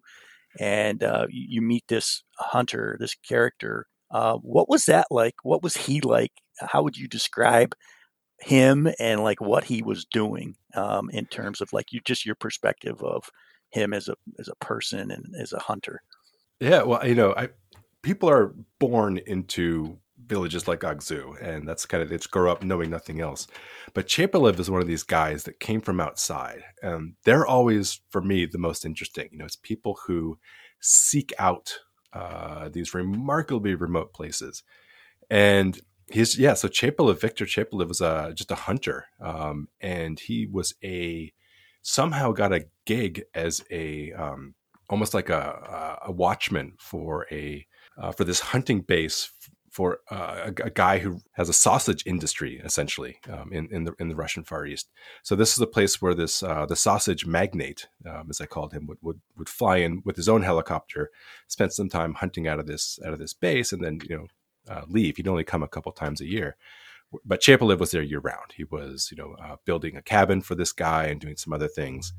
and 0.58 1.04
uh, 1.04 1.26
you, 1.30 1.46
you, 1.48 1.62
meet 1.62 1.84
this 1.88 2.24
hunter, 2.36 2.96
this 2.98 3.14
character. 3.14 3.86
Uh, 4.10 4.36
what 4.38 4.68
was 4.68 4.86
that 4.86 5.06
like? 5.10 5.36
What 5.44 5.62
was 5.62 5.76
he 5.76 6.00
like? 6.00 6.32
How 6.58 6.82
would 6.82 6.96
you 6.96 7.06
describe 7.06 7.74
him 8.40 8.88
and 8.98 9.22
like 9.22 9.40
what 9.40 9.64
he 9.64 9.82
was 9.82 10.04
doing 10.04 10.56
um, 10.74 11.10
in 11.10 11.26
terms 11.26 11.60
of 11.60 11.72
like 11.72 11.92
you 11.92 12.00
just 12.04 12.26
your 12.26 12.34
perspective 12.34 13.02
of 13.02 13.30
him 13.70 13.92
as 13.92 14.08
a 14.08 14.16
as 14.38 14.48
a 14.48 14.64
person 14.64 15.10
and 15.10 15.34
as 15.40 15.52
a 15.52 15.60
hunter? 15.60 16.02
Yeah, 16.60 16.82
well, 16.82 17.06
you 17.06 17.14
know, 17.14 17.34
I 17.36 17.48
people 18.02 18.28
are 18.28 18.54
born 18.78 19.18
into 19.26 19.98
villages 20.26 20.68
like 20.68 20.80
Agzu, 20.80 21.40
and 21.42 21.66
that's 21.66 21.86
kind 21.86 22.02
of 22.02 22.12
it's 22.12 22.26
grow 22.26 22.50
up 22.52 22.62
knowing 22.62 22.90
nothing 22.90 23.20
else. 23.20 23.46
But 23.94 24.06
Chepelev 24.06 24.58
is 24.60 24.70
one 24.70 24.82
of 24.82 24.86
these 24.86 25.02
guys 25.02 25.44
that 25.44 25.60
came 25.60 25.80
from 25.80 26.00
outside, 26.00 26.62
and 26.82 27.14
they're 27.24 27.46
always 27.46 28.00
for 28.10 28.20
me 28.20 28.46
the 28.46 28.58
most 28.58 28.84
interesting. 28.84 29.28
You 29.32 29.38
know, 29.38 29.44
it's 29.46 29.56
people 29.56 29.98
who 30.06 30.38
seek 30.80 31.32
out 31.38 31.78
uh, 32.12 32.68
these 32.68 32.94
remarkably 32.94 33.74
remote 33.74 34.12
places, 34.12 34.62
and 35.30 35.80
he's 36.12 36.38
yeah. 36.38 36.54
So 36.54 36.68
Chepelev, 36.68 37.20
Victor 37.20 37.46
Chepelev 37.46 37.88
was 37.88 38.00
a, 38.02 38.32
just 38.34 38.50
a 38.50 38.56
hunter, 38.56 39.06
um, 39.20 39.68
and 39.80 40.20
he 40.20 40.46
was 40.46 40.74
a 40.84 41.32
somehow 41.82 42.32
got 42.32 42.52
a 42.52 42.66
gig 42.84 43.22
as 43.34 43.64
a 43.70 44.12
um, 44.12 44.54
almost 44.90 45.14
like 45.14 45.30
a, 45.30 45.98
a 46.04 46.12
watchman 46.12 46.74
for 46.78 47.26
a 47.30 47.66
uh, 47.96 48.12
for 48.12 48.24
this 48.24 48.40
hunting 48.40 48.80
base 48.80 49.30
for 49.70 50.00
uh, 50.10 50.50
a, 50.58 50.66
a, 50.66 50.70
guy 50.70 50.98
who 50.98 51.20
has 51.32 51.48
a 51.48 51.52
sausage 51.52 52.02
industry 52.04 52.60
essentially 52.64 53.18
um, 53.30 53.52
in 53.52 53.68
in 53.70 53.84
the 53.84 53.94
in 54.00 54.08
the 54.08 54.16
Russian 54.16 54.42
Far 54.42 54.66
East. 54.66 54.90
So 55.22 55.36
this 55.36 55.52
is 55.52 55.60
a 55.60 55.66
place 55.66 56.02
where 56.02 56.14
this 56.14 56.42
uh, 56.42 56.66
the 56.66 56.76
sausage 56.76 57.24
magnate, 57.24 57.88
um, 58.04 58.26
as 58.30 58.40
I 58.40 58.46
called 58.46 58.72
him, 58.72 58.86
would, 58.88 58.98
would 59.00 59.20
would 59.38 59.48
fly 59.48 59.76
in 59.76 60.02
with 60.04 60.16
his 60.16 60.28
own 60.28 60.42
helicopter, 60.42 61.10
spend 61.46 61.72
some 61.72 61.88
time 61.88 62.14
hunting 62.14 62.48
out 62.48 62.58
of 62.58 62.66
this 62.66 62.98
out 63.06 63.12
of 63.12 63.20
this 63.20 63.32
base, 63.32 63.72
and 63.72 63.82
then 63.82 64.00
you 64.08 64.16
know 64.16 64.26
uh, 64.68 64.82
leave. 64.88 65.16
He'd 65.16 65.28
only 65.28 65.44
come 65.44 65.62
a 65.62 65.68
couple 65.68 65.92
times 65.92 66.20
a 66.20 66.26
year. 66.26 66.56
But 67.24 67.40
Chepelev 67.40 67.78
was 67.78 67.90
there 67.90 68.02
year 68.02 68.20
round. 68.20 68.52
He 68.54 68.62
was, 68.62 69.08
you 69.10 69.16
know, 69.16 69.34
uh, 69.44 69.56
building 69.64 69.96
a 69.96 70.02
cabin 70.02 70.42
for 70.42 70.54
this 70.54 70.70
guy 70.70 71.06
and 71.06 71.20
doing 71.20 71.36
some 71.36 71.52
other 71.52 71.66
things, 71.66 72.12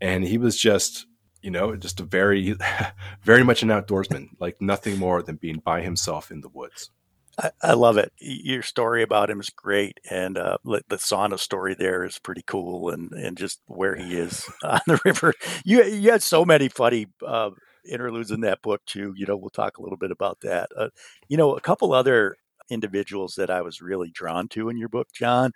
and 0.00 0.24
he 0.24 0.38
was 0.38 0.58
just 0.58 1.06
you 1.46 1.52
know, 1.52 1.76
just 1.76 2.00
a 2.00 2.02
very, 2.02 2.56
very 3.22 3.44
much 3.44 3.62
an 3.62 3.68
outdoorsman, 3.68 4.30
like 4.40 4.60
nothing 4.60 4.98
more 4.98 5.22
than 5.22 5.36
being 5.36 5.62
by 5.64 5.80
himself 5.80 6.32
in 6.32 6.40
the 6.40 6.48
woods. 6.48 6.90
I, 7.38 7.50
I 7.62 7.72
love 7.74 7.98
it. 7.98 8.12
Your 8.18 8.64
story 8.64 9.04
about 9.04 9.30
him 9.30 9.38
is 9.38 9.48
great, 9.50 10.00
and 10.10 10.36
uh, 10.36 10.58
the 10.64 10.96
sauna 10.96 11.38
story 11.38 11.76
there 11.78 12.02
is 12.02 12.18
pretty 12.18 12.42
cool, 12.42 12.90
and 12.90 13.12
and 13.12 13.36
just 13.38 13.60
where 13.66 13.94
he 13.94 14.16
is 14.16 14.44
on 14.64 14.80
the 14.88 15.00
river. 15.04 15.34
You 15.64 15.84
you 15.84 16.10
had 16.10 16.22
so 16.22 16.44
many 16.44 16.68
funny 16.68 17.06
uh, 17.24 17.50
interludes 17.88 18.32
in 18.32 18.40
that 18.40 18.60
book 18.60 18.84
too. 18.84 19.14
You 19.16 19.26
know, 19.26 19.36
we'll 19.36 19.50
talk 19.50 19.78
a 19.78 19.82
little 19.82 19.98
bit 19.98 20.10
about 20.10 20.40
that. 20.40 20.68
Uh, 20.76 20.88
you 21.28 21.36
know, 21.36 21.54
a 21.54 21.60
couple 21.60 21.92
other 21.92 22.34
individuals 22.70 23.36
that 23.36 23.50
I 23.50 23.62
was 23.62 23.80
really 23.80 24.10
drawn 24.10 24.48
to 24.48 24.68
in 24.68 24.78
your 24.78 24.88
book, 24.88 25.06
John, 25.14 25.52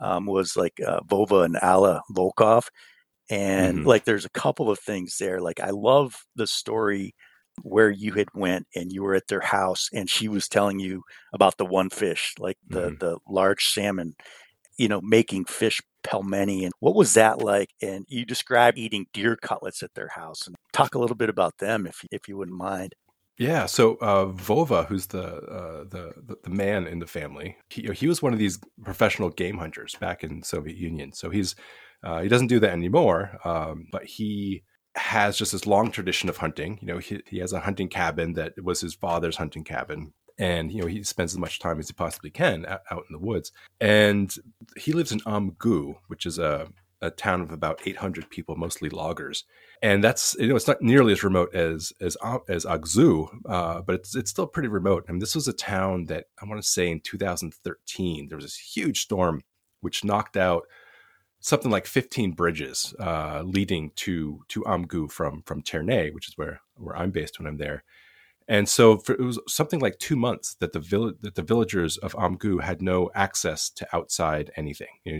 um, 0.00 0.26
was 0.26 0.54
like 0.54 0.80
uh, 0.86 1.00
Vova 1.00 1.46
and 1.46 1.56
Alla 1.62 2.02
Volkov 2.12 2.68
and 3.30 3.78
mm-hmm. 3.78 3.86
like 3.86 4.04
there's 4.04 4.24
a 4.24 4.30
couple 4.30 4.70
of 4.70 4.78
things 4.78 5.16
there 5.18 5.40
like 5.40 5.60
i 5.60 5.70
love 5.70 6.24
the 6.36 6.46
story 6.46 7.14
where 7.62 7.90
you 7.90 8.12
had 8.12 8.28
went 8.34 8.66
and 8.74 8.92
you 8.92 9.02
were 9.02 9.14
at 9.14 9.26
their 9.28 9.40
house 9.40 9.88
and 9.92 10.08
she 10.08 10.28
was 10.28 10.48
telling 10.48 10.78
you 10.78 11.02
about 11.32 11.56
the 11.56 11.64
one 11.64 11.90
fish 11.90 12.34
like 12.38 12.58
the 12.68 12.88
mm-hmm. 12.88 12.98
the 12.98 13.18
large 13.28 13.64
salmon 13.64 14.14
you 14.76 14.88
know 14.88 15.00
making 15.00 15.44
fish 15.44 15.80
pelmeni 16.02 16.64
and 16.64 16.72
what 16.80 16.94
was 16.94 17.14
that 17.14 17.42
like 17.42 17.68
and 17.82 18.04
you 18.08 18.24
described 18.24 18.78
eating 18.78 19.06
deer 19.12 19.36
cutlets 19.36 19.82
at 19.82 19.92
their 19.94 20.08
house 20.08 20.46
and 20.46 20.56
talk 20.72 20.94
a 20.94 20.98
little 20.98 21.16
bit 21.16 21.28
about 21.28 21.58
them 21.58 21.86
if 21.86 22.04
if 22.10 22.28
you 22.28 22.36
wouldn't 22.36 22.56
mind 22.56 22.94
yeah, 23.38 23.64
so 23.64 23.94
uh, 24.02 24.26
Vova, 24.26 24.86
who's 24.86 25.06
the, 25.06 25.24
uh, 25.24 25.84
the, 25.84 26.12
the 26.42 26.50
man 26.50 26.86
in 26.86 26.98
the 26.98 27.06
family, 27.06 27.56
he 27.70 27.88
he 27.94 28.06
was 28.06 28.20
one 28.20 28.34
of 28.34 28.38
these 28.38 28.58
professional 28.84 29.30
game 29.30 29.56
hunters 29.56 29.94
back 29.94 30.22
in 30.22 30.42
Soviet 30.42 30.76
Union. 30.76 31.14
So 31.14 31.30
he's 31.30 31.56
uh, 32.02 32.20
he 32.20 32.28
doesn't 32.28 32.46
do 32.46 32.60
that 32.60 32.72
anymore, 32.72 33.38
um, 33.44 33.86
but 33.92 34.04
he 34.04 34.62
has 34.96 35.36
just 35.36 35.52
this 35.52 35.66
long 35.66 35.90
tradition 35.90 36.28
of 36.28 36.38
hunting. 36.38 36.78
You 36.80 36.88
know, 36.88 36.98
he, 36.98 37.20
he 37.26 37.38
has 37.38 37.52
a 37.52 37.60
hunting 37.60 37.88
cabin 37.88 38.34
that 38.34 38.62
was 38.62 38.80
his 38.80 38.94
father's 38.94 39.36
hunting 39.36 39.64
cabin. 39.64 40.12
And, 40.38 40.72
you 40.72 40.80
know, 40.80 40.86
he 40.86 41.02
spends 41.04 41.34
as 41.34 41.38
much 41.38 41.58
time 41.58 41.78
as 41.78 41.88
he 41.88 41.92
possibly 41.92 42.30
can 42.30 42.64
out 42.66 43.04
in 43.08 43.12
the 43.12 43.18
woods. 43.18 43.52
And 43.80 44.34
he 44.76 44.92
lives 44.92 45.12
in 45.12 45.20
Amgu, 45.20 45.96
which 46.08 46.24
is 46.24 46.38
a, 46.38 46.68
a 47.02 47.10
town 47.10 47.42
of 47.42 47.52
about 47.52 47.86
800 47.86 48.30
people, 48.30 48.56
mostly 48.56 48.88
loggers. 48.88 49.44
And 49.82 50.02
that's, 50.02 50.34
you 50.38 50.48
know, 50.48 50.56
it's 50.56 50.66
not 50.66 50.80
nearly 50.80 51.12
as 51.12 51.22
remote 51.22 51.54
as, 51.54 51.92
as, 52.00 52.16
as 52.48 52.64
Agzu, 52.64 53.28
uh, 53.48 53.82
but 53.82 53.96
it's, 53.96 54.16
it's 54.16 54.30
still 54.30 54.46
pretty 54.46 54.68
remote. 54.68 55.04
I 55.08 55.12
mean, 55.12 55.20
this 55.20 55.34
was 55.34 55.46
a 55.46 55.52
town 55.52 56.06
that 56.06 56.26
I 56.42 56.46
want 56.46 56.60
to 56.60 56.68
say 56.68 56.90
in 56.90 57.00
2013, 57.00 58.28
there 58.28 58.36
was 58.36 58.46
this 58.46 58.56
huge 58.56 59.02
storm 59.02 59.42
which 59.82 60.04
knocked 60.04 60.36
out 60.36 60.64
something 61.40 61.70
like 61.70 61.86
15 61.86 62.32
bridges 62.32 62.94
uh, 63.00 63.42
leading 63.44 63.90
to 63.96 64.44
to 64.48 64.62
Amgu 64.62 65.10
from 65.10 65.42
from 65.42 65.62
Terney, 65.62 66.12
which 66.12 66.28
is 66.28 66.36
where 66.36 66.60
where 66.76 66.96
I'm 66.96 67.10
based 67.10 67.38
when 67.38 67.46
I'm 67.46 67.56
there. 67.56 67.82
And 68.48 68.68
so 68.68 68.98
for, 68.98 69.12
it 69.12 69.20
was 69.20 69.38
something 69.46 69.78
like 69.78 69.98
two 69.98 70.16
months 70.16 70.54
that 70.56 70.72
the 70.72 70.80
vill- 70.80 71.14
that 71.20 71.36
the 71.36 71.42
villagers 71.42 71.96
of 71.98 72.14
Amgu 72.14 72.62
had 72.62 72.82
no 72.82 73.10
access 73.14 73.70
to 73.70 73.86
outside 73.92 74.50
anything. 74.56 74.88
You 75.04 75.12
know, 75.12 75.18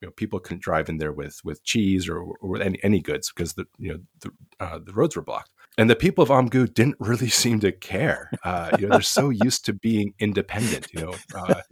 you 0.00 0.06
know, 0.06 0.10
people 0.12 0.40
couldn't 0.40 0.62
drive 0.62 0.88
in 0.88 0.98
there 0.98 1.12
with 1.12 1.40
with 1.44 1.62
cheese 1.62 2.08
or, 2.08 2.22
or 2.22 2.60
any, 2.60 2.82
any 2.82 3.00
goods 3.00 3.30
because 3.30 3.52
the 3.54 3.66
you 3.78 3.92
know 3.92 4.00
the, 4.20 4.30
uh, 4.58 4.78
the 4.78 4.92
roads 4.92 5.14
were 5.14 5.22
blocked. 5.22 5.50
And 5.80 5.88
the 5.88 5.96
people 5.96 6.22
of 6.22 6.28
Amgu 6.28 6.72
didn't 6.72 6.96
really 7.00 7.28
seem 7.42 7.58
to 7.60 7.72
care. 7.72 8.30
Uh, 8.44 8.76
you 8.78 8.86
know, 8.86 8.96
they're 8.96 9.00
so 9.00 9.30
used 9.30 9.64
to 9.64 9.72
being 9.72 10.12
independent. 10.18 10.88
You 10.92 11.00
know, 11.00 11.14
uh, 11.34 11.62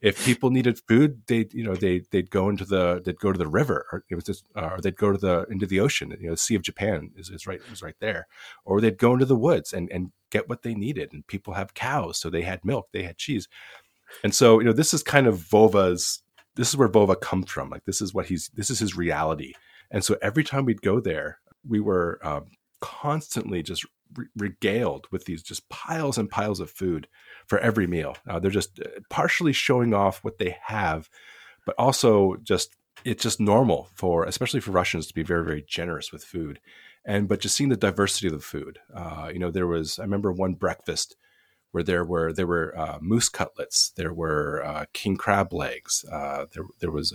if 0.00 0.24
people 0.24 0.50
needed 0.50 0.80
food, 0.88 1.20
they 1.26 1.46
you 1.52 1.64
know 1.64 1.74
they 1.74 2.00
they'd 2.10 2.30
go 2.30 2.48
into 2.48 2.64
the 2.64 3.02
they'd 3.04 3.18
go 3.18 3.30
to 3.30 3.38
the 3.38 3.46
river, 3.46 3.86
or 3.92 4.04
it 4.08 4.14
was 4.14 4.24
just, 4.24 4.44
uh, 4.56 4.70
or 4.72 4.80
they'd 4.80 4.96
go 4.96 5.12
to 5.12 5.18
the 5.18 5.44
into 5.50 5.66
the 5.66 5.80
ocean. 5.80 6.16
You 6.18 6.28
know, 6.28 6.32
the 6.32 6.38
Sea 6.38 6.54
of 6.54 6.62
Japan 6.62 7.10
is, 7.14 7.28
is 7.28 7.46
right 7.46 7.60
is 7.70 7.82
right 7.82 7.96
there, 8.00 8.26
or 8.64 8.80
they'd 8.80 8.96
go 8.96 9.12
into 9.12 9.26
the 9.26 9.36
woods 9.36 9.74
and 9.74 9.90
and 9.92 10.12
get 10.30 10.48
what 10.48 10.62
they 10.62 10.74
needed. 10.74 11.12
And 11.12 11.26
people 11.26 11.52
have 11.52 11.74
cows, 11.74 12.16
so 12.16 12.30
they 12.30 12.42
had 12.42 12.64
milk, 12.64 12.88
they 12.92 13.02
had 13.02 13.18
cheese, 13.18 13.48
and 14.24 14.34
so 14.34 14.60
you 14.60 14.64
know 14.64 14.72
this 14.72 14.94
is 14.94 15.02
kind 15.02 15.26
of 15.26 15.38
Vova's. 15.40 16.22
This 16.54 16.70
is 16.70 16.76
where 16.76 16.88
Vova 16.88 17.20
comes 17.20 17.50
from. 17.50 17.68
Like 17.68 17.84
this 17.84 18.00
is 18.00 18.14
what 18.14 18.26
he's 18.26 18.48
this 18.54 18.70
is 18.70 18.78
his 18.78 18.96
reality. 18.96 19.52
And 19.90 20.02
so 20.04 20.16
every 20.22 20.42
time 20.42 20.64
we'd 20.64 20.82
go 20.82 21.00
there, 21.00 21.38
we 21.66 21.80
were 21.80 22.18
um, 22.22 22.46
constantly 22.80 23.62
just 23.62 23.84
re- 24.14 24.26
regaled 24.36 25.06
with 25.10 25.24
these 25.24 25.42
just 25.42 25.68
piles 25.68 26.18
and 26.18 26.30
piles 26.30 26.60
of 26.60 26.70
food 26.70 27.08
for 27.46 27.58
every 27.58 27.86
meal. 27.86 28.16
Uh, 28.28 28.38
they're 28.38 28.50
just 28.50 28.80
uh, 28.80 28.88
partially 29.10 29.52
showing 29.52 29.94
off 29.94 30.22
what 30.24 30.38
they 30.38 30.56
have, 30.66 31.08
but 31.66 31.74
also 31.78 32.36
just 32.42 32.76
it's 33.04 33.22
just 33.22 33.40
normal 33.40 33.88
for 33.94 34.24
especially 34.24 34.60
for 34.60 34.72
Russians 34.72 35.06
to 35.06 35.14
be 35.14 35.22
very 35.22 35.44
very 35.44 35.64
generous 35.66 36.12
with 36.12 36.24
food, 36.24 36.60
and 37.04 37.28
but 37.28 37.40
just 37.40 37.56
seeing 37.56 37.70
the 37.70 37.76
diversity 37.76 38.26
of 38.26 38.32
the 38.32 38.40
food. 38.40 38.78
Uh, 38.94 39.30
you 39.32 39.38
know, 39.38 39.50
there 39.50 39.66
was 39.66 39.98
I 39.98 40.02
remember 40.02 40.32
one 40.32 40.54
breakfast 40.54 41.16
where 41.70 41.82
there 41.82 42.04
were 42.04 42.32
there 42.32 42.46
were 42.46 42.76
uh, 42.78 42.98
moose 43.00 43.28
cutlets, 43.28 43.90
there 43.90 44.12
were 44.12 44.62
uh, 44.64 44.86
king 44.92 45.16
crab 45.16 45.52
legs, 45.52 46.04
uh, 46.10 46.46
there 46.52 46.64
there 46.80 46.90
was 46.90 47.14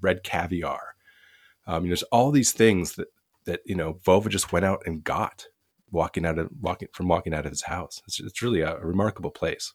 red 0.00 0.22
caviar. 0.22 0.94
Um, 1.66 1.84
you 1.84 1.88
know, 1.88 1.90
there's 1.90 2.02
all 2.04 2.30
these 2.30 2.52
things 2.52 2.94
that 2.94 3.08
that 3.48 3.60
you 3.64 3.74
know 3.74 3.94
Vova 4.06 4.28
just 4.28 4.52
went 4.52 4.64
out 4.64 4.82
and 4.86 5.02
got 5.02 5.46
walking 5.90 6.24
out 6.24 6.38
of 6.38 6.48
walking 6.60 6.88
from 6.92 7.08
walking 7.08 7.34
out 7.34 7.46
of 7.46 7.50
his 7.50 7.62
house. 7.62 8.00
It's, 8.06 8.20
it's 8.20 8.42
really 8.42 8.60
a, 8.60 8.76
a 8.76 8.86
remarkable 8.86 9.32
place. 9.32 9.72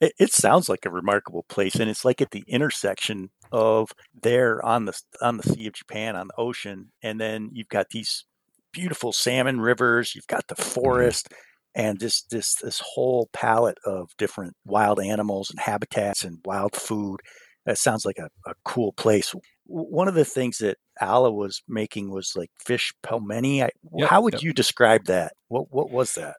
It, 0.00 0.14
it, 0.18 0.32
sounds 0.32 0.68
like 0.68 0.84
a 0.84 0.90
remarkable 0.90 1.44
place, 1.48 1.76
and 1.76 1.88
it's 1.88 2.04
like 2.04 2.20
at 2.20 2.32
the 2.32 2.42
intersection 2.48 3.30
of 3.52 3.92
there 4.20 4.64
on 4.64 4.86
the 4.86 5.00
on 5.20 5.36
the 5.36 5.44
Sea 5.44 5.68
of 5.68 5.74
Japan 5.74 6.16
on 6.16 6.28
the 6.28 6.40
ocean, 6.40 6.90
and 7.02 7.20
then 7.20 7.50
you've 7.52 7.68
got 7.68 7.90
these 7.90 8.24
beautiful 8.72 9.12
salmon 9.12 9.60
rivers. 9.60 10.14
You've 10.14 10.26
got 10.26 10.48
the 10.48 10.56
mm-hmm. 10.56 10.70
forest. 10.70 11.28
Mm-hmm. 11.28 11.40
And 11.74 12.00
this 12.00 12.22
this 12.30 12.56
this 12.56 12.82
whole 12.84 13.30
palette 13.32 13.78
of 13.86 14.10
different 14.18 14.54
wild 14.66 15.00
animals 15.00 15.48
and 15.48 15.58
habitats 15.58 16.22
and 16.22 16.38
wild 16.44 16.76
food. 16.76 17.20
That 17.64 17.78
sounds 17.78 18.04
like 18.04 18.18
a, 18.18 18.28
a 18.44 18.54
cool 18.64 18.92
place 18.92 19.34
one 19.72 20.08
of 20.08 20.14
the 20.14 20.24
things 20.24 20.58
that 20.58 20.76
Alla 21.00 21.32
was 21.32 21.62
making 21.68 22.10
was 22.10 22.34
like 22.36 22.50
fish 22.64 22.92
pelmeni. 23.04 23.62
I, 23.62 23.70
yep, 23.96 24.08
how 24.08 24.20
would 24.20 24.34
yep. 24.34 24.42
you 24.42 24.52
describe 24.52 25.04
that? 25.06 25.32
What 25.48 25.72
what 25.72 25.90
was 25.90 26.14
that? 26.14 26.36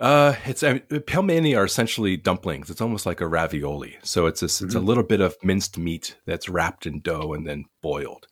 Uh, 0.00 0.34
it's 0.44 0.62
I 0.62 0.74
mean, 0.74 0.82
pelmeni 0.90 1.56
are 1.56 1.64
essentially 1.64 2.16
dumplings. 2.16 2.70
It's 2.70 2.80
almost 2.80 3.06
like 3.06 3.20
a 3.20 3.28
ravioli. 3.28 3.96
So 4.02 4.26
it's 4.26 4.42
a, 4.42 4.46
it's 4.46 4.60
mm-hmm. 4.60 4.76
a 4.76 4.80
little 4.80 5.04
bit 5.04 5.20
of 5.20 5.36
minced 5.42 5.78
meat 5.78 6.16
that's 6.26 6.48
wrapped 6.48 6.86
in 6.86 7.00
dough 7.00 7.32
and 7.32 7.46
then 7.46 7.64
boiled. 7.82 8.26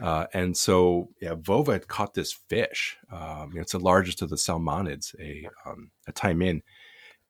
Uh, 0.00 0.26
and 0.32 0.56
so, 0.56 1.08
yeah, 1.20 1.34
Vova 1.34 1.72
had 1.72 1.88
caught 1.88 2.14
this 2.14 2.38
fish. 2.48 2.96
Um, 3.10 3.50
you 3.50 3.56
know, 3.56 3.62
it's 3.62 3.72
the 3.72 3.80
largest 3.80 4.22
of 4.22 4.30
the 4.30 4.36
salmonids, 4.36 5.14
a 5.20 5.48
um, 5.66 5.90
a 6.06 6.12
taimen. 6.12 6.60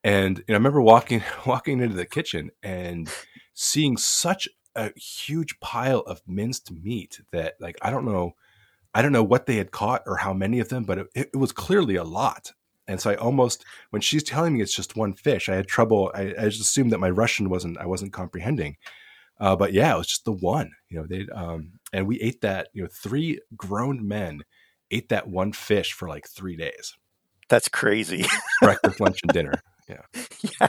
And 0.05 0.38
you 0.38 0.44
know, 0.48 0.55
I 0.55 0.59
remember 0.59 0.83
walking 0.83 1.22
walking 1.46 1.81
into 1.81 1.96
the 1.96 2.07
kitchen 2.07 2.51
and 2.62 3.11
seeing 3.55 3.96
such 3.96 4.48
a 4.76 4.92
huge 4.98 5.59
pile 5.61 6.00
of 6.00 6.22
minced 6.26 6.70
meat 6.70 7.20
that 7.33 7.54
like 7.61 7.76
I 7.83 7.90
don't 7.90 8.04
know 8.04 8.35
I 8.94 9.02
don't 9.02 9.12
know 9.12 9.22
what 9.22 9.46
they 9.46 9.57
had 9.57 9.70
caught 9.70 10.02
or 10.07 10.16
how 10.16 10.33
many 10.33 10.61
of 10.61 10.68
them, 10.70 10.85
but 10.85 10.98
it, 10.98 11.09
it 11.14 11.37
was 11.37 11.52
clearly 11.52 11.96
a 11.96 12.04
lot. 12.04 12.52
And 12.87 13.00
so 13.00 13.11
I 13.11 13.16
almost 13.16 13.64
when 13.90 14.02
she's 14.02 14.24
telling 14.24 14.54
me 14.54 14.62
it's 14.62 14.74
just 14.74 14.96
one 14.96 15.12
fish, 15.12 15.48
I 15.48 15.57
had 15.57 15.68
trouble. 15.68 16.11
I, 16.14 16.35
I 16.38 16.44
just 16.48 16.61
assumed 16.61 16.92
that 16.92 17.00
my 17.00 17.11
Russian 17.11 17.50
wasn't 17.50 17.78
I 17.78 17.87
wasn't 17.87 18.12
comprehending. 18.12 18.76
Uh, 19.40 19.54
but 19.54 19.72
yeah, 19.72 19.94
it 19.94 19.98
was 19.98 20.09
just 20.09 20.24
the 20.24 20.33
one. 20.33 20.72
You 20.88 20.98
know, 21.00 21.07
they 21.07 21.26
um, 21.33 21.72
and 21.92 22.07
we 22.07 22.20
ate 22.20 22.40
that. 22.40 22.68
You 22.72 22.83
know, 22.83 22.88
three 22.90 23.40
grown 23.57 24.07
men 24.07 24.42
ate 24.90 25.11
that 25.11 25.28
one 25.28 25.52
fish 25.52 25.92
for 25.92 26.09
like 26.09 26.26
three 26.26 26.57
days. 26.57 26.96
That's 27.48 27.68
crazy. 27.68 28.24
Breakfast, 28.62 29.00
lunch, 29.00 29.20
and 29.22 29.33
dinner. 29.33 29.62
Yeah. 29.88 30.03
yeah. 30.61 30.68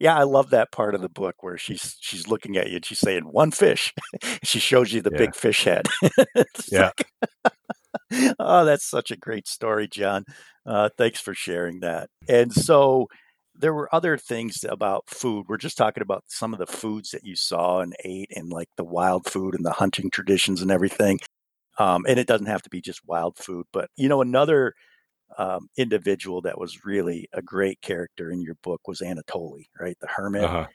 Yeah. 0.00 0.16
I 0.18 0.22
love 0.22 0.50
that 0.50 0.72
part 0.72 0.94
of 0.94 1.00
the 1.00 1.08
book 1.08 1.36
where 1.42 1.58
she's 1.58 1.96
she's 2.00 2.28
looking 2.28 2.56
at 2.56 2.68
you 2.68 2.76
and 2.76 2.84
she's 2.84 3.00
saying 3.00 3.24
one 3.24 3.50
fish. 3.50 3.92
she 4.44 4.58
shows 4.58 4.92
you 4.92 5.02
the 5.02 5.10
yeah. 5.12 5.18
big 5.18 5.34
fish 5.34 5.64
head. 5.64 5.86
yeah. 6.70 6.90
Like, 7.44 8.34
oh, 8.38 8.64
that's 8.64 8.88
such 8.88 9.10
a 9.10 9.16
great 9.16 9.48
story, 9.48 9.88
John. 9.88 10.24
Uh, 10.66 10.88
thanks 10.96 11.20
for 11.20 11.34
sharing 11.34 11.80
that. 11.80 12.08
And 12.28 12.52
so 12.52 13.06
there 13.54 13.74
were 13.74 13.94
other 13.94 14.16
things 14.16 14.64
about 14.68 15.08
food. 15.08 15.46
We're 15.48 15.56
just 15.58 15.76
talking 15.76 16.02
about 16.02 16.24
some 16.28 16.52
of 16.52 16.58
the 16.58 16.66
foods 16.66 17.10
that 17.10 17.24
you 17.24 17.36
saw 17.36 17.80
and 17.80 17.94
ate 18.04 18.30
and 18.34 18.50
like 18.50 18.68
the 18.76 18.84
wild 18.84 19.26
food 19.26 19.54
and 19.54 19.64
the 19.64 19.72
hunting 19.72 20.10
traditions 20.10 20.62
and 20.62 20.70
everything. 20.70 21.18
Um, 21.78 22.04
and 22.08 22.18
it 22.18 22.26
doesn't 22.26 22.46
have 22.46 22.62
to 22.62 22.70
be 22.70 22.80
just 22.80 23.00
wild 23.06 23.36
food, 23.36 23.66
but 23.72 23.90
you 23.96 24.08
know, 24.08 24.20
another 24.20 24.74
um, 25.38 25.68
individual 25.76 26.40
that 26.42 26.58
was 26.58 26.84
really 26.84 27.28
a 27.32 27.42
great 27.42 27.80
character 27.82 28.30
in 28.30 28.40
your 28.40 28.56
book 28.62 28.86
was 28.86 29.00
Anatoly, 29.00 29.66
right? 29.78 29.96
The 30.00 30.08
hermit. 30.08 30.44
Uh-huh. 30.44 30.66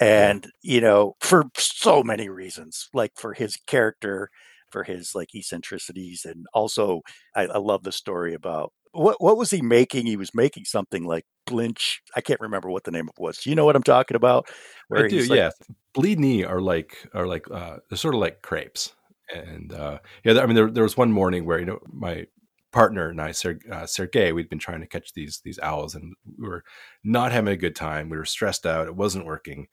And, 0.00 0.46
you 0.62 0.80
know, 0.80 1.16
for 1.20 1.46
so 1.56 2.02
many 2.02 2.28
reasons, 2.28 2.88
like 2.94 3.12
for 3.16 3.32
his 3.32 3.56
character, 3.66 4.30
for 4.70 4.84
his 4.84 5.12
like 5.14 5.34
eccentricities. 5.34 6.24
And 6.24 6.46
also, 6.54 7.00
I, 7.34 7.46
I 7.46 7.58
love 7.58 7.82
the 7.82 7.92
story 7.92 8.34
about 8.34 8.72
what, 8.92 9.20
what 9.20 9.36
was 9.36 9.50
he 9.50 9.60
making? 9.60 10.06
He 10.06 10.16
was 10.16 10.34
making 10.34 10.66
something 10.66 11.04
like 11.04 11.24
blinch. 11.46 12.00
I 12.14 12.20
can't 12.20 12.40
remember 12.40 12.70
what 12.70 12.84
the 12.84 12.90
name 12.92 13.08
of 13.08 13.14
it 13.18 13.22
was. 13.22 13.38
Do 13.38 13.50
you 13.50 13.56
know 13.56 13.64
what 13.64 13.76
I'm 13.76 13.82
talking 13.82 14.16
about? 14.16 14.48
Where 14.86 15.06
I 15.06 15.08
do, 15.08 15.20
like, 15.24 15.36
yeah. 15.36 15.50
Blini 15.96 16.48
are 16.48 16.60
like, 16.60 17.08
are 17.12 17.26
like, 17.26 17.50
uh, 17.50 17.78
they're 17.88 17.98
sort 17.98 18.14
of 18.14 18.20
like 18.20 18.42
crepes 18.42 18.94
and 19.34 19.72
uh, 19.72 19.98
yeah, 20.24 20.40
I 20.40 20.46
mean, 20.46 20.56
there, 20.56 20.70
there 20.70 20.82
was 20.82 20.96
one 20.96 21.12
morning 21.12 21.44
where 21.44 21.58
you 21.58 21.66
know 21.66 21.78
my 21.92 22.26
partner 22.72 23.08
and 23.08 23.20
I, 23.20 23.32
Ser- 23.32 23.60
uh, 23.70 23.86
Sergey, 23.86 24.32
we'd 24.32 24.48
been 24.48 24.58
trying 24.58 24.80
to 24.80 24.86
catch 24.86 25.12
these 25.12 25.40
these 25.44 25.58
owls, 25.60 25.94
and 25.94 26.14
we 26.38 26.48
were 26.48 26.64
not 27.04 27.32
having 27.32 27.52
a 27.52 27.56
good 27.56 27.76
time. 27.76 28.08
We 28.08 28.16
were 28.16 28.24
stressed 28.24 28.66
out; 28.66 28.86
it 28.86 28.96
wasn't 28.96 29.26
working. 29.26 29.68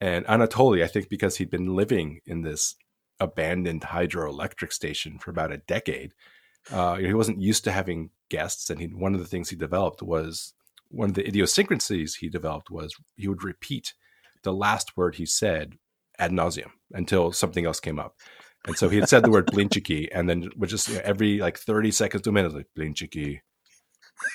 And 0.00 0.26
Anatoly, 0.26 0.82
I 0.82 0.86
think, 0.86 1.08
because 1.08 1.36
he'd 1.36 1.50
been 1.50 1.76
living 1.76 2.20
in 2.26 2.42
this 2.42 2.74
abandoned 3.20 3.82
hydroelectric 3.82 4.72
station 4.72 5.18
for 5.18 5.30
about 5.30 5.52
a 5.52 5.58
decade, 5.58 6.12
uh, 6.70 6.96
he 6.96 7.14
wasn't 7.14 7.40
used 7.40 7.64
to 7.64 7.72
having 7.72 8.10
guests. 8.28 8.70
And 8.70 8.80
he, 8.80 8.86
one 8.88 9.14
of 9.14 9.20
the 9.20 9.26
things 9.26 9.48
he 9.48 9.56
developed 9.56 10.02
was 10.02 10.52
one 10.88 11.10
of 11.10 11.14
the 11.14 11.26
idiosyncrasies 11.26 12.16
he 12.16 12.28
developed 12.28 12.70
was 12.70 12.94
he 13.16 13.28
would 13.28 13.44
repeat 13.44 13.94
the 14.42 14.52
last 14.52 14.96
word 14.96 15.14
he 15.16 15.26
said 15.26 15.78
ad 16.18 16.30
nauseum 16.30 16.70
until 16.92 17.32
something 17.32 17.66
else 17.66 17.80
came 17.80 17.98
up. 17.98 18.16
And 18.66 18.76
so 18.76 18.88
he 18.88 18.98
had 18.98 19.08
said 19.08 19.22
the 19.22 19.30
word 19.30 19.46
blinchiki, 19.46 20.08
and 20.12 20.28
then 20.28 20.48
would 20.56 20.70
just 20.70 20.88
you 20.88 20.94
know, 20.94 21.02
every 21.04 21.38
like 21.38 21.58
30 21.58 21.90
seconds 21.90 22.22
to 22.22 22.30
a 22.30 22.32
minute, 22.32 22.54
like 22.54 22.66
blinchiki, 22.76 23.40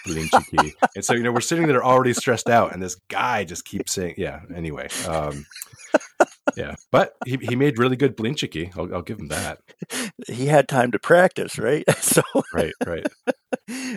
blinchiki. 0.08 0.74
and 0.96 1.04
so, 1.04 1.14
you 1.14 1.24
know, 1.24 1.32
we're 1.32 1.42
sitting 1.42 1.68
there 1.68 1.84
already 1.84 2.14
stressed 2.14 2.50
out, 2.50 2.74
and 2.74 2.82
this 2.82 2.96
guy 3.10 3.44
just 3.44 3.66
keeps 3.66 3.94
saying, 3.94 4.16
yeah, 4.18 4.42
anyway. 4.56 4.88
Um, 5.08 5.46
yeah, 6.56 6.76
but 6.92 7.14
he, 7.26 7.38
he 7.42 7.56
made 7.56 7.80
really 7.80 7.96
good 7.96 8.18
blinchiki. 8.18 8.76
I'll, 8.78 8.94
I'll 8.96 9.02
give 9.02 9.20
him 9.20 9.30
that. 9.30 9.60
He 10.28 10.48
had 10.48 10.68
time 10.68 10.92
to 10.92 11.00
practice, 11.00 11.58
right? 11.58 11.84
So 12.00 12.22
right, 12.54 12.74
right. 12.86 13.06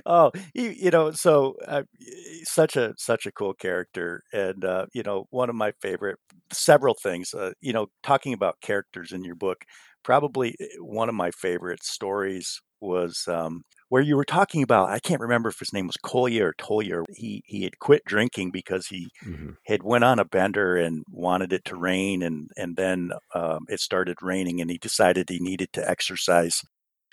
oh, 0.07 0.33
you, 0.55 0.71
you, 0.71 0.91
know, 0.91 1.13
so 1.13 1.57
uh, 1.67 1.83
such 2.45 2.77
a 2.77 2.95
such 2.99 3.27
a 3.27 3.33
cool 3.33 3.55
character, 3.55 4.23
and 4.33 4.65
uh, 4.65 4.87
you 4.93 5.03
know, 5.03 5.27
one 5.31 5.49
of 5.49 5.55
my 5.55 5.73
favorite 5.81 6.19
several 6.53 6.95
things. 6.95 7.33
Uh, 7.33 7.53
you 7.61 7.73
know, 7.73 7.87
talking 8.03 8.35
about 8.35 8.61
characters 8.61 9.13
in 9.13 9.25
your 9.25 9.35
book 9.35 9.65
probably 10.03 10.55
eh, 10.61 10.67
one 10.81 11.09
of 11.09 11.15
my 11.15 11.31
favorite 11.31 11.83
stories 11.83 12.61
was 12.81 13.25
um, 13.29 13.63
where 13.89 14.03
you 14.03 14.17
were 14.17 14.25
talking 14.25 14.63
about 14.63 14.91
I 14.91 14.99
can't 14.99 15.21
remember 15.21 15.49
if 15.49 15.59
his 15.59 15.73
name 15.73 15.87
was 15.87 15.97
Kolya 16.03 16.47
or 16.47 16.55
Tolya. 16.59 17.03
He 17.15 17.43
he 17.47 17.63
had 17.65 17.79
quit 17.79 18.05
drinking 18.05 18.51
because 18.51 18.87
he 18.87 19.09
mm-hmm. 19.25 19.51
had 19.67 19.83
went 19.83 20.05
on 20.05 20.19
a 20.19 20.25
bender 20.25 20.77
and 20.77 21.05
wanted 21.11 21.53
it 21.53 21.65
to 21.67 21.77
rain, 21.77 22.23
and 22.23 22.51
and 22.57 22.77
then 22.77 23.13
um, 23.35 23.67
it 23.69 23.81
started 23.81 24.17
raining, 24.23 24.61
and 24.61 24.71
he 24.71 24.79
decided 24.79 25.29
he 25.29 25.39
needed 25.41 25.73
to 25.75 25.89
exercise 25.89 26.63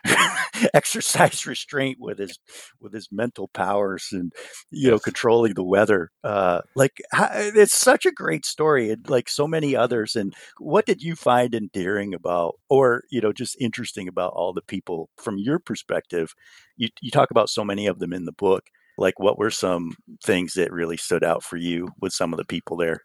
exercise 0.74 1.46
restraint 1.46 1.98
with 2.00 2.20
his 2.20 2.40
with 2.80 2.94
his 2.94 3.08
mental 3.12 3.48
powers 3.50 4.10
and 4.12 4.34
you 4.72 4.90
know 4.90 5.00
controlling 5.00 5.54
the 5.54 5.64
weather 5.64 6.10
uh 6.24 6.62
like 6.76 7.02
it's 7.14 7.74
such 7.74 8.06
a 8.06 8.12
great 8.12 8.46
story 8.46 8.90
and 8.92 9.10
like 9.10 9.30
so 9.30 9.48
many 9.48 9.76
others 9.76 10.16
and 10.16 10.34
what 10.58 10.86
did 10.86 11.02
you 11.02 11.16
find 11.16 11.54
endearing 11.56 12.14
about 12.14 12.56
or 12.70 13.04
you 13.10 13.22
know 13.22 13.34
just 13.34 13.56
interesting 13.60 14.08
about 14.08 14.34
all 14.34 14.54
the 14.54 14.62
people 14.62 15.10
from 15.18 15.38
your 15.38 15.60
perspective? 15.60 16.34
You 16.78 16.90
you 17.02 17.12
talk 17.12 17.32
about 17.32 17.50
so 17.50 17.64
many 17.64 17.88
of 17.88 18.00
them 18.00 18.14
in 18.14 18.26
the 18.26 18.32
book 18.32 18.70
like 19.00 19.20
what 19.20 19.38
were 19.38 19.50
some 19.52 19.94
things 20.24 20.54
that 20.54 20.72
really 20.72 20.98
stood 20.98 21.24
out 21.24 21.42
for 21.44 21.58
you 21.58 21.90
with 22.02 22.14
some 22.14 22.34
of 22.34 22.38
the 22.38 22.46
people 22.46 22.78
there? 22.78 23.02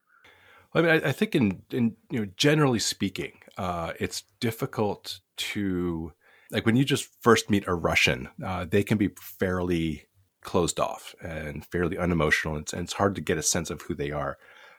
I 0.74 0.83
mean, 0.83 0.90
I, 0.90 1.09
I 1.09 1.12
think 1.12 1.37
in, 1.37 1.62
in 1.70 1.96
you 2.11 2.20
know, 2.20 2.26
generally 2.37 2.80
speaking, 2.80 3.33
uh, 3.57 3.92
it's 4.00 4.24
difficult 4.40 5.20
to 5.37 6.12
like 6.54 6.64
when 6.64 6.76
you 6.76 6.84
just 6.84 7.08
first 7.20 7.50
meet 7.50 7.66
a 7.66 7.74
Russian, 7.74 8.28
uh, 8.42 8.64
they 8.64 8.84
can 8.84 8.96
be 8.96 9.10
fairly 9.20 10.06
closed 10.42 10.78
off 10.78 11.14
and 11.20 11.66
fairly 11.66 11.98
unemotional. 11.98 12.54
And 12.56 12.62
it's, 12.62 12.72
and 12.72 12.82
it's 12.84 12.92
hard 12.92 13.16
to 13.16 13.20
get 13.20 13.38
a 13.38 13.42
sense 13.42 13.70
of 13.70 13.82
who 13.82 13.94
they 13.94 14.12
are. 14.12 14.38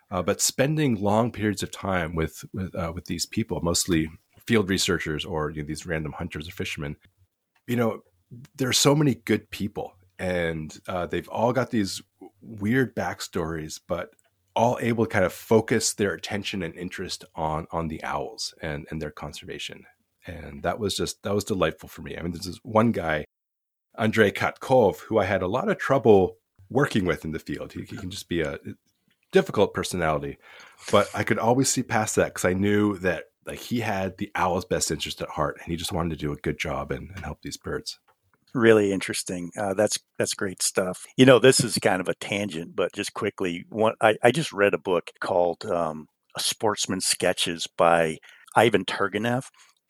Uh, 0.09 0.21
but 0.21 0.39
spending 0.39 0.95
long 0.95 1.31
periods 1.31 1.63
of 1.63 1.71
time 1.71 2.15
with 2.15 2.45
with, 2.53 2.73
uh, 2.75 2.91
with 2.95 3.05
these 3.05 3.25
people, 3.25 3.59
mostly 3.61 4.09
field 4.47 4.69
researchers 4.69 5.25
or 5.25 5.49
you 5.49 5.61
know, 5.61 5.67
these 5.67 5.85
random 5.85 6.13
hunters 6.13 6.47
or 6.47 6.51
fishermen, 6.51 6.95
you 7.67 7.75
know, 7.75 8.01
there 8.55 8.69
are 8.69 8.73
so 8.73 8.95
many 8.95 9.15
good 9.15 9.49
people, 9.49 9.95
and 10.17 10.79
uh, 10.87 11.07
they've 11.07 11.27
all 11.29 11.51
got 11.51 11.71
these 11.71 12.01
weird 12.41 12.95
backstories, 12.95 13.79
but 13.87 14.11
all 14.55 14.77
able 14.79 15.05
to 15.05 15.09
kind 15.09 15.25
of 15.25 15.33
focus 15.33 15.93
their 15.93 16.13
attention 16.13 16.63
and 16.63 16.75
interest 16.75 17.25
on 17.35 17.67
on 17.71 17.87
the 17.89 18.01
owls 18.03 18.53
and 18.61 18.85
and 18.91 19.01
their 19.01 19.11
conservation. 19.11 19.85
And 20.27 20.63
that 20.63 20.79
was 20.79 20.95
just 20.95 21.23
that 21.23 21.35
was 21.35 21.43
delightful 21.43 21.89
for 21.89 22.01
me. 22.01 22.17
I 22.17 22.21
mean, 22.21 22.31
this 22.31 22.59
one 22.63 22.91
guy, 22.91 23.25
Andrei 23.97 24.31
Katkov, 24.31 24.99
who 25.01 25.17
I 25.17 25.25
had 25.25 25.41
a 25.41 25.47
lot 25.47 25.69
of 25.69 25.77
trouble 25.77 26.37
working 26.69 27.05
with 27.05 27.25
in 27.25 27.31
the 27.31 27.39
field. 27.39 27.73
He, 27.73 27.81
he 27.81 27.95
can 27.95 28.09
just 28.09 28.27
be 28.27 28.41
a 28.41 28.57
difficult 29.31 29.73
personality, 29.73 30.37
but 30.91 31.09
I 31.13 31.23
could 31.23 31.37
always 31.37 31.69
see 31.69 31.83
past 31.83 32.15
that 32.15 32.33
because 32.33 32.45
I 32.45 32.53
knew 32.53 32.97
that 32.99 33.25
like 33.45 33.59
he 33.59 33.81
had 33.81 34.17
the 34.17 34.31
owl's 34.33 34.65
best 34.65 34.89
interest 34.89 35.21
at 35.21 35.29
heart, 35.29 35.57
and 35.61 35.69
he 35.69 35.77
just 35.77 35.91
wanted 35.91 36.09
to 36.09 36.25
do 36.25 36.31
a 36.31 36.37
good 36.37 36.57
job 36.57 36.91
and, 36.91 37.11
and 37.15 37.23
help 37.23 37.41
these 37.41 37.57
birds 37.57 37.99
really 38.55 38.91
interesting. 38.91 39.51
Uh, 39.57 39.73
that's 39.73 39.99
that's 40.17 40.33
great 40.33 40.63
stuff. 40.63 41.05
You 41.17 41.25
know, 41.25 41.37
this 41.37 41.59
is 41.59 41.77
kind 41.77 42.01
of 42.01 42.07
a 42.07 42.15
tangent, 42.15 42.75
but 42.75 42.93
just 42.93 43.13
quickly, 43.13 43.65
one 43.69 43.93
I, 44.01 44.15
I 44.23 44.31
just 44.31 44.51
read 44.51 44.73
a 44.73 44.79
book 44.79 45.11
called 45.19 45.65
um, 45.65 46.07
"Sportsman 46.39 47.01
Sketches" 47.01 47.67
by 47.77 48.17
Ivan 48.55 48.85
Turgenev. 48.85 49.45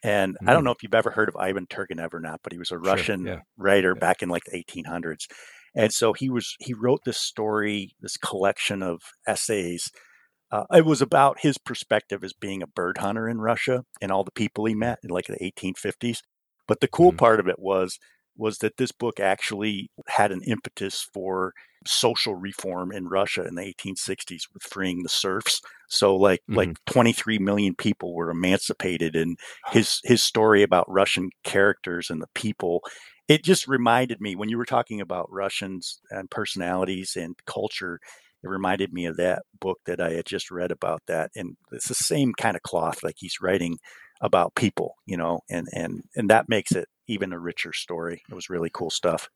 And 0.05 0.35
mm-hmm. 0.35 0.47
I 0.47 0.53
don't 0.53 0.61
mm. 0.61 0.65
know 0.65 0.71
if 0.71 0.83
you've 0.83 0.93
ever 0.93 1.09
heard 1.09 1.29
of 1.29 1.35
Ivan 1.35 1.65
Turgenev 1.65 2.13
or 2.13 2.19
not, 2.19 2.41
but 2.43 2.53
he 2.53 2.59
was 2.59 2.69
a 2.69 2.77
Russian 2.77 3.25
sure, 3.25 3.33
yeah. 3.33 3.39
writer 3.57 3.93
yeah. 3.95 3.99
back 3.99 4.21
in 4.21 4.29
like 4.29 4.43
the 4.43 4.63
1800s. 4.63 5.25
And 5.75 5.91
so 5.91 6.13
he 6.13 6.29
was 6.29 6.55
he 6.59 6.73
wrote 6.73 7.01
this 7.05 7.19
story, 7.19 7.95
this 7.99 8.15
collection 8.15 8.83
of 8.83 9.01
essays. 9.27 9.89
Uh, 10.51 10.65
it 10.71 10.85
was 10.85 11.01
about 11.01 11.39
his 11.39 11.57
perspective 11.57 12.23
as 12.23 12.33
being 12.33 12.61
a 12.61 12.67
bird 12.67 12.99
hunter 12.99 13.27
in 13.27 13.39
Russia 13.39 13.83
and 13.99 14.11
all 14.11 14.23
the 14.23 14.31
people 14.31 14.65
he 14.65 14.75
met 14.75 14.99
in 15.03 15.09
like 15.09 15.25
the 15.25 15.37
1850s. 15.37 16.19
But 16.67 16.81
the 16.81 16.87
cool 16.87 17.09
mm-hmm. 17.09 17.17
part 17.17 17.39
of 17.39 17.47
it 17.47 17.57
was 17.57 17.97
was 18.37 18.59
that 18.59 18.77
this 18.77 18.91
book 18.91 19.19
actually 19.19 19.89
had 20.07 20.31
an 20.31 20.41
impetus 20.43 21.07
for 21.13 21.53
social 21.87 22.35
reform 22.35 22.91
in 22.91 23.07
Russia 23.07 23.45
in 23.45 23.55
the 23.55 23.61
1860s 23.61 24.43
with 24.53 24.63
freeing 24.63 25.03
the 25.03 25.09
serfs. 25.09 25.61
So 25.87 26.15
like 26.15 26.41
mm-hmm. 26.41 26.55
like 26.55 26.77
23 26.87 27.39
million 27.39 27.75
people 27.75 28.13
were 28.13 28.31
emancipated 28.31 29.15
and 29.15 29.37
his 29.71 29.99
his 30.03 30.23
story 30.23 30.63
about 30.63 30.91
Russian 30.91 31.29
characters 31.43 32.09
and 32.09 32.21
the 32.21 32.29
people 32.33 32.81
it 33.27 33.43
just 33.43 33.67
reminded 33.67 34.21
me 34.21 34.35
when 34.35 34.49
you 34.49 34.57
were 34.57 34.65
talking 34.65 35.01
about 35.01 35.31
Russians 35.31 35.99
and 36.09 36.29
personalities 36.29 37.13
and 37.15 37.35
culture 37.45 37.99
it 38.43 38.47
reminded 38.47 38.93
me 38.93 39.05
of 39.05 39.17
that 39.17 39.43
book 39.59 39.79
that 39.85 39.99
I 39.99 40.13
had 40.13 40.25
just 40.25 40.51
read 40.51 40.71
about 40.71 41.01
that 41.07 41.31
and 41.35 41.55
it's 41.71 41.87
the 41.87 41.95
same 41.95 42.33
kind 42.33 42.55
of 42.55 42.63
cloth 42.63 43.03
like 43.03 43.15
he's 43.17 43.37
writing 43.41 43.77
about 44.21 44.55
people, 44.55 44.95
you 45.05 45.17
know, 45.17 45.41
and 45.49 45.67
and 45.73 46.03
and 46.15 46.29
that 46.29 46.49
makes 46.49 46.71
it 46.71 46.87
even 47.07 47.33
a 47.33 47.39
richer 47.39 47.73
story. 47.73 48.23
It 48.29 48.33
was 48.33 48.49
really 48.49 48.69
cool 48.73 48.89
stuff. 48.89 49.29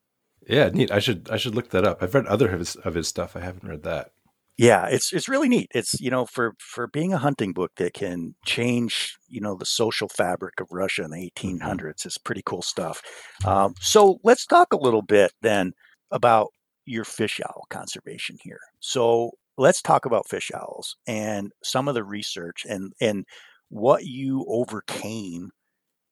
Yeah, 0.48 0.70
neat. 0.70 0.92
I 0.92 1.00
should 1.00 1.30
I 1.30 1.38
should 1.38 1.56
look 1.56 1.70
that 1.72 1.86
up. 1.86 2.02
I've 2.02 2.16
read 2.16 2.28
other 2.28 2.50
of 2.50 2.60
his 2.60 2.76
of 2.78 2.96
his 2.96 3.08
stuff. 3.08 3.36
I 3.36 3.42
haven't 3.42 3.68
read 3.68 3.84
that. 3.84 4.12
Yeah, 4.58 4.88
it's 4.88 5.14
it's 5.14 5.30
really 5.30 5.48
neat. 5.48 5.70
It's 5.74 6.00
you 6.02 6.12
know 6.12 6.26
for 6.26 6.54
for 6.60 6.88
being 6.88 7.14
a 7.14 7.18
hunting 7.18 7.54
book 7.54 7.72
that 7.78 7.94
can 7.94 8.36
change 8.46 9.18
you 9.28 9.40
know 9.42 9.56
the 9.56 9.66
social 9.66 10.10
fabric 10.10 10.60
of 10.60 10.68
Russia 10.72 11.04
in 11.04 11.12
the 11.12 11.32
1800s. 11.38 11.60
Mm-hmm. 11.60 11.88
It's 11.90 12.18
pretty 12.18 12.42
cool 12.46 12.62
stuff. 12.62 13.02
Um, 13.46 13.74
so 13.80 14.20
let's 14.24 14.46
talk 14.46 14.74
a 14.74 14.78
little 14.78 15.02
bit 15.02 15.32
then 15.42 15.74
about 16.12 16.50
your 16.86 17.06
fish 17.06 17.40
owl 17.46 17.68
conservation 17.70 18.38
here. 18.42 18.60
So 18.80 19.32
let's 19.58 19.82
talk 19.82 20.06
about 20.06 20.28
fish 20.28 20.52
owls 20.54 20.96
and 21.08 21.52
some 21.64 21.88
of 21.88 21.96
the 21.96 22.04
research 22.04 22.66
and 22.68 22.92
and 23.00 23.26
what 23.70 24.06
you 24.06 24.46
overcame 24.50 25.52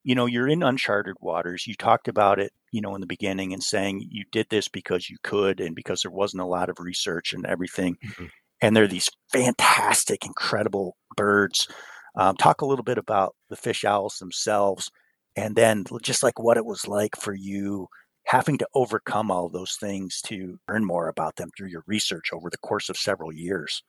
you 0.04 0.16
know 0.16 0.26
you're 0.26 0.48
in 0.48 0.64
uncharted 0.64 1.16
waters. 1.20 1.68
You 1.68 1.76
talked 1.76 2.08
about 2.08 2.40
it 2.40 2.52
you 2.72 2.82
know 2.82 2.96
in 2.96 3.02
the 3.02 3.08
beginning 3.08 3.54
and 3.54 3.64
saying 3.64 4.08
you 4.12 4.24
did 4.32 4.48
this 4.50 4.68
because 4.68 5.10
you 5.10 5.18
could 5.24 5.60
and 5.60 5.76
because 5.76 6.02
there 6.02 6.12
wasn't 6.12 6.42
a 6.42 6.48
lot 6.48 6.70
of 6.70 6.80
research 6.80 7.34
and 7.34 7.46
everything. 7.46 7.98
Mm-hmm. 8.06 8.26
and 8.62 8.76
they're 8.76 8.88
these 8.88 9.10
fantastic 9.32 10.26
incredible 10.26 10.98
birds. 11.16 11.68
Um, 12.16 12.36
talk 12.36 12.62
a 12.62 12.66
little 12.66 12.84
bit 12.84 12.98
about 12.98 13.36
the 13.50 13.56
fish 13.56 13.86
owls 13.86 14.18
themselves 14.18 14.90
and 15.36 15.56
then 15.56 15.86
just 16.02 16.24
like 16.24 16.40
what 16.40 16.58
it 16.58 16.66
was 16.66 16.88
like 16.88 17.16
for 17.16 17.34
you 17.34 17.88
having 18.26 18.58
to 18.58 18.68
overcome 18.74 19.32
all 19.32 19.48
those 19.48 19.78
things 19.80 20.20
to 20.22 20.60
learn 20.68 20.84
more 20.84 21.08
about 21.08 21.36
them 21.38 21.50
through 21.56 21.68
your 21.68 21.84
research 21.88 22.34
over 22.34 22.50
the 22.50 22.58
course 22.58 22.90
of 22.90 22.98
several 22.98 23.32
years. 23.32 23.84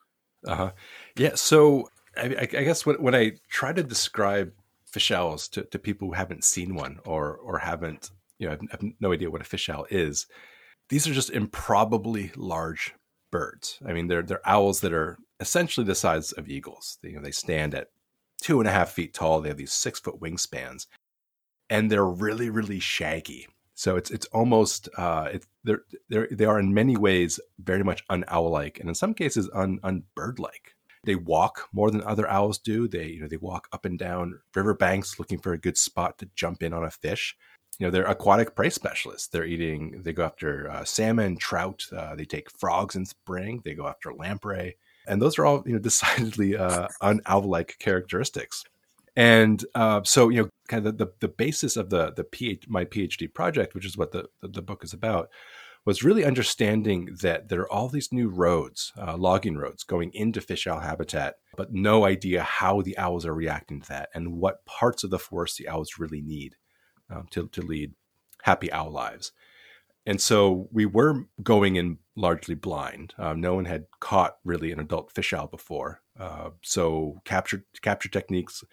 Uh-huh. 0.47 0.71
Yeah 1.17 1.35
so 1.35 1.89
I, 2.15 2.35
I 2.41 2.45
guess 2.45 2.85
when, 2.85 3.01
when 3.01 3.15
I 3.15 3.33
try 3.49 3.73
to 3.73 3.83
describe 3.83 4.51
fish 4.91 5.11
owls 5.11 5.47
to, 5.49 5.63
to 5.63 5.79
people 5.79 6.07
who 6.07 6.13
haven't 6.13 6.43
seen 6.43 6.75
one 6.75 6.99
or 7.05 7.37
or 7.37 7.59
haven't 7.59 8.11
you 8.37 8.47
know 8.47 8.51
have, 8.51 8.61
have 8.71 8.83
no 8.99 9.11
idea 9.11 9.29
what 9.29 9.41
a 9.41 9.45
fish 9.45 9.69
owl 9.69 9.85
is, 9.89 10.27
these 10.89 11.07
are 11.07 11.13
just 11.13 11.29
improbably 11.29 12.31
large 12.35 12.93
birds. 13.31 13.79
I 13.85 13.93
mean, 13.93 14.07
they're 14.07 14.23
they're 14.23 14.47
owls 14.47 14.81
that 14.81 14.93
are 14.93 15.17
essentially 15.39 15.85
the 15.85 15.95
size 15.95 16.31
of 16.33 16.49
eagles. 16.49 16.97
They, 17.01 17.09
you 17.09 17.15
know, 17.15 17.21
they 17.21 17.31
stand 17.31 17.73
at 17.75 17.89
two 18.41 18.59
and 18.59 18.67
a 18.67 18.71
half 18.71 18.91
feet 18.91 19.13
tall. 19.13 19.41
They 19.41 19.49
have 19.49 19.57
these 19.57 19.73
six 19.73 19.99
foot 19.99 20.19
wingspans, 20.19 20.87
and 21.69 21.91
they're 21.91 22.05
really 22.05 22.49
really 22.49 22.79
shaggy. 22.79 23.47
So 23.75 23.95
it's 23.95 24.11
it's 24.11 24.25
almost 24.27 24.89
uh, 24.97 25.29
it's 25.31 25.47
they're, 25.63 25.83
they're 26.09 26.27
they 26.31 26.45
are 26.45 26.59
in 26.59 26.73
many 26.73 26.97
ways 26.97 27.39
very 27.59 27.83
much 27.83 28.03
un 28.09 28.25
owl 28.27 28.49
like, 28.49 28.79
and 28.79 28.89
in 28.89 28.95
some 28.95 29.13
cases 29.13 29.49
un 29.53 29.79
un 29.83 30.03
bird 30.15 30.39
like. 30.39 30.75
They 31.03 31.15
walk 31.15 31.67
more 31.71 31.91
than 31.91 32.03
other 32.03 32.29
owls 32.29 32.57
do. 32.57 32.87
They, 32.87 33.07
you 33.07 33.21
know, 33.21 33.27
they 33.27 33.37
walk 33.37 33.67
up 33.71 33.85
and 33.85 33.97
down 33.97 34.39
river 34.55 34.73
banks 34.73 35.17
looking 35.17 35.39
for 35.39 35.53
a 35.53 35.57
good 35.57 35.77
spot 35.77 36.17
to 36.19 36.29
jump 36.35 36.61
in 36.61 36.73
on 36.73 36.83
a 36.83 36.91
fish. 36.91 37.35
You 37.79 37.87
know, 37.87 37.91
they're 37.91 38.05
aquatic 38.05 38.55
prey 38.55 38.69
specialists. 38.69 39.29
They're 39.29 39.45
eating. 39.45 40.01
They 40.03 40.11
go 40.11 40.23
after 40.23 40.69
uh, 40.69 40.83
salmon, 40.83 41.37
trout. 41.37 41.83
Uh, 41.95 42.15
they 42.15 42.25
take 42.25 42.51
frogs 42.51 42.95
in 42.95 43.05
spring. 43.05 43.61
They 43.63 43.73
go 43.73 43.87
after 43.87 44.13
lamprey, 44.13 44.75
and 45.07 45.21
those 45.21 45.39
are 45.39 45.45
all 45.45 45.63
you 45.65 45.73
know 45.73 45.79
decidedly 45.89 46.57
uh, 46.57 46.87
un-owl-like 47.01 47.77
characteristics. 47.79 48.65
And 49.15 49.63
uh, 49.75 50.01
so, 50.03 50.29
you 50.29 50.43
know, 50.43 50.49
kind 50.67 50.85
of 50.85 50.97
the, 50.97 51.05
the, 51.05 51.11
the 51.21 51.27
basis 51.27 51.77
of 51.77 51.89
the 51.89 52.11
the 52.11 52.23
PhD, 52.23 52.69
my 52.69 52.85
PhD 52.85 53.33
project, 53.33 53.75
which 53.75 53.85
is 53.85 53.97
what 53.97 54.11
the, 54.11 54.29
the, 54.41 54.47
the 54.49 54.61
book 54.61 54.83
is 54.83 54.93
about, 54.93 55.29
was 55.89 56.03
really 56.03 56.23
understanding 56.23 57.17
that 57.23 57.49
there 57.49 57.61
are 57.61 57.73
all 57.73 57.87
these 57.87 58.13
new 58.13 58.29
roads, 58.29 58.93
uh, 58.95 59.17
logging 59.17 59.57
roads 59.57 59.81
going 59.81 60.11
into 60.13 60.39
fish 60.39 60.67
owl 60.67 60.81
habitat, 60.81 61.37
but 61.57 61.73
no 61.73 62.05
idea 62.05 62.43
how 62.43 62.83
the 62.83 62.95
owls 62.95 63.25
are 63.25 63.33
reacting 63.33 63.81
to 63.81 63.89
that 63.89 64.09
and 64.13 64.33
what 64.33 64.63
parts 64.67 65.03
of 65.03 65.09
the 65.09 65.17
forest 65.17 65.57
the 65.57 65.67
owls 65.67 65.97
really 65.97 66.21
need 66.21 66.55
um, 67.09 67.25
to, 67.31 67.47
to 67.47 67.63
lead 67.63 67.95
happy 68.43 68.71
owl 68.71 68.91
lives. 68.91 69.31
And 70.05 70.21
so 70.21 70.69
we 70.71 70.85
were 70.85 71.25
going 71.41 71.75
in 71.75 71.97
largely 72.15 72.53
blind. 72.53 73.15
Um, 73.17 73.41
no 73.41 73.55
one 73.55 73.65
had 73.65 73.87
caught 73.99 74.37
really 74.45 74.71
an 74.71 74.79
adult 74.79 75.11
fish 75.11 75.33
owl 75.33 75.47
before. 75.47 76.01
Uh, 76.19 76.51
so 76.61 77.19
capture 77.25 77.65
capture 77.81 78.09
techniques 78.09 78.63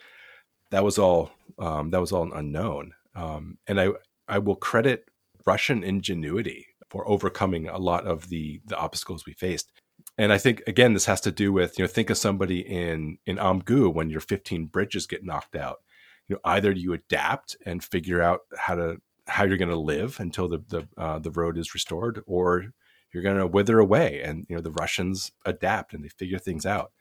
that 0.70 0.84
was 0.84 0.98
all 0.98 1.30
um, 1.58 1.92
that 1.92 2.00
was 2.02 2.12
all 2.12 2.30
unknown. 2.30 2.92
Um, 3.14 3.56
and 3.66 3.80
I 3.80 3.88
I 4.28 4.38
will 4.38 4.56
credit 4.56 5.06
Russian 5.46 5.82
ingenuity 5.82 6.66
for 6.96 7.06
overcoming 7.08 7.68
a 7.68 7.78
lot 7.78 8.06
of 8.06 8.30
the 8.30 8.60
the 8.66 8.76
obstacles 8.76 9.26
we 9.26 9.34
faced. 9.34 9.70
And 10.16 10.32
I 10.32 10.38
think 10.38 10.62
again, 10.66 10.94
this 10.94 11.04
has 11.04 11.20
to 11.22 11.30
do 11.30 11.52
with 11.52 11.78
you 11.78 11.84
know 11.84 11.88
think 11.88 12.08
of 12.08 12.16
somebody 12.16 12.60
in 12.60 13.18
in 13.26 13.36
Amgu 13.36 13.92
when 13.92 14.08
your 14.08 14.20
15 14.20 14.66
bridges 14.66 15.06
get 15.06 15.24
knocked 15.24 15.56
out. 15.56 15.78
You 16.26 16.36
know, 16.36 16.40
either 16.44 16.72
you 16.72 16.94
adapt 16.94 17.56
and 17.66 17.84
figure 17.84 18.22
out 18.22 18.40
how 18.56 18.76
to 18.76 18.96
how 19.26 19.44
you're 19.44 19.58
going 19.58 19.68
to 19.68 19.76
live 19.76 20.18
until 20.20 20.48
the 20.48 20.58
the 20.68 20.88
uh, 20.96 21.18
the 21.18 21.30
road 21.30 21.58
is 21.58 21.74
restored, 21.74 22.22
or 22.26 22.72
you're 23.12 23.22
going 23.22 23.38
to 23.38 23.46
wither 23.46 23.78
away. 23.78 24.22
And 24.22 24.46
you 24.48 24.56
know 24.56 24.62
the 24.62 24.72
Russians 24.72 25.32
adapt 25.44 25.92
and 25.92 26.02
they 26.02 26.08
figure 26.08 26.38
things 26.38 26.64
out. 26.64 26.92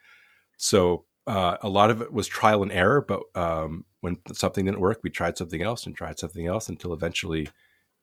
So 0.58 1.06
uh, 1.26 1.58
a 1.62 1.70
lot 1.70 1.90
of 1.90 2.02
it 2.02 2.12
was 2.12 2.28
trial 2.28 2.64
and 2.64 2.72
error, 2.72 3.02
but 3.02 3.22
um, 3.34 3.86
when 4.02 4.18
something 4.34 4.66
didn't 4.66 4.82
work, 4.82 5.00
we 5.04 5.10
tried 5.10 5.38
something 5.38 5.62
else 5.62 5.86
and 5.86 5.96
tried 5.96 6.20
something 6.20 6.48
else 6.48 6.68
until 6.68 6.94
eventually 6.94 7.48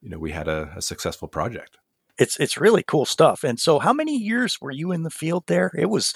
you 0.00 0.08
know 0.08 0.18
we 0.18 0.32
had 0.32 0.48
a, 0.48 0.72
a 0.76 0.82
successful 0.82 1.28
project. 1.28 1.76
It's 2.18 2.38
it's 2.38 2.58
really 2.58 2.82
cool 2.82 3.04
stuff. 3.04 3.44
And 3.44 3.58
so, 3.58 3.78
how 3.78 3.92
many 3.92 4.16
years 4.16 4.58
were 4.60 4.70
you 4.70 4.92
in 4.92 5.02
the 5.02 5.10
field 5.10 5.44
there? 5.46 5.70
It 5.76 5.88
was 5.90 6.12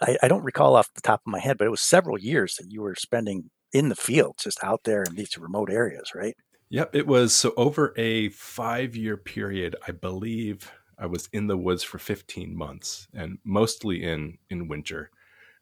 I, 0.00 0.16
I 0.22 0.28
don't 0.28 0.44
recall 0.44 0.76
off 0.76 0.92
the 0.94 1.00
top 1.00 1.20
of 1.26 1.30
my 1.30 1.40
head, 1.40 1.58
but 1.58 1.66
it 1.66 1.70
was 1.70 1.80
several 1.80 2.18
years 2.18 2.56
that 2.56 2.70
you 2.70 2.82
were 2.82 2.94
spending 2.94 3.50
in 3.72 3.88
the 3.88 3.96
field, 3.96 4.36
just 4.42 4.62
out 4.64 4.84
there 4.84 5.02
in 5.02 5.14
these 5.14 5.36
remote 5.36 5.70
areas, 5.70 6.12
right? 6.14 6.36
Yep, 6.70 6.94
it 6.94 7.06
was 7.06 7.34
so 7.34 7.52
over 7.56 7.94
a 7.96 8.28
five 8.30 8.96
year 8.96 9.16
period. 9.16 9.76
I 9.86 9.92
believe 9.92 10.70
I 10.98 11.06
was 11.06 11.28
in 11.32 11.46
the 11.46 11.56
woods 11.56 11.82
for 11.82 11.98
15 11.98 12.56
months, 12.56 13.08
and 13.14 13.38
mostly 13.44 14.02
in 14.02 14.38
in 14.50 14.68
winter. 14.68 15.10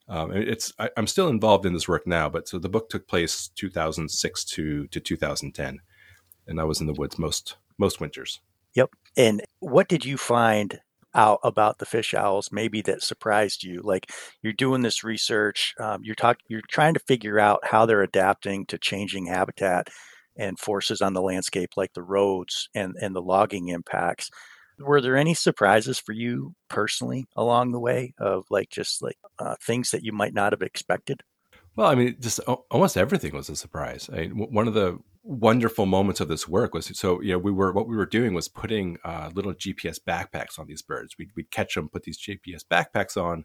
Um, 0.09 0.31
it's 0.33 0.73
I, 0.79 0.91
am 0.97 1.09
still 1.09 1.29
involved 1.29 1.67
in 1.67 1.73
this 1.73 1.89
work 1.89 2.07
now, 2.07 2.29
but 2.29 2.49
so 2.49 2.59
the 2.59 2.69
book 2.69 2.89
took 2.89 3.09
place 3.09 3.49
2006 3.49 4.45
to 4.45 4.87
to 4.87 5.01
2010 5.01 5.81
and 6.47 6.61
I 6.61 6.65
was 6.65 6.81
in 6.81 6.87
the 6.87 6.93
woods 6.93 7.19
most 7.19 7.57
most 7.79 8.01
winters. 8.01 8.41
Yep. 8.77 8.91
And 9.17 9.43
what 9.59 9.89
did 9.89 10.05
you 10.05 10.17
find 10.17 10.81
out 11.15 11.41
about 11.43 11.79
the 11.79 11.87
fish 11.87 12.13
owls 12.13 12.51
maybe 12.53 12.83
that 12.83 13.03
surprised 13.03 13.65
you? 13.65 13.81
Like 13.83 14.11
you're 14.43 14.53
doing 14.53 14.83
this 14.83 15.03
research 15.03 15.75
um, 15.81 16.03
you're 16.05 16.15
talking 16.15 16.45
you're 16.49 16.61
trying 16.71 16.95
to 16.95 17.01
figure 17.01 17.41
out 17.41 17.61
how 17.65 17.87
they're 17.87 18.03
adapting 18.03 18.67
to 18.67 18.79
changing 18.79 19.27
habitat 19.27 19.89
and 20.37 20.59
forces 20.59 21.01
on 21.01 21.15
the 21.15 21.23
landscape 21.23 21.71
like 21.77 21.95
the 21.95 22.03
roads 22.03 22.69
and 22.75 22.95
and 23.01 23.17
the 23.17 23.23
logging 23.23 23.69
impacts. 23.69 24.31
Were 24.79 25.01
there 25.01 25.17
any 25.17 25.33
surprises 25.33 25.99
for 25.99 26.13
you 26.13 26.55
personally 26.69 27.25
along 27.35 27.73
the 27.73 27.81
way 27.81 28.13
of 28.19 28.45
like 28.51 28.69
just 28.69 29.01
like 29.01 29.17
uh, 29.39 29.55
things 29.63 29.91
that 29.93 30.05
you 30.05 30.13
might 30.13 30.35
not 30.35 30.53
have 30.53 30.61
expected? 30.61 31.23
Well 31.77 31.89
i 31.89 31.95
mean 31.95 32.17
just 32.21 32.41
almost 32.71 32.99
everything 32.99 33.35
was 33.35 33.49
a 33.49 33.57
surprise. 33.57 34.11
I 34.13 34.27
one 34.27 34.69
of 34.69 34.75
the 34.75 34.99
wonderful 35.27 35.87
moments 35.87 36.21
of 36.21 36.29
this 36.29 36.47
work 36.47 36.73
was 36.73 36.97
so 36.97 37.21
you 37.21 37.33
know 37.33 37.39
we 37.39 37.51
were 37.51 37.73
what 37.73 37.89
we 37.89 37.97
were 37.97 38.07
doing 38.07 38.33
was 38.33 38.47
putting 38.47 38.97
uh, 39.05 39.31
little 39.35 39.53
GPS 39.53 39.99
backpacks 39.99 40.59
on 40.59 40.67
these 40.67 40.83
birds. 40.83 41.17
We'd, 41.19 41.31
we'd 41.35 41.51
catch 41.51 41.75
them, 41.75 41.89
put 41.89 42.05
these 42.05 42.19
GPS 42.19 42.63
backpacks 42.65 43.21
on, 43.21 43.45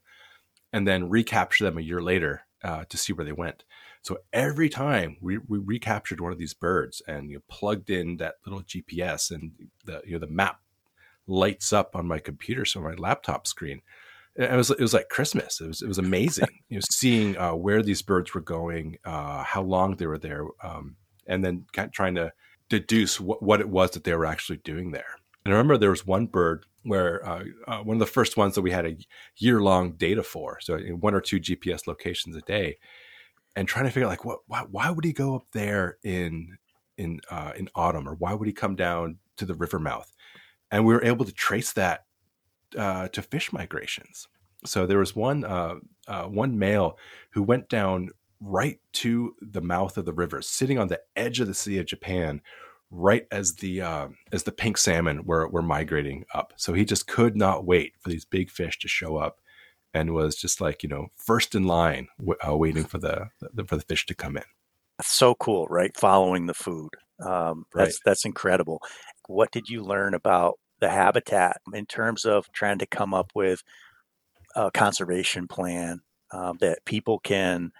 and 0.71 0.87
then 0.87 1.09
recapture 1.09 1.63
them 1.63 1.79
a 1.79 1.81
year 1.81 2.01
later 2.01 2.43
uh, 2.63 2.85
to 2.87 2.97
see 2.97 3.13
where 3.13 3.25
they 3.25 3.31
went. 3.31 3.63
So 4.03 4.19
every 4.31 4.69
time 4.69 5.17
we, 5.21 5.39
we 5.39 5.57
recaptured 5.57 6.21
one 6.21 6.31
of 6.31 6.37
these 6.37 6.53
birds 6.53 7.01
and 7.07 7.29
you 7.29 7.37
know, 7.37 7.43
plugged 7.49 7.89
in 7.89 8.17
that 8.17 8.35
little 8.45 8.61
GPS 8.61 9.31
and 9.31 9.51
the 9.85 10.01
you 10.05 10.13
know 10.13 10.19
the 10.19 10.27
map 10.27 10.59
lights 11.25 11.73
up 11.73 11.95
on 11.95 12.07
my 12.07 12.19
computer, 12.19 12.63
so 12.63 12.79
my 12.79 12.93
laptop 12.93 13.47
screen. 13.47 13.81
It 14.35 14.55
was 14.55 14.69
it 14.69 14.79
was 14.79 14.93
like 14.93 15.09
Christmas. 15.09 15.59
It 15.59 15.67
was 15.67 15.81
it 15.81 15.87
was 15.87 15.97
amazing. 15.97 16.47
you 16.69 16.77
know, 16.77 16.81
seeing 16.91 17.37
uh, 17.37 17.55
where 17.55 17.81
these 17.81 18.03
birds 18.03 18.35
were 18.35 18.41
going, 18.41 18.97
uh, 19.03 19.43
how 19.43 19.63
long 19.63 19.95
they 19.95 20.05
were 20.05 20.19
there. 20.19 20.45
Um, 20.63 20.95
and 21.31 21.43
then 21.43 21.65
kind 21.73 21.87
of 21.87 21.93
trying 21.93 22.15
to 22.15 22.31
deduce 22.69 23.19
what, 23.19 23.41
what 23.41 23.61
it 23.61 23.69
was 23.69 23.91
that 23.91 24.03
they 24.03 24.13
were 24.13 24.25
actually 24.25 24.57
doing 24.57 24.91
there. 24.91 25.15
And 25.43 25.53
I 25.53 25.57
remember 25.57 25.77
there 25.77 25.89
was 25.89 26.05
one 26.05 26.27
bird 26.27 26.65
where 26.83 27.27
uh, 27.27 27.43
uh, 27.67 27.79
one 27.79 27.95
of 27.95 27.99
the 27.99 28.05
first 28.05 28.37
ones 28.37 28.55
that 28.55 28.61
we 28.61 28.71
had 28.71 28.85
a 28.85 28.97
year 29.37 29.61
long 29.61 29.93
data 29.93 30.23
for, 30.23 30.59
so 30.61 30.77
one 30.77 31.15
or 31.15 31.21
two 31.21 31.39
GPS 31.39 31.87
locations 31.87 32.35
a 32.35 32.41
day, 32.41 32.77
and 33.55 33.67
trying 33.67 33.85
to 33.85 33.91
figure 33.91 34.05
out 34.05 34.11
like 34.11 34.25
what 34.25 34.39
why, 34.47 34.63
why 34.69 34.89
would 34.89 35.05
he 35.05 35.13
go 35.13 35.35
up 35.35 35.45
there 35.51 35.97
in 36.03 36.57
in 36.97 37.19
uh, 37.29 37.51
in 37.57 37.69
autumn 37.75 38.07
or 38.07 38.15
why 38.15 38.33
would 38.33 38.47
he 38.47 38.53
come 38.53 38.75
down 38.75 39.17
to 39.37 39.45
the 39.45 39.55
river 39.55 39.79
mouth? 39.79 40.11
And 40.69 40.85
we 40.85 40.93
were 40.93 41.03
able 41.03 41.25
to 41.25 41.33
trace 41.33 41.73
that 41.73 42.05
uh, 42.77 43.07
to 43.09 43.21
fish 43.21 43.51
migrations. 43.51 44.27
So 44.65 44.85
there 44.85 44.99
was 44.99 45.15
one 45.15 45.43
uh, 45.43 45.75
uh, 46.07 46.23
one 46.23 46.57
male 46.57 46.97
who 47.31 47.43
went 47.43 47.69
down 47.69 48.09
right 48.41 48.79
to 48.93 49.35
the 49.39 49.61
mouth 49.61 49.97
of 49.97 50.05
the 50.05 50.13
river, 50.13 50.41
sitting 50.41 50.79
on 50.79 50.87
the 50.87 50.99
edge 51.15 51.39
of 51.39 51.47
the 51.47 51.53
Sea 51.53 51.77
of 51.77 51.85
Japan, 51.85 52.41
right 52.89 53.25
as 53.31 53.55
the 53.55 53.81
uh, 53.81 54.07
as 54.31 54.43
the 54.43 54.51
pink 54.51 54.77
salmon 54.77 55.23
were 55.25 55.47
were 55.47 55.61
migrating 55.61 56.25
up. 56.33 56.53
So 56.57 56.73
he 56.73 56.83
just 56.83 57.07
could 57.07 57.37
not 57.37 57.65
wait 57.65 57.93
for 57.99 58.09
these 58.09 58.25
big 58.25 58.49
fish 58.49 58.79
to 58.79 58.87
show 58.87 59.17
up, 59.17 59.39
and 59.93 60.13
was 60.13 60.35
just 60.35 60.59
like 60.59 60.83
you 60.83 60.89
know 60.89 61.07
first 61.15 61.55
in 61.55 61.63
line, 61.63 62.07
uh, 62.45 62.57
waiting 62.57 62.83
for 62.83 62.97
the, 62.97 63.29
the, 63.53 63.63
for 63.63 63.77
the 63.77 63.83
fish 63.83 64.05
to 64.07 64.15
come 64.15 64.35
in. 64.35 64.43
That's 64.97 65.13
so 65.13 65.35
cool, 65.35 65.67
right? 65.67 65.95
Following 65.95 66.47
the 66.47 66.53
food. 66.53 66.89
Um, 67.23 67.65
that's 67.73 67.95
right. 67.95 68.01
that's 68.05 68.25
incredible. 68.25 68.81
What 69.27 69.51
did 69.51 69.69
you 69.69 69.83
learn 69.83 70.13
about 70.15 70.59
the 70.79 70.89
habitat 70.89 71.61
in 71.73 71.85
terms 71.85 72.25
of 72.25 72.51
trying 72.51 72.79
to 72.79 72.87
come 72.87 73.13
up 73.13 73.31
with 73.35 73.63
a 74.55 74.71
conservation 74.71 75.47
plan 75.47 76.01
um, 76.31 76.57
that 76.59 76.83
people 76.85 77.19
can 77.19 77.71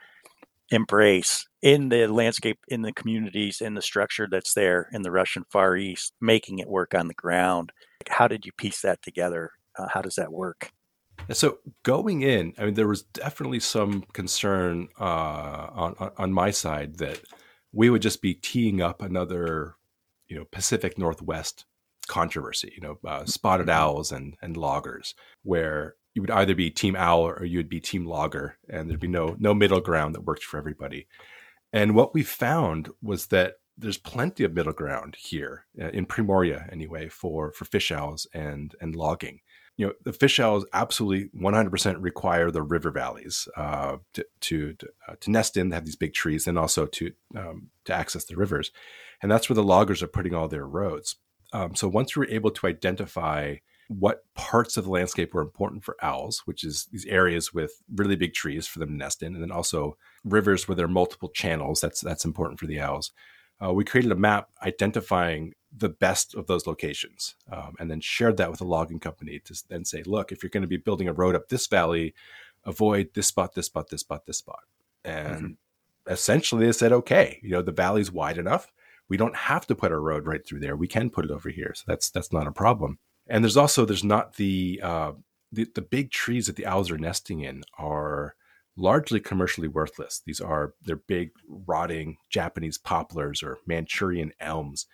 embrace 0.72 1.46
in 1.62 1.90
the 1.90 2.08
landscape, 2.08 2.60
in 2.68 2.82
the 2.82 2.94
communities, 2.94 3.62
in 3.62 3.76
the 3.76 3.82
structure 3.82 4.28
that's 4.30 4.54
there 4.54 4.90
in 4.92 5.04
the 5.04 5.12
Russian 5.12 5.44
Far 5.52 5.76
East, 5.76 6.14
making 6.20 6.60
it 6.60 6.70
work 6.70 6.96
on 6.96 7.08
the 7.08 7.14
ground. 7.14 7.72
How 8.10 8.28
did 8.28 8.46
you 8.46 8.52
piece 8.58 8.82
that 8.82 9.02
together? 9.02 9.52
Uh, 9.78 9.88
how 9.94 10.02
does 10.02 10.16
that 10.16 10.32
work? 10.32 10.72
So 11.32 11.60
going 11.84 12.22
in, 12.22 12.54
I 12.58 12.66
mean, 12.66 12.74
there 12.74 12.88
was 12.88 13.04
definitely 13.04 13.60
some 13.60 14.04
concern 14.14 14.88
uh, 15.00 15.04
on 15.74 16.12
on 16.18 16.34
my 16.34 16.52
side 16.52 16.98
that 16.98 17.22
we 17.72 17.90
would 17.90 18.02
just 18.02 18.22
be 18.22 18.34
teeing 18.34 18.82
up 18.82 19.02
another, 19.02 19.76
you 20.28 20.36
know, 20.36 20.46
Pacific 20.52 20.98
Northwest 20.98 21.66
controversy. 22.08 22.74
You 22.76 22.82
know, 22.82 22.98
uh, 23.08 23.26
spotted 23.26 23.68
mm-hmm. 23.68 23.82
owls 23.82 24.12
and 24.12 24.36
and 24.42 24.58
loggers, 24.58 25.14
where 25.44 25.96
you 26.14 26.22
would 26.22 26.32
either 26.32 26.56
be 26.56 26.70
team 26.70 26.96
owl 26.96 27.22
or 27.22 27.46
you 27.46 27.60
would 27.60 27.70
be 27.70 27.80
team 27.80 28.06
logger 28.06 28.58
and 28.70 28.90
there'd 28.90 29.00
be 29.00 29.08
no 29.08 29.36
no 29.40 29.54
middle 29.54 29.82
ground 29.82 30.16
that 30.16 30.26
worked 30.26 30.44
for 30.44 30.58
everybody. 30.58 31.08
And 31.74 31.96
what 31.96 32.14
we 32.14 32.24
found 32.24 32.90
was 33.02 33.28
that 33.28 33.56
there's 33.78 33.98
plenty 33.98 34.44
of 34.44 34.54
middle 34.54 34.74
ground 34.74 35.16
here 35.18 35.66
uh, 35.82 35.90
in 35.90 36.06
Primorye 36.06 36.72
anyway 36.72 37.08
for 37.10 37.52
for 37.52 37.66
fish 37.66 37.92
owls 37.92 38.28
and 38.34 38.76
and 38.82 38.96
logging. 38.96 39.40
You 39.78 39.88
know 39.88 39.94
the 40.04 40.14
fish 40.14 40.40
owls 40.40 40.66
absolutely 40.74 41.30
100% 41.40 41.96
require 42.00 42.52
the 42.52 42.62
river 42.62 42.92
valleys 42.92 43.48
uh, 43.56 43.98
to 44.14 44.26
to 44.42 44.76
uh, 45.08 45.16
to, 45.22 45.32
nest 45.32 45.56
in. 45.58 45.72
Have 45.72 45.86
these 45.86 45.96
big 45.96 46.14
trees 46.14 46.46
and 46.46 46.60
also 46.60 46.86
to 46.88 47.12
um, 47.36 47.70
to 47.86 47.94
access 47.94 48.26
the 48.26 48.36
rivers. 48.36 48.72
And 49.22 49.32
that's 49.32 49.50
where 49.50 49.56
the 49.56 49.64
loggers 49.64 50.04
are 50.04 50.08
putting 50.08 50.34
all 50.34 50.48
their 50.48 50.66
roads. 50.66 51.16
Um, 51.54 51.76
so 51.76 51.88
once 51.88 52.16
we 52.16 52.22
were 52.22 52.32
able 52.32 52.52
to 52.52 52.68
identify 52.68 53.56
what 54.00 54.24
parts 54.36 54.78
of 54.78 54.86
the 54.86 54.90
landscape 54.90 55.34
were 55.34 55.42
important 55.42 55.84
for 55.84 55.98
owls, 56.02 56.44
which 56.46 56.64
is 56.64 56.88
these 56.92 57.06
areas 57.08 57.54
with 57.54 57.82
really 57.94 58.16
big 58.16 58.34
trees 58.34 58.66
for 58.66 58.80
them 58.80 58.90
to 58.90 58.96
nest 58.96 59.22
in, 59.22 59.34
and 59.34 59.44
then 59.44 59.52
also 59.52 59.98
rivers 60.24 60.66
where 60.68 60.76
there 60.76 60.86
are 60.86 60.90
multiple 60.90 61.28
channels. 61.30 61.82
That's 61.82 62.00
that's 62.00 62.24
important 62.24 62.60
for 62.60 62.68
the 62.68 62.80
owls. 62.80 63.12
Uh, 63.64 63.74
we 63.74 63.84
created 63.84 64.12
a 64.12 64.16
map 64.16 64.50
identifying 64.64 65.54
the 65.76 65.90
best 65.90 66.34
of 66.36 66.48
those 66.48 66.66
locations, 66.66 67.36
um, 67.52 67.76
and 67.80 67.92
then 67.92 68.00
shared 68.00 68.38
that 68.38 68.50
with 68.50 68.62
a 68.62 68.66
logging 68.66 69.00
company 69.00 69.40
to 69.40 69.62
then 69.68 69.84
say, 69.84 70.04
look, 70.04 70.32
if 70.32 70.42
you're 70.42 70.50
going 70.50 70.62
to 70.62 70.68
be 70.68 70.78
building 70.78 71.10
a 71.10 71.14
road 71.14 71.36
up 71.36 71.50
this 71.50 71.68
valley, 71.68 72.14
avoid 72.64 73.10
this 73.14 73.28
spot, 73.28 73.56
this 73.56 73.66
spot, 73.66 73.90
this 73.90 74.02
spot, 74.02 74.26
this 74.26 74.38
spot, 74.38 74.64
and 75.04 75.36
mm-hmm. 75.36 76.12
essentially 76.14 76.66
they 76.66 76.72
said, 76.72 76.94
okay, 76.94 77.40
you 77.44 77.50
know, 77.52 77.62
the 77.62 77.74
valley's 77.74 78.12
wide 78.12 78.38
enough. 78.38 78.72
We 79.10 79.18
don't 79.18 79.36
have 79.36 79.68
to 79.68 79.76
put 79.76 79.92
a 79.92 80.00
road 80.00 80.26
right 80.26 80.46
through 80.48 80.62
there. 80.62 80.78
We 80.78 80.88
can 80.88 81.10
put 81.10 81.26
it 81.26 81.32
over 81.32 81.50
here, 81.50 81.74
so 81.76 81.84
that's 81.88 82.10
that's 82.10 82.32
not 82.32 82.48
a 82.48 82.52
problem. 82.54 83.00
And 83.32 83.46
there's 83.46 83.58
also 83.58 83.86
there's 83.86 84.04
not 84.04 84.36
the 84.36 84.82
uh, 84.84 85.14
the, 85.54 85.66
the 85.74 85.82
big 85.82 86.12
trees 86.12 86.48
that 86.48 86.58
the 86.58 86.66
owls 86.66 86.92
are 86.92 86.98
nesting 86.98 87.42
in 87.42 87.64
are 87.78 88.36
largely 88.76 89.22
commercially 89.22 89.70
worthless. 89.70 90.22
These 90.26 90.42
are 90.42 90.74
they're 90.84 90.98
big 90.98 91.32
rotting 91.48 92.18
Japanese 92.30 92.78
poplars 92.78 93.42
or 93.42 93.58
Manchurian 93.66 94.34
elms. 94.42 94.86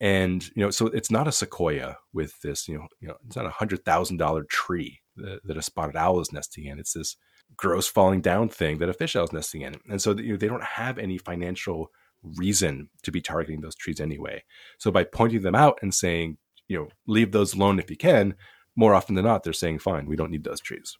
And 0.00 0.42
you 0.56 0.62
know, 0.62 0.70
so 0.70 0.86
it's 0.86 1.10
not 1.10 1.28
a 1.28 1.32
sequoia 1.32 1.98
with 2.14 2.40
this, 2.40 2.66
you 2.66 2.78
know, 2.78 2.86
you 3.00 3.08
know, 3.08 3.16
it's 3.26 3.36
not 3.36 3.46
a 3.46 3.50
hundred 3.50 3.84
thousand 3.84 4.16
dollar 4.16 4.44
tree 4.44 5.00
that, 5.16 5.40
that, 5.44 5.56
a 5.58 5.62
spotted 5.62 5.96
owl 5.96 6.20
is 6.20 6.32
nesting 6.32 6.64
in. 6.64 6.78
It's 6.78 6.94
this 6.94 7.16
gross 7.58 7.86
falling 7.86 8.22
down 8.22 8.48
thing 8.48 8.78
that 8.78 8.88
a 8.88 8.94
fish 8.94 9.16
owl 9.16 9.24
is 9.24 9.32
nesting 9.34 9.62
in. 9.62 9.76
And 9.90 10.00
so 10.00 10.16
you 10.16 10.32
know, 10.32 10.36
they 10.38 10.48
don't 10.48 10.64
have 10.64 10.98
any 10.98 11.18
financial 11.18 11.90
reason 12.22 12.88
to 13.02 13.12
be 13.12 13.20
targeting 13.20 13.60
those 13.60 13.74
trees 13.74 14.00
anyway. 14.00 14.44
So 14.78 14.90
by 14.90 15.04
pointing 15.04 15.42
them 15.42 15.54
out 15.54 15.78
and 15.82 15.94
saying, 15.94 16.38
you 16.68 16.76
know 16.76 16.88
leave 17.06 17.32
those 17.32 17.54
alone 17.54 17.78
if 17.78 17.90
you 17.90 17.96
can 17.96 18.34
more 18.74 18.94
often 18.94 19.14
than 19.14 19.24
not 19.24 19.42
they're 19.42 19.52
saying 19.52 19.78
fine 19.78 20.06
we 20.06 20.16
don't 20.16 20.30
need 20.30 20.44
those 20.44 20.60
trees 20.60 20.96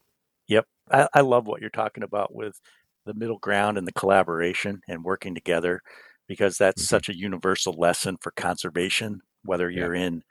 yep 0.49 0.67
i, 0.91 1.09
I 1.15 1.21
love 1.21 1.47
what 1.47 1.61
you're 1.61 1.71
talking 1.71 2.03
about 2.03 2.35
with 2.35 2.61
the 3.05 3.15
middle 3.15 3.39
ground 3.39 3.79
and 3.79 3.87
the 3.87 3.93
collaboration 3.93 4.81
and 4.89 5.05
working 5.05 5.35
together 5.35 5.81
because 6.27 6.59
that's 6.59 6.83
mm-hmm. 6.83 6.97
such 6.97 7.09
a 7.09 7.17
universal 7.17 7.73
lesson 7.73 8.17
for 8.21 8.33
conservation 8.33 9.21
whether 9.45 9.71
you're 9.71 9.95
yeah. 9.95 10.07
in 10.07 10.23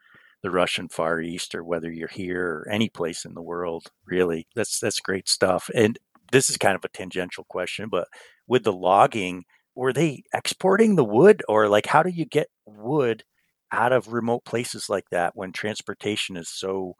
the 0.43 0.51
Russian 0.51 0.89
Far 0.89 1.21
East 1.21 1.55
or 1.55 1.63
whether 1.63 1.91
you're 1.91 2.07
here 2.07 2.45
or 2.45 2.69
any 2.69 2.89
place 2.89 3.25
in 3.25 3.33
the 3.33 3.41
world 3.41 3.87
really 4.05 4.47
that's 4.55 4.79
that's 4.79 4.99
great 4.99 5.27
stuff 5.27 5.69
and 5.73 5.97
this 6.31 6.49
is 6.49 6.57
kind 6.57 6.75
of 6.75 6.83
a 6.83 6.89
tangential 6.89 7.45
question 7.49 7.87
but 7.89 8.07
with 8.47 8.63
the 8.63 8.73
logging 8.73 9.43
were 9.75 9.93
they 9.93 10.23
exporting 10.33 10.95
the 10.95 11.03
wood 11.03 11.41
or 11.47 11.67
like 11.67 11.85
how 11.87 12.03
do 12.03 12.09
you 12.09 12.25
get 12.25 12.47
wood 12.65 13.23
out 13.71 13.91
of 13.91 14.13
remote 14.13 14.45
places 14.45 14.89
like 14.89 15.05
that 15.11 15.35
when 15.35 15.51
transportation 15.51 16.37
is 16.37 16.49
so 16.49 16.95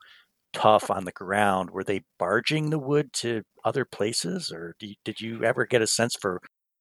tough 0.53 0.89
on 0.89 1.03
the 1.03 1.11
ground 1.11 1.70
were 1.70 1.84
they 1.84 2.01
barging 2.18 2.70
the 2.70 2.80
wood 2.80 3.11
to 3.11 3.43
other 3.66 3.84
places 3.84 4.51
or 4.51 4.74
did 5.03 5.20
you 5.20 5.43
ever 5.43 5.66
get 5.66 5.82
a 5.82 5.88
sense 5.88 6.16
for 6.16 6.39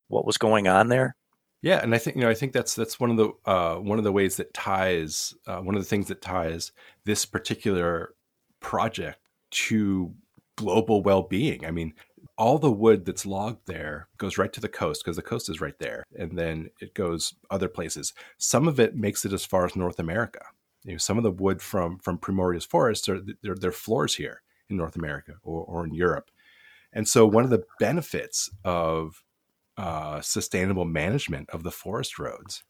what 0.09 0.25
was 0.25 0.37
going 0.37 0.69
on 0.69 0.89
there? 0.89 1.17
Yeah 1.61 1.81
and 1.83 1.95
i 1.95 1.99
think 1.99 2.17
you 2.17 2.23
know 2.23 2.29
i 2.29 2.35
think 2.35 2.53
that's 2.53 2.75
that's 2.75 3.01
one 3.01 3.11
of 3.11 3.17
the 3.17 3.31
uh, 3.47 3.77
one 3.77 3.99
of 3.99 4.05
the 4.05 4.13
ways 4.13 4.37
that 4.37 4.53
ties 4.53 5.35
uh, 5.47 5.59
one 5.59 5.75
of 5.75 5.81
the 5.81 5.89
things 5.89 6.09
that 6.09 6.21
ties 6.21 6.73
this 7.05 7.25
particular 7.25 8.15
project 8.61 9.19
to 9.51 10.15
global 10.57 11.03
well-being. 11.03 11.65
I 11.65 11.71
mean 11.71 11.95
all 12.37 12.59
the 12.59 12.71
wood 12.71 13.05
that's 13.05 13.27
logged 13.27 13.67
there 13.67 14.09
goes 14.19 14.39
right 14.39 14.53
to 14.53 14.61
the 14.61 14.69
coast 14.69 15.03
because 15.05 15.17
the 15.17 15.23
coast 15.23 15.49
is 15.49 15.61
right 15.61 15.79
there, 15.79 16.05
and 16.19 16.37
then 16.37 16.71
it 16.81 16.95
goes 16.95 17.35
other 17.51 17.69
places. 17.69 18.13
Some 18.39 18.67
of 18.67 18.81
it 18.81 18.97
makes 18.97 19.25
it 19.25 19.33
as 19.33 19.45
far 19.45 19.65
as 19.65 19.77
North 19.77 19.99
America. 19.99 20.41
You 20.85 20.93
know, 20.93 20.99
some 20.99 21.17
of 21.17 21.25
the 21.25 21.31
wood 21.31 21.63
from 21.63 21.99
from 21.99 22.19
Primorye's 22.19 22.65
forests 22.65 23.09
are 23.09 23.21
they're 23.43 23.73
floors 23.73 24.17
here 24.17 24.43
in 24.69 24.77
North 24.77 24.97
America 24.97 25.35
or, 25.43 25.65
or 25.65 25.85
in 25.85 25.95
Europe, 25.95 26.31
and 26.93 27.09
so 27.09 27.27
one 27.27 27.45
of 27.45 27.51
the 27.51 27.65
benefits 27.79 28.51
of 28.65 29.23
uh, 29.77 30.21
sustainable 30.21 30.85
management 30.85 31.51
of 31.51 31.63
the 31.63 31.71
forest 31.71 32.19
roads 32.19 32.65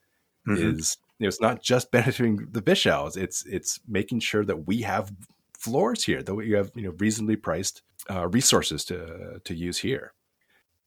mm-hmm. 0.47 0.79
is 0.79 0.99
you 1.19 1.25
know, 1.25 1.29
it's 1.29 1.41
not 1.41 1.63
just 1.63 1.91
benefiting 1.93 2.49
the 2.51 2.63
fish 2.63 2.87
owls. 2.87 3.17
It's 3.17 3.45
it's 3.47 3.81
making 3.89 4.21
sure 4.21 4.45
that 4.45 4.67
we 4.67 4.83
have 4.83 5.13
floors 5.59 6.05
here, 6.05 6.23
that 6.23 6.35
we 6.35 6.51
have 6.53 6.71
you 6.75 6.83
know 6.83 6.95
reasonably 6.99 7.37
priced 7.37 7.83
uh, 8.11 8.29
resources 8.29 8.85
to 8.87 9.41
to 9.45 9.55
use 9.55 9.79
here. 9.79 10.13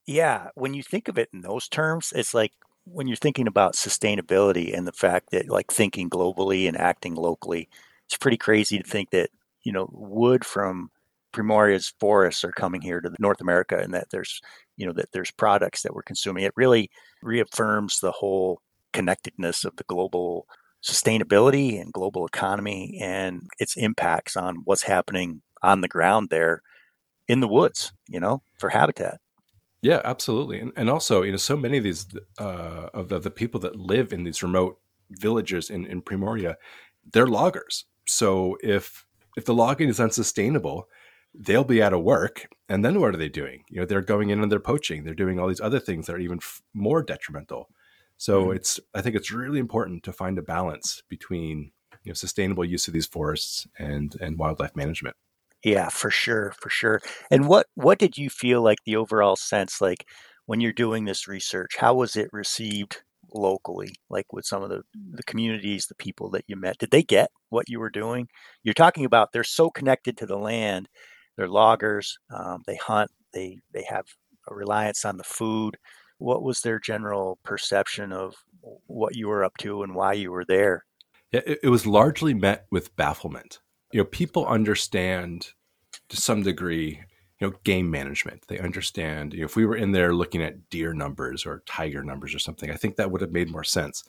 Yeah, 0.06 0.50
when 0.56 0.74
you 0.74 0.84
think 0.84 1.08
of 1.08 1.18
it 1.18 1.30
in 1.34 1.42
those 1.42 1.68
terms, 1.68 2.14
it's 2.16 2.34
like 2.34 2.54
when 2.86 3.08
you're 3.08 3.18
thinking 3.18 3.48
about 3.48 3.76
sustainability 3.76 4.76
and 4.76 4.88
the 4.88 4.94
fact 4.94 5.32
that 5.32 5.50
like 5.50 5.72
thinking 5.72 6.10
globally 6.10 6.68
and 6.68 6.78
acting 6.78 7.16
locally, 7.16 7.70
it's 8.06 8.18
pretty 8.18 8.38
crazy 8.38 8.78
to 8.80 8.90
think 8.90 9.10
that 9.12 9.30
you 9.64 9.72
know 9.72 9.90
wood 9.92 10.46
from 10.46 10.90
Primorye's 11.34 11.94
forests 12.00 12.44
are 12.44 12.52
coming 12.52 12.82
here 12.82 13.02
to 13.02 13.12
North 13.20 13.42
America 13.42 13.78
and 13.78 13.94
that 13.94 14.10
there's 14.12 14.42
you 14.78 14.86
know 14.86 14.94
that 14.94 15.12
there's 15.12 15.32
products 15.32 15.84
that 15.84 15.94
we're 15.94 16.04
consuming. 16.04 16.44
It 16.44 16.54
really 16.56 16.90
reaffirms 17.22 18.00
the 18.00 18.12
whole 18.12 18.62
connectedness 18.94 19.66
of 19.66 19.76
the 19.76 19.84
global 19.86 20.48
sustainability 20.84 21.82
and 21.82 21.92
global 21.92 22.26
economy 22.26 22.98
and 23.02 23.50
its 23.60 23.76
impacts 23.76 24.38
on 24.38 24.58
what's 24.64 24.84
happening 24.84 25.42
on 25.64 25.82
the 25.82 25.88
ground 25.88 26.30
there 26.30 26.62
in 27.28 27.40
the 27.40 27.48
woods, 27.48 27.92
you 28.08 28.20
know, 28.20 28.42
for 28.58 28.70
habitat. 28.70 29.20
Yeah, 29.82 30.02
absolutely. 30.04 30.60
And, 30.60 30.72
and 30.76 30.90
also, 30.90 31.22
you 31.22 31.32
know, 31.32 31.38
so 31.38 31.56
many 31.56 31.78
of 31.78 31.84
these 31.84 32.08
uh, 32.40 32.90
of 32.94 33.10
the, 33.10 33.20
the 33.20 33.32
people 33.32 33.60
that 33.62 33.76
live 33.76 34.12
in 34.12 34.24
these 34.24 34.42
remote 34.42 34.80
villages 35.12 35.70
in, 35.70 35.86
in 35.86 36.02
Primorye, 36.02 36.56
they're 37.14 37.28
loggers. 37.28 37.86
So 38.06 38.58
if 38.64 39.06
if 39.36 39.46
the 39.46 39.54
logging 39.54 39.90
is 39.90 40.00
unsustainable, 40.00 40.88
they'll 41.34 41.64
be 41.64 41.84
out 41.84 41.94
of 41.94 42.04
work. 42.04 42.48
And 42.68 42.84
then 42.84 43.00
what 43.00 43.14
are 43.14 43.18
they 43.18 43.30
doing? 43.30 43.64
You 43.70 43.82
know, 43.82 43.86
they're 43.86 44.02
going 44.02 44.30
in 44.30 44.42
and 44.42 44.52
they're 44.52 44.60
poaching. 44.60 45.04
They're 45.04 45.14
doing 45.14 45.40
all 45.40 45.48
these 45.48 45.62
other 45.62 45.80
things 45.80 46.08
that 46.08 46.16
are 46.16 46.20
even 46.20 46.40
f- 46.42 46.62
more 46.74 47.04
detrimental. 47.04 47.70
So 48.18 48.46
mm-hmm. 48.46 48.56
it's 48.56 48.80
I 48.96 49.02
think 49.02 49.16
it's 49.16 49.32
really 49.32 49.60
important 49.60 50.04
to 50.04 50.14
find 50.14 50.38
a 50.38 50.42
balance 50.42 51.04
between 51.08 51.72
you 52.04 52.10
know 52.10 52.16
sustainable 52.16 52.66
use 52.66 52.88
of 52.88 52.94
these 52.94 53.06
forests 53.06 53.68
and 53.78 54.16
and 54.20 54.40
wildlife 54.40 54.76
management. 54.76 55.16
Yeah, 55.68 55.90
for 55.90 56.10
sure, 56.10 56.54
for 56.62 56.70
sure. 56.70 57.02
And 57.30 57.46
what 57.46 57.68
what 57.76 58.00
did 58.00 58.18
you 58.18 58.30
feel 58.30 58.62
like 58.62 58.78
the 58.86 58.96
overall 58.96 59.36
sense 59.36 59.82
like 59.82 60.08
when 60.46 60.62
you're 60.62 60.72
doing 60.72 61.04
this 61.04 61.28
research? 61.28 61.76
How 61.78 61.94
was 61.94 62.16
it 62.16 62.30
received 62.32 63.02
locally, 63.34 63.94
like 64.10 64.32
with 64.32 64.46
some 64.46 64.64
of 64.64 64.70
the 64.70 64.84
the 65.12 65.24
communities, 65.24 65.88
the 65.88 65.96
people 65.96 66.30
that 66.30 66.46
you 66.48 66.56
met? 66.56 66.78
Did 66.78 66.92
they 66.92 67.04
get 67.04 67.32
what 67.50 67.68
you 67.68 67.82
were 67.82 67.90
doing? 67.90 68.30
You're 68.64 68.74
talking 68.74 69.04
about 69.04 69.34
they're 69.34 69.44
so 69.44 69.70
connected 69.70 70.16
to 70.20 70.26
the 70.26 70.38
land. 70.38 70.88
They're 71.36 71.50
loggers. 71.50 72.18
Um, 72.34 72.64
they 72.66 72.78
hunt. 72.78 73.12
They 73.34 73.60
they 73.74 73.84
have 73.90 74.06
a 74.50 74.56
reliance 74.56 75.04
on 75.04 75.18
the 75.18 75.26
food. 75.26 75.76
What 76.18 76.44
was 76.44 76.62
their 76.62 76.80
general 76.80 77.40
perception 77.44 78.14
of 78.14 78.36
what 78.62 79.18
you 79.18 79.28
were 79.28 79.44
up 79.44 79.58
to 79.58 79.84
and 79.84 79.96
why 79.96 80.14
you 80.14 80.32
were 80.32 80.46
there? 80.46 80.86
It, 81.34 81.60
it 81.64 81.70
was 81.70 81.86
largely 81.86 82.34
met 82.34 82.68
with 82.72 82.96
bafflement 82.96 83.60
you 83.92 84.00
know 84.00 84.06
people 84.06 84.46
understand 84.46 85.54
to 86.10 86.18
some 86.18 86.44
degree 86.44 87.02
you 87.40 87.48
know 87.48 87.54
game 87.64 87.90
management. 87.92 88.48
They 88.48 88.60
understand 88.60 89.34
you 89.34 89.40
know, 89.40 89.46
if 89.46 89.56
we 89.56 89.66
were 89.66 89.76
in 89.76 89.92
there 89.92 90.14
looking 90.14 90.42
at 90.42 90.70
deer 90.70 90.94
numbers 90.94 91.46
or 91.46 91.64
tiger 91.66 92.04
numbers 92.04 92.34
or 92.34 92.40
something 92.40 92.72
i 92.72 92.76
think 92.76 92.96
that 92.96 93.12
would 93.12 93.22
have 93.22 93.32
made 93.32 93.50
more 93.50 93.64
sense. 93.64 94.04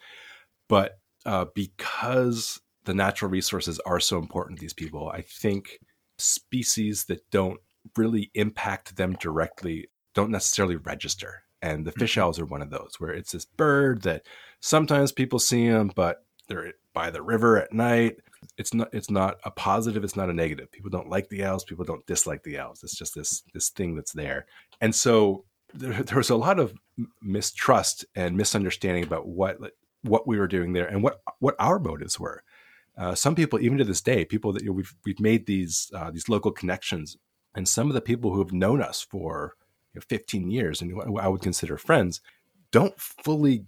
But 0.69 0.99
uh, 1.27 1.47
because 1.55 2.61
the 2.85 2.95
natural 2.95 3.31
resources 3.31 3.81
are 3.81 4.01
so 4.01 4.19
important 4.19 4.59
to 4.59 4.61
these 4.63 4.73
people 4.73 5.11
i 5.11 5.21
think 5.21 5.79
species 6.19 7.05
that 7.05 7.29
don't 7.31 7.61
really 7.97 8.31
impact 8.35 8.97
them 8.97 9.15
directly 9.15 9.89
don't 10.15 10.31
necessarily 10.31 10.77
register. 10.77 11.43
And 11.61 11.87
the 11.87 11.93
fish 11.93 12.13
mm-hmm. 12.13 12.23
owls 12.23 12.39
are 12.39 12.45
one 12.45 12.63
of 12.63 12.71
those 12.71 12.95
where 12.99 13.13
it's 13.13 13.33
this 13.33 13.45
bird 13.45 14.03
that 14.03 14.27
sometimes 14.61 15.13
people 15.13 15.39
see 15.39 15.69
them 15.69 15.91
but 15.95 16.25
they're 16.49 16.73
by 16.93 17.11
the 17.11 17.23
river 17.23 17.61
at 17.61 17.73
night 17.73 18.17
it's 18.57 18.74
not 18.74 18.89
it's 18.93 19.11
not 19.11 19.39
a 19.45 19.51
positive 19.51 20.05
it's 20.05 20.16
not 20.16 20.30
a 20.30 20.34
negative. 20.34 20.70
People 20.70 20.91
don't 20.91 21.09
like 21.09 21.28
the 21.28 21.45
owls 21.45 21.64
people 21.64 21.84
don't 21.84 22.07
dislike 22.07 22.43
the 22.43 22.59
owls 22.59 22.82
it's 22.82 22.97
just 22.97 23.14
this 23.14 23.43
this 23.55 23.70
thing 23.70 23.95
that's 23.95 24.12
there. 24.12 24.47
And 24.80 24.95
so 24.95 25.45
there, 25.74 26.03
there 26.03 26.16
was 26.16 26.30
a 26.30 26.36
lot 26.36 26.59
of 26.59 26.74
mistrust 27.22 28.05
and 28.14 28.36
misunderstanding 28.36 29.05
about 29.05 29.26
what 29.26 29.59
what 30.03 30.26
we 30.26 30.39
were 30.39 30.47
doing 30.47 30.72
there 30.72 30.86
and 30.86 31.03
what 31.03 31.20
what 31.41 31.57
our 31.59 31.78
motives 31.78 32.18
were. 32.18 32.43
Uh, 32.97 33.14
some 33.14 33.34
people 33.34 33.61
even 33.61 33.78
to 33.78 33.84
this 33.84 34.01
day 34.01 34.24
people 34.24 34.53
that 34.53 34.62
you 34.62 34.68
know, 34.68 34.74
we've 34.74 34.95
we've 35.05 35.20
made 35.20 35.47
these 35.47 35.91
uh, 35.95 36.11
these 36.11 36.28
local 36.28 36.51
connections 36.51 37.16
and 37.55 37.68
some 37.68 37.89
of 37.89 37.95
the 37.95 38.01
people 38.01 38.32
who 38.32 38.41
have 38.41 38.53
known 38.53 38.82
us 38.82 39.01
for 39.01 39.55
you 39.95 39.99
know, 39.99 40.05
15 40.09 40.51
years 40.51 40.82
and 40.82 41.01
I 41.18 41.28
would 41.28 41.43
consider 41.43 41.76
friends 41.76 42.20
don't 42.70 42.99
fully 43.01 43.64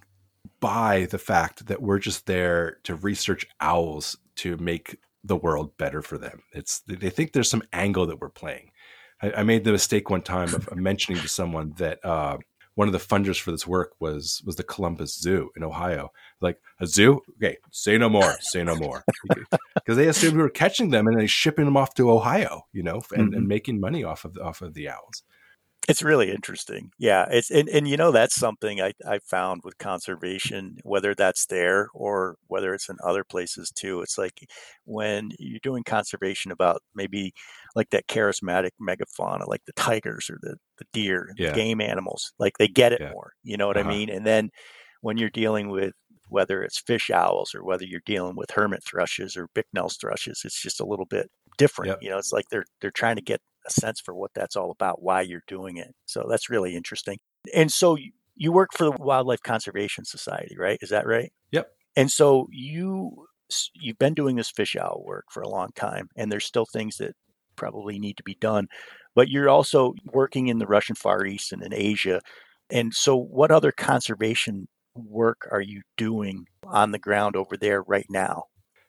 buy 0.60 1.06
the 1.10 1.18
fact 1.18 1.66
that 1.66 1.82
we're 1.82 1.98
just 1.98 2.26
there 2.26 2.78
to 2.84 2.94
research 2.94 3.46
owls 3.60 4.16
to 4.36 4.56
make 4.58 4.98
the 5.24 5.36
world 5.36 5.76
better 5.76 6.02
for 6.02 6.18
them. 6.18 6.42
It's 6.52 6.80
they 6.80 7.10
think 7.10 7.32
there's 7.32 7.50
some 7.50 7.62
angle 7.72 8.06
that 8.06 8.20
we're 8.20 8.28
playing. 8.28 8.70
I, 9.22 9.32
I 9.38 9.42
made 9.42 9.64
the 9.64 9.72
mistake 9.72 10.10
one 10.10 10.22
time 10.22 10.54
of, 10.54 10.74
mentioning 10.76 11.20
to 11.20 11.28
someone 11.28 11.74
that 11.76 12.04
uh, 12.04 12.38
one 12.74 12.88
of 12.88 12.92
the 12.92 12.98
funders 12.98 13.38
for 13.38 13.50
this 13.50 13.66
work 13.66 13.92
was 14.00 14.42
was 14.46 14.56
the 14.56 14.62
Columbus 14.62 15.18
Zoo 15.18 15.50
in 15.56 15.62
Ohio. 15.62 16.12
Like 16.40 16.60
a 16.80 16.86
zoo? 16.86 17.20
Okay, 17.36 17.58
say 17.70 17.98
no 17.98 18.08
more. 18.08 18.36
Say 18.40 18.64
no 18.64 18.76
more. 18.76 19.04
Because 19.74 19.96
they 19.96 20.08
assumed 20.08 20.36
we 20.36 20.42
were 20.42 20.50
catching 20.50 20.90
them 20.90 21.06
and 21.06 21.18
then 21.18 21.26
shipping 21.26 21.64
them 21.64 21.76
off 21.76 21.94
to 21.94 22.10
Ohio, 22.10 22.66
you 22.72 22.82
know, 22.82 23.00
and, 23.14 23.28
mm-hmm. 23.28 23.34
and 23.34 23.48
making 23.48 23.80
money 23.80 24.04
off 24.04 24.24
of 24.24 24.36
off 24.38 24.62
of 24.62 24.74
the 24.74 24.88
owls. 24.88 25.22
It's 25.90 26.02
really 26.02 26.30
interesting. 26.30 26.90
Yeah. 26.98 27.26
It's 27.30 27.50
and, 27.50 27.68
and 27.68 27.88
you 27.88 27.96
know 27.96 28.12
that's 28.12 28.34
something 28.34 28.80
I, 28.80 28.92
I 29.06 29.18
found 29.18 29.62
with 29.64 29.78
conservation, 29.78 30.76
whether 30.84 31.14
that's 31.14 31.46
there 31.46 31.88
or 31.94 32.36
whether 32.46 32.72
it's 32.72 32.88
in 32.88 32.96
other 33.04 33.24
places 33.24 33.70
too. 33.74 34.00
It's 34.00 34.16
like 34.16 34.46
when 34.84 35.30
you're 35.38 35.60
doing 35.62 35.82
conservation 35.82 36.52
about 36.52 36.82
maybe 36.94 37.32
like 37.74 37.90
that 37.90 38.06
charismatic 38.06 38.70
megafauna, 38.80 39.48
like 39.48 39.64
the 39.66 39.72
tigers 39.72 40.30
or 40.30 40.38
the, 40.40 40.56
the 40.78 40.84
deer, 40.92 41.32
yeah. 41.36 41.50
the 41.50 41.56
game 41.56 41.80
animals, 41.80 42.32
like 42.38 42.58
they 42.58 42.68
get 42.68 42.92
it 42.92 43.00
yeah. 43.00 43.10
more. 43.10 43.32
You 43.42 43.56
know 43.56 43.66
what 43.66 43.76
uh-huh. 43.76 43.90
I 43.90 43.92
mean? 43.92 44.10
And 44.10 44.26
then 44.26 44.50
when 45.00 45.16
you're 45.18 45.30
dealing 45.30 45.70
with 45.70 45.92
whether 46.28 46.62
it's 46.62 46.78
fish 46.78 47.10
owls 47.10 47.54
or 47.54 47.64
whether 47.64 47.84
you're 47.84 48.00
dealing 48.06 48.36
with 48.36 48.52
hermit 48.52 48.84
thrushes 48.84 49.36
or 49.36 49.48
Bicknell's 49.54 49.96
thrushes, 49.96 50.42
it's 50.44 50.62
just 50.62 50.80
a 50.80 50.86
little 50.86 51.06
bit 51.06 51.28
different. 51.58 51.90
Yep. 51.90 51.98
You 52.02 52.10
know, 52.10 52.18
it's 52.18 52.32
like 52.32 52.44
they're 52.50 52.64
they're 52.80 52.90
trying 52.92 53.16
to 53.16 53.22
get 53.22 53.40
a 53.70 53.80
sense 53.80 54.00
for 54.00 54.14
what 54.14 54.32
that's 54.34 54.56
all 54.56 54.70
about, 54.70 55.02
why 55.02 55.22
you're 55.22 55.42
doing 55.46 55.76
it. 55.76 55.94
So 56.06 56.26
that's 56.28 56.50
really 56.50 56.76
interesting. 56.76 57.18
And 57.54 57.70
so 57.70 57.96
you 58.36 58.52
work 58.52 58.70
for 58.74 58.84
the 58.84 58.92
Wildlife 58.92 59.42
Conservation 59.42 60.04
Society, 60.04 60.56
right? 60.58 60.78
Is 60.80 60.90
that 60.90 61.06
right? 61.06 61.32
Yep. 61.52 61.70
And 61.96 62.10
so 62.10 62.46
you 62.50 63.26
you've 63.74 63.98
been 63.98 64.14
doing 64.14 64.36
this 64.36 64.50
fish 64.50 64.76
owl 64.76 65.02
work 65.04 65.24
for 65.30 65.42
a 65.42 65.48
long 65.48 65.70
time, 65.74 66.08
and 66.16 66.30
there's 66.30 66.44
still 66.44 66.66
things 66.66 66.96
that 66.98 67.14
probably 67.56 67.98
need 67.98 68.16
to 68.16 68.22
be 68.22 68.36
done. 68.40 68.68
But 69.14 69.28
you're 69.28 69.48
also 69.48 69.94
working 70.04 70.48
in 70.48 70.58
the 70.58 70.66
Russian 70.66 70.94
Far 70.94 71.26
East 71.26 71.52
and 71.52 71.62
in 71.62 71.74
Asia. 71.74 72.20
And 72.70 72.94
so, 72.94 73.16
what 73.16 73.50
other 73.50 73.72
conservation 73.72 74.68
work 74.94 75.48
are 75.50 75.60
you 75.60 75.82
doing 75.96 76.46
on 76.64 76.92
the 76.92 76.98
ground 76.98 77.36
over 77.36 77.56
there 77.56 77.82
right 77.82 78.06
now? 78.08 78.44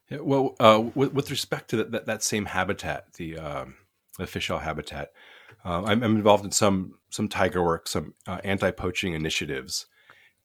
Yeah, 0.09 0.19
well, 0.21 0.55
uh, 0.59 0.84
with, 0.93 1.13
with, 1.13 1.32
respect 1.32 1.69
to 1.69 1.84
that, 1.86 2.05
that, 2.05 2.21
same 2.21 2.45
habitat, 2.45 3.13
the 3.13 3.38
um, 3.38 3.75
owl 4.20 4.59
habitat. 4.59 5.09
Um, 5.64 5.86
I'm, 5.86 6.03
I'm, 6.03 6.16
involved 6.16 6.45
in 6.45 6.51
some 6.51 6.95
some 7.09 7.28
tiger 7.28 7.64
work, 7.64 7.88
some 7.88 8.14
uh, 8.28 8.39
anti-poaching 8.43 9.14
initiatives, 9.14 9.86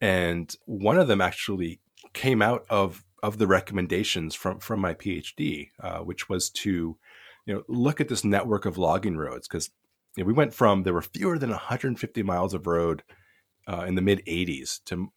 and 0.00 0.54
one 0.66 0.98
of 0.98 1.08
them 1.08 1.20
actually 1.20 1.80
came 2.12 2.42
out 2.42 2.66
of 2.68 3.04
of 3.22 3.38
the 3.38 3.46
recommendations 3.46 4.34
from 4.34 4.60
from 4.60 4.80
my 4.80 4.94
PhD, 4.94 5.70
uh, 5.80 5.98
which 5.98 6.28
was 6.28 6.50
to 6.50 6.96
you 7.46 7.54
know 7.54 7.62
look 7.68 8.00
at 8.00 8.08
this 8.08 8.24
network 8.24 8.66
of 8.66 8.78
logging 8.78 9.16
roads 9.16 9.48
because 9.48 9.70
you 10.16 10.24
know, 10.24 10.28
we 10.28 10.34
went 10.34 10.54
from 10.54 10.82
there 10.82 10.94
were 10.94 11.02
fewer 11.02 11.38
than 11.38 11.50
150 11.50 12.22
miles 12.22 12.52
of 12.52 12.66
road 12.66 13.02
uh, 13.66 13.84
in 13.86 13.94
the 13.94 14.02
mid 14.02 14.22
80s 14.26 14.82
to 14.84 15.10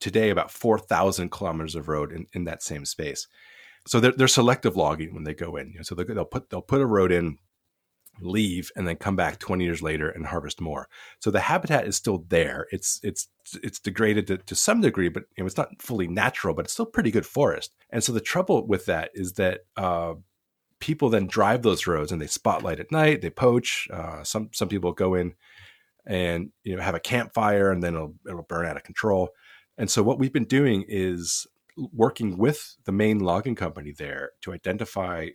today 0.00 0.30
about 0.30 0.50
4,000 0.50 1.30
kilometers 1.30 1.74
of 1.74 1.88
road 1.88 2.12
in, 2.12 2.26
in 2.32 2.44
that 2.44 2.62
same 2.62 2.84
space. 2.84 3.26
So 3.86 4.00
they're, 4.00 4.12
they're 4.12 4.28
selective 4.28 4.76
logging 4.76 5.14
when 5.14 5.24
they 5.24 5.34
go 5.34 5.56
in. 5.56 5.72
You 5.72 5.76
know, 5.78 5.82
so 5.82 5.94
they'll 5.94 6.24
put 6.24 6.50
they'll 6.50 6.62
put 6.62 6.80
a 6.80 6.86
road 6.86 7.12
in 7.12 7.38
leave 8.20 8.70
and 8.76 8.86
then 8.86 8.96
come 8.96 9.16
back 9.16 9.38
20 9.38 9.64
years 9.64 9.82
later 9.82 10.08
and 10.08 10.26
harvest 10.26 10.60
more. 10.60 10.88
So 11.20 11.30
the 11.30 11.40
habitat 11.40 11.86
is 11.86 11.96
still 11.96 12.24
there. 12.28 12.66
It's 12.70 13.00
it's 13.02 13.28
it's 13.62 13.78
degraded 13.78 14.26
to, 14.28 14.38
to 14.38 14.54
some 14.54 14.80
degree, 14.80 15.08
but 15.08 15.24
you 15.36 15.42
know, 15.42 15.46
it's 15.46 15.56
not 15.56 15.80
fully 15.80 16.06
natural, 16.06 16.54
but 16.54 16.66
it's 16.66 16.72
still 16.72 16.86
pretty 16.86 17.10
good 17.10 17.26
forest. 17.26 17.74
And 17.90 18.02
so 18.02 18.12
the 18.12 18.20
trouble 18.20 18.66
with 18.66 18.86
that 18.86 19.10
is 19.14 19.34
that 19.34 19.60
uh, 19.76 20.14
people 20.80 21.08
then 21.08 21.26
drive 21.26 21.62
those 21.62 21.86
roads 21.86 22.12
and 22.12 22.20
they 22.20 22.26
spotlight 22.26 22.80
at 22.80 22.92
night. 22.92 23.22
They 23.22 23.30
poach. 23.30 23.88
Uh, 23.92 24.22
some 24.22 24.50
some 24.52 24.68
people 24.68 24.92
go 24.92 25.14
in 25.14 25.34
and 26.06 26.50
you 26.62 26.76
know 26.76 26.82
have 26.82 26.94
a 26.94 27.00
campfire 27.00 27.70
and 27.70 27.82
then 27.82 27.94
it'll 27.94 28.14
it'll 28.26 28.42
burn 28.42 28.66
out 28.66 28.76
of 28.76 28.84
control. 28.84 29.30
And 29.76 29.90
so 29.90 30.02
what 30.02 30.18
we've 30.18 30.32
been 30.32 30.44
doing 30.44 30.84
is 30.86 31.46
working 31.76 32.38
with 32.38 32.76
the 32.84 32.92
main 32.92 33.18
logging 33.18 33.56
company 33.56 33.92
there 33.96 34.30
to 34.42 34.52
identify 34.52 35.28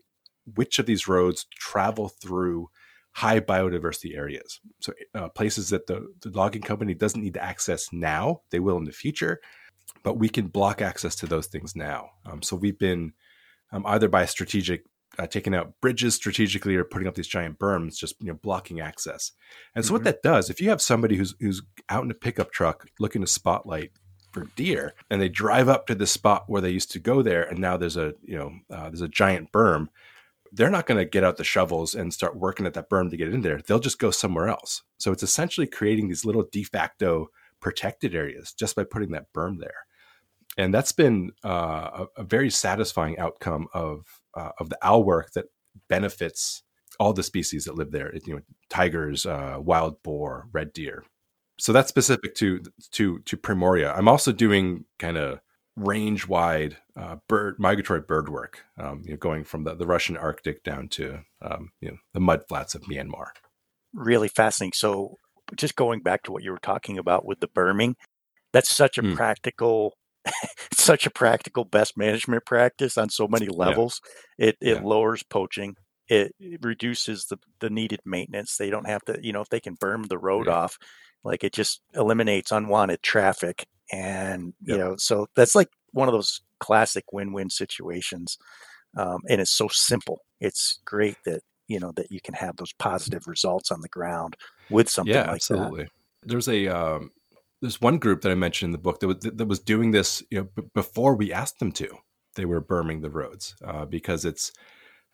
which 0.56 0.80
of 0.80 0.86
these 0.86 1.08
roads 1.08 1.45
travel 1.56 2.10
through 2.10 2.70
high 3.12 3.39
biodiversity 3.39 4.16
areas. 4.16 4.60
So 4.80 4.93
uh, 5.16 5.30
places 5.30 5.70
that 5.70 5.88
the, 5.88 6.08
the 6.22 6.30
logging 6.30 6.62
company 6.62 6.93
doesn't 6.93 7.22
need 7.22 7.34
to 7.34 7.43
access 7.43 7.91
now, 7.91 8.41
they 8.52 8.60
will 8.60 8.78
in 8.78 8.86
the 8.86 8.91
future. 8.91 9.41
but 10.04 10.18
we 10.18 10.30
can 10.30 10.47
block 10.47 10.82
access 10.82 11.16
to 11.18 11.28
those 11.28 11.47
things 11.47 11.76
now. 11.76 12.10
Um, 12.26 12.41
so 12.41 12.56
we've 12.56 12.80
been 12.80 13.14
um, 13.72 13.86
either 13.86 14.08
by 14.08 14.26
strategic 14.26 14.84
uh, 15.18 15.28
taking 15.28 15.54
out 15.54 15.74
bridges 15.82 16.16
strategically 16.16 16.76
or 16.76 16.84
putting 16.84 17.08
up 17.08 17.16
these 17.16 17.28
giant 17.28 17.60
berms, 17.60 17.97
just 17.97 18.16
you 18.22 18.28
know 18.28 18.39
blocking 18.41 18.80
access. 18.80 19.32
And 19.76 19.84
so 19.84 19.88
mm-hmm. 19.88 19.95
what 19.95 20.04
that 20.06 20.24
does, 20.24 20.50
if 20.50 20.62
you 20.62 20.70
have 20.70 20.82
somebody 20.82 21.16
who's 21.18 21.36
who's 21.39 21.62
out 21.89 22.04
in 22.04 22.12
a 22.12 22.16
pickup 22.16 22.52
truck 22.52 22.88
looking 23.00 23.22
to 23.22 23.28
spotlight 23.28 23.91
for 24.32 24.45
deer, 24.56 24.93
and 25.10 25.22
they 25.22 25.30
drive 25.30 25.68
up 25.68 25.88
to 25.88 25.95
the 25.95 26.08
spot 26.08 26.43
where 26.47 26.62
they 26.62 26.70
used 26.70 26.91
to 26.91 27.00
go 27.00 27.22
there, 27.22 27.43
and 27.43 27.60
now 27.60 27.76
there's 27.76 27.97
a 27.97 28.14
you 28.24 28.38
know 28.38 28.54
uh, 28.72 28.89
there's 28.89 29.02
a 29.02 29.10
giant 29.10 29.52
berm. 29.52 29.88
They're 30.52 30.70
not 30.70 30.88
going 30.88 30.97
to 30.97 31.06
get 31.06 31.24
out 31.24 31.38
the 31.38 31.43
shovels 31.43 31.95
and 31.95 32.14
start 32.14 32.38
working 32.38 32.66
at 32.66 32.74
that 32.74 32.89
berm 32.89 33.10
to 33.10 33.18
get 33.18 33.34
in 33.34 33.41
there. 33.41 33.62
They'll 33.66 33.80
just 33.80 34.00
go 34.00 34.12
somewhere 34.12 34.47
else. 34.47 34.84
So 34.97 35.12
it's 35.12 35.24
essentially 35.24 35.68
creating 35.68 36.08
these 36.08 36.26
little 36.26 36.45
de 36.52 36.64
facto 36.64 37.28
protected 37.60 38.16
areas 38.16 38.54
just 38.54 38.76
by 38.76 38.84
putting 38.84 39.12
that 39.12 39.32
berm 39.34 39.60
there 39.60 39.86
and 40.60 40.74
that's 40.74 40.91
been 40.91 41.32
uh, 41.43 42.06
a, 42.18 42.22
a, 42.22 42.24
very 42.24 42.50
satisfying 42.50 43.18
outcome 43.18 43.68
of 43.74 44.06
uh, 44.36 44.52
of 44.60 44.70
the 44.70 44.78
owl 44.82 45.04
work 45.04 45.32
that 45.32 45.45
benefits 45.88 46.64
all 47.00 47.14
the 47.14 47.24
species 47.24 47.64
that 47.66 47.76
live 47.76 47.91
there. 47.91 48.14
You 48.26 48.36
know, 48.36 48.41
tigers, 48.70 49.26
uh, 49.26 49.58
wild 49.60 50.04
boar, 50.04 50.47
red 50.52 50.74
deer. 50.74 51.04
So 51.60 51.72
that's 51.72 51.89
specific 51.89 52.36
to 52.36 52.62
to 52.91 53.20
to 53.20 53.38
Primorye. 53.38 53.97
I'm 53.97 54.10
also 54.10 54.32
doing 54.32 54.86
kind 54.97 55.18
of 55.18 55.39
range 55.80 56.27
wide 56.27 56.77
uh, 56.95 57.17
bird 57.27 57.55
migratory 57.59 58.01
bird 58.01 58.30
work, 58.30 58.65
um, 58.77 59.01
you 59.05 59.11
know, 59.11 59.17
going 59.17 59.43
from 59.43 59.63
the, 59.63 59.75
the 59.75 59.86
Russian 59.86 60.17
Arctic 60.17 60.63
down 60.63 60.88
to 60.89 61.21
um, 61.41 61.71
you 61.82 61.91
know 61.91 61.97
the 62.13 62.19
mud 62.19 62.43
flats 62.47 62.75
of 62.75 62.84
Myanmar. 62.84 63.27
Really 63.93 64.27
fascinating. 64.27 64.73
So, 64.73 65.17
just 65.55 65.75
going 65.75 66.01
back 66.01 66.23
to 66.23 66.32
what 66.32 66.43
you 66.43 66.51
were 66.51 66.59
talking 66.59 66.97
about 66.97 67.25
with 67.25 67.39
the 67.39 67.47
berming, 67.47 67.95
that's 68.53 68.75
such 68.75 68.97
a 68.97 69.03
mm. 69.03 69.15
practical 69.15 69.97
such 70.73 71.05
a 71.05 71.11
practical 71.11 71.65
best 71.65 71.97
management 71.97 72.45
practice 72.45 72.97
on 72.97 73.09
so 73.09 73.27
many 73.27 73.47
levels. 73.47 74.01
Yeah. 74.38 74.47
It 74.47 74.57
it 74.61 74.75
yeah. 74.75 74.84
lowers 74.84 75.23
poaching. 75.23 75.75
It, 76.07 76.34
it, 76.39 76.61
reduces 76.63 77.25
the, 77.25 77.38
the 77.59 77.69
needed 77.69 77.99
maintenance. 78.03 78.57
They 78.57 78.71
don't 78.71 78.88
have 78.88 79.05
to, 79.05 79.19
you 79.21 79.32
know, 79.32 79.41
if 79.41 79.49
they 79.49 79.59
can 79.59 79.75
burn 79.75 80.01
the 80.09 80.17
road 80.17 80.47
yeah. 80.47 80.53
off, 80.53 80.80
like 81.23 81.43
it 81.43 81.53
just 81.53 81.82
eliminates 81.93 82.51
unwanted 82.51 83.03
traffic. 83.03 83.67
And, 83.92 84.54
you 84.64 84.78
know, 84.78 84.96
so 84.98 85.28
that's 85.36 85.56
like 85.56 85.70
one 85.92 86.08
of 86.08 86.14
those 86.14 86.42
classic 86.60 87.12
win-win 87.12 87.50
situations. 87.50 88.38
Um, 88.98 89.22
and 89.30 89.42
it's 89.42 89.52
so 89.52 89.68
simple. 89.72 90.22
It's 90.40 90.80
great 90.86 91.18
that, 91.26 91.42
you 91.68 91.80
know, 91.80 91.92
that 91.96 92.12
you 92.12 92.20
can 92.22 92.34
have 92.36 92.58
those 92.58 92.74
positive 92.74 93.28
results 93.28 93.72
on 93.72 93.82
the 93.82 93.90
ground 93.90 94.36
with 94.70 94.90
something 94.90 95.14
yeah, 95.14 95.28
like 95.28 95.36
absolutely. 95.36 95.84
that. 95.84 95.92
There's 96.24 96.48
a, 96.48 96.68
um, 96.68 97.12
there's 97.62 97.82
one 97.82 97.98
group 97.98 98.22
that 98.22 98.32
I 98.32 98.36
mentioned 98.36 98.68
in 98.68 98.72
the 98.72 98.78
book 98.78 99.00
that 99.00 99.08
was, 99.08 99.18
that 99.20 99.48
was 99.48 99.60
doing 99.60 99.92
this 99.92 100.24
you 100.30 100.40
know 100.40 100.48
b- 100.56 100.70
before 100.74 101.16
we 101.16 101.34
asked 101.34 101.60
them 101.60 101.72
to. 101.74 101.90
They 102.36 102.46
were 102.46 102.62
berming 102.62 103.02
the 103.02 103.10
roads 103.10 103.56
uh, 103.66 103.86
because 103.86 104.24
it's 104.24 104.52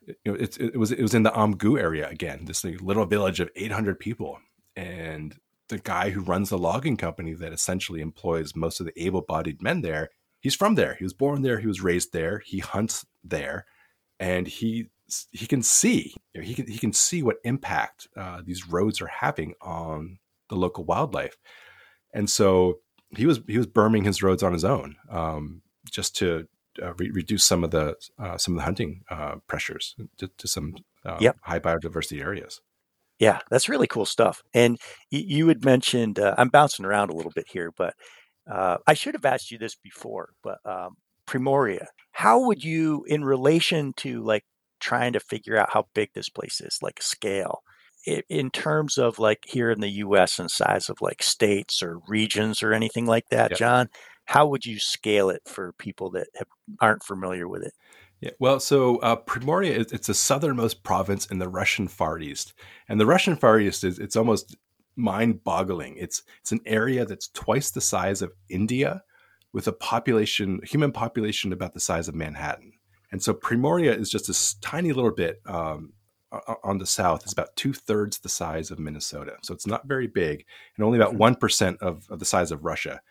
you 0.07 0.15
know 0.25 0.33
it's, 0.35 0.57
it 0.57 0.77
was 0.77 0.91
it 0.91 1.01
was 1.01 1.15
in 1.15 1.23
the 1.23 1.31
Amgu 1.31 1.79
area 1.79 2.07
again, 2.07 2.45
this 2.45 2.63
little 2.63 3.05
village 3.05 3.39
of 3.39 3.49
800 3.55 3.99
people, 3.99 4.39
and 4.75 5.35
the 5.69 5.79
guy 5.79 6.11
who 6.11 6.21
runs 6.21 6.49
the 6.49 6.57
logging 6.57 6.97
company 6.97 7.33
that 7.33 7.53
essentially 7.53 8.01
employs 8.01 8.55
most 8.55 8.79
of 8.79 8.85
the 8.85 9.03
able-bodied 9.03 9.61
men 9.61 9.81
there. 9.81 10.09
He's 10.39 10.55
from 10.55 10.75
there. 10.75 10.95
He 10.95 11.03
was 11.03 11.13
born 11.13 11.41
there. 11.41 11.59
He 11.59 11.67
was 11.67 11.81
raised 11.81 12.13
there. 12.13 12.39
He 12.45 12.59
hunts 12.59 13.05
there, 13.23 13.65
and 14.19 14.47
he 14.47 14.89
he 15.31 15.45
can 15.45 15.61
see 15.61 16.15
you 16.33 16.41
know, 16.41 16.47
he 16.47 16.55
can 16.55 16.67
he 16.67 16.79
can 16.79 16.91
see 16.91 17.21
what 17.21 17.37
impact 17.43 18.07
uh, 18.17 18.41
these 18.43 18.67
roads 18.67 19.01
are 19.01 19.07
having 19.07 19.53
on 19.61 20.17
the 20.49 20.55
local 20.55 20.83
wildlife 20.83 21.37
and 22.11 22.27
so 22.27 22.79
he 23.15 23.27
was 23.27 23.39
he 23.47 23.57
was 23.57 23.67
berming 23.67 24.03
his 24.03 24.23
roads 24.23 24.41
on 24.41 24.53
his 24.53 24.65
own 24.65 24.95
um, 25.11 25.61
just 25.91 26.15
to 26.15 26.47
uh, 26.81 26.93
re- 26.95 27.11
reduce 27.11 27.43
some 27.43 27.63
of 27.63 27.71
the 27.71 27.95
uh, 28.19 28.37
some 28.37 28.55
of 28.55 28.59
the 28.59 28.65
hunting 28.65 29.03
uh, 29.09 29.35
pressures 29.47 29.95
to, 30.17 30.29
to 30.37 30.47
some 30.47 30.75
uh, 31.05 31.17
yep. 31.19 31.37
high 31.41 31.59
biodiversity 31.59 32.21
areas. 32.21 32.61
Yeah, 33.19 33.39
that's 33.49 33.69
really 33.69 33.87
cool 33.87 34.05
stuff. 34.05 34.43
And 34.53 34.77
you 35.09 35.47
had 35.47 35.63
mentioned 35.63 36.19
uh, 36.19 36.35
I'm 36.37 36.49
bouncing 36.49 36.85
around 36.85 37.09
a 37.09 37.15
little 37.15 37.31
bit 37.33 37.47
here, 37.49 37.71
but 37.77 37.93
uh, 38.49 38.77
I 38.85 38.93
should 38.93 39.15
have 39.15 39.25
asked 39.25 39.51
you 39.51 39.57
this 39.57 39.75
before. 39.75 40.29
But 40.43 40.57
um, 40.65 40.97
Primorye, 41.27 41.85
how 42.11 42.45
would 42.45 42.63
you, 42.63 43.05
in 43.07 43.23
relation 43.23 43.93
to 43.97 44.21
like 44.21 44.43
trying 44.79 45.13
to 45.13 45.19
figure 45.19 45.57
out 45.57 45.69
how 45.71 45.87
big 45.93 46.09
this 46.13 46.29
place 46.29 46.61
is, 46.61 46.79
like 46.81 47.01
scale? 47.01 47.61
in 48.29 48.51
terms 48.51 48.97
of 48.97 49.17
like 49.19 49.43
here 49.47 49.71
in 49.71 49.79
the 49.79 49.89
US 49.89 50.37
and 50.37 50.49
size 50.51 50.89
of 50.89 51.01
like 51.01 51.23
states 51.23 51.81
or 51.81 51.99
regions 52.07 52.61
or 52.61 52.73
anything 52.73 53.05
like 53.05 53.29
that, 53.29 53.51
yep. 53.51 53.59
John, 53.59 53.89
how 54.25 54.47
would 54.47 54.65
you 54.65 54.79
scale 54.79 55.29
it 55.29 55.41
for 55.45 55.73
people 55.73 56.11
that 56.11 56.27
have, 56.35 56.47
aren't 56.79 57.03
familiar 57.03 57.47
with 57.47 57.63
it? 57.63 57.73
Yeah, 58.21 58.31
well, 58.39 58.59
so 58.59 58.97
uh, 58.97 59.17
Primorye 59.17 59.71
is 59.71 59.91
it's 59.91 60.07
the 60.07 60.13
southernmost 60.13 60.83
province 60.83 61.25
in 61.27 61.37
the 61.37 61.49
Russian 61.49 61.87
Far 61.87 62.19
East, 62.19 62.53
and 62.87 62.99
the 62.99 63.05
Russian 63.05 63.35
Far 63.35 63.59
East 63.59 63.83
is 63.83 63.99
it's 63.99 64.15
almost 64.15 64.55
mind-boggling. 64.95 65.97
It's 65.97 66.23
it's 66.41 66.51
an 66.51 66.61
area 66.65 67.05
that's 67.05 67.27
twice 67.29 67.71
the 67.71 67.81
size 67.81 68.21
of 68.21 68.31
India, 68.49 69.03
with 69.55 69.67
a 69.67 69.73
population, 69.73 70.59
human 70.63 70.91
population 70.91 71.53
about 71.53 71.73
the 71.73 71.79
size 71.79 72.07
of 72.07 72.15
Manhattan. 72.15 72.73
And 73.11 73.23
so 73.23 73.33
Primorye 73.33 73.97
is 73.97 74.09
just 74.09 74.27
this 74.27 74.55
tiny 74.55 74.91
little 74.91 75.13
bit 75.13 75.41
um, 75.45 75.93
on 76.63 76.77
the 76.77 76.85
south 76.85 77.23
It's 77.23 77.33
about 77.33 77.55
two 77.55 77.71
thirds 77.71 78.19
the 78.19 78.29
size 78.29 78.71
of 78.71 78.79
Minnesota. 78.79 79.37
So 79.43 79.53
it's 79.53 79.65
not 79.65 79.87
very 79.87 80.07
big 80.07 80.45
and 80.75 80.83
only 80.83 80.99
about 80.99 81.15
1% 81.15 81.77
hmm. 81.77 81.85
of, 81.85 82.05
of 82.09 82.19
the 82.19 82.25
size 82.25 82.51
of 82.51 82.65
Russia. 82.65 83.01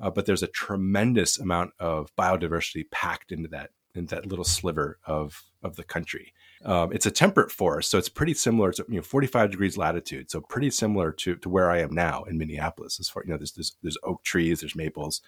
Uh, 0.00 0.10
but 0.10 0.26
there's 0.26 0.42
a 0.42 0.48
tremendous 0.48 1.38
amount 1.38 1.72
of 1.78 2.14
biodiversity 2.16 2.90
packed 2.90 3.30
into 3.30 3.48
that 3.50 3.70
in 3.94 4.06
that 4.06 4.26
little 4.26 4.44
sliver 4.44 4.98
of 5.06 5.42
of 5.62 5.76
the 5.76 5.84
country. 5.84 6.32
Um, 6.64 6.92
it's 6.92 7.06
a 7.06 7.10
temperate 7.10 7.50
forest, 7.50 7.90
so 7.90 7.98
it's 7.98 8.08
pretty 8.08 8.34
similar 8.34 8.72
to 8.72 8.84
you 8.88 8.96
know 8.96 9.02
45 9.02 9.50
degrees 9.50 9.76
latitude, 9.76 10.30
so 10.30 10.40
pretty 10.40 10.70
similar 10.70 11.12
to 11.12 11.36
to 11.36 11.48
where 11.48 11.70
I 11.70 11.80
am 11.80 11.94
now 11.94 12.22
in 12.24 12.38
Minneapolis. 12.38 13.00
As 13.00 13.08
far 13.08 13.24
you 13.24 13.30
know, 13.30 13.38
there's 13.38 13.52
there's, 13.52 13.76
there's 13.82 13.98
oak 14.04 14.22
trees, 14.22 14.60
there's 14.60 14.76
maples, 14.76 15.20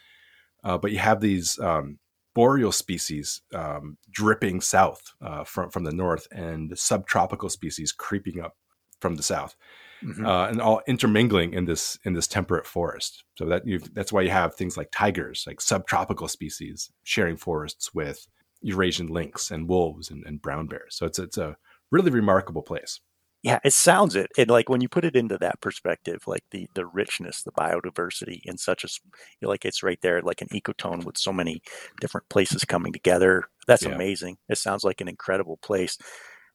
uh, 0.62 0.78
but 0.78 0.92
you 0.92 0.98
have 0.98 1.20
these 1.20 1.58
um, 1.58 1.98
boreal 2.34 2.72
species 2.72 3.42
um, 3.52 3.96
dripping 4.10 4.60
south 4.60 5.12
uh, 5.20 5.44
from 5.44 5.70
from 5.70 5.84
the 5.84 5.92
north, 5.92 6.26
and 6.30 6.76
subtropical 6.78 7.48
species 7.48 7.92
creeping 7.92 8.40
up 8.40 8.56
from 9.00 9.16
the 9.16 9.22
south, 9.22 9.56
mm-hmm. 10.02 10.24
uh, 10.24 10.46
and 10.46 10.60
all 10.60 10.80
intermingling 10.86 11.52
in 11.52 11.64
this 11.64 11.98
in 12.04 12.12
this 12.12 12.28
temperate 12.28 12.66
forest. 12.66 13.24
So 13.36 13.44
that 13.46 13.62
that's 13.92 14.12
why 14.12 14.22
you 14.22 14.30
have 14.30 14.54
things 14.54 14.76
like 14.76 14.88
tigers, 14.92 15.44
like 15.46 15.60
subtropical 15.60 16.28
species, 16.28 16.90
sharing 17.02 17.36
forests 17.36 17.92
with 17.92 18.26
Eurasian 18.64 19.06
lynx 19.06 19.50
and 19.50 19.68
wolves 19.68 20.10
and, 20.10 20.24
and 20.26 20.42
brown 20.42 20.66
bears. 20.66 20.96
So 20.96 21.06
it's 21.06 21.18
it's 21.18 21.38
a 21.38 21.56
really 21.90 22.10
remarkable 22.10 22.62
place 22.62 23.00
yeah, 23.44 23.58
it 23.62 23.74
sounds 23.74 24.16
it. 24.16 24.30
And 24.38 24.48
like 24.48 24.70
when 24.70 24.80
you 24.80 24.88
put 24.88 25.04
it 25.04 25.14
into 25.14 25.36
that 25.36 25.60
perspective, 25.60 26.22
like 26.26 26.44
the 26.50 26.66
the 26.74 26.86
richness, 26.86 27.42
the 27.42 27.52
biodiversity 27.52 28.40
in 28.46 28.56
such 28.56 28.84
a, 28.84 28.88
you 28.88 29.10
know, 29.42 29.50
like 29.50 29.66
it's 29.66 29.82
right 29.82 30.00
there, 30.00 30.22
like 30.22 30.40
an 30.40 30.48
ecotone 30.48 31.04
with 31.04 31.18
so 31.18 31.30
many 31.30 31.60
different 32.00 32.26
places 32.30 32.64
coming 32.64 32.90
together. 32.90 33.44
That's 33.66 33.82
yeah. 33.82 33.90
amazing. 33.90 34.38
It 34.48 34.56
sounds 34.56 34.82
like 34.82 35.02
an 35.02 35.08
incredible 35.08 35.58
place. 35.58 35.98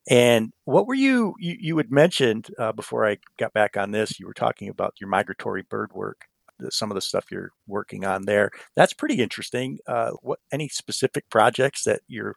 And 0.10 0.52
what 0.66 0.88
were 0.88 0.96
you, 0.96 1.36
you, 1.38 1.58
you 1.60 1.78
had 1.78 1.92
mentioned 1.92 2.48
uh, 2.58 2.72
before 2.72 3.08
I 3.08 3.18
got 3.38 3.54
back 3.54 3.78
on 3.78 3.92
this, 3.92 4.20
you 4.20 4.26
were 4.26 4.34
talking 4.34 4.68
about 4.68 4.96
your 5.00 5.10
migratory 5.10 5.62
bird 5.70 5.92
work, 5.94 6.26
some 6.70 6.92
of 6.92 6.96
the 6.96 7.02
stuff 7.02 7.26
you're 7.32 7.52
working 7.68 8.06
on 8.06 8.26
there. 8.26 8.52
That's 8.76 8.94
pretty 8.94 9.22
interesting. 9.22 9.80
Uh, 9.88 10.12
what, 10.22 10.40
any 10.52 10.68
specific 10.68 11.30
projects 11.30 11.84
that 11.84 12.02
you're 12.08 12.36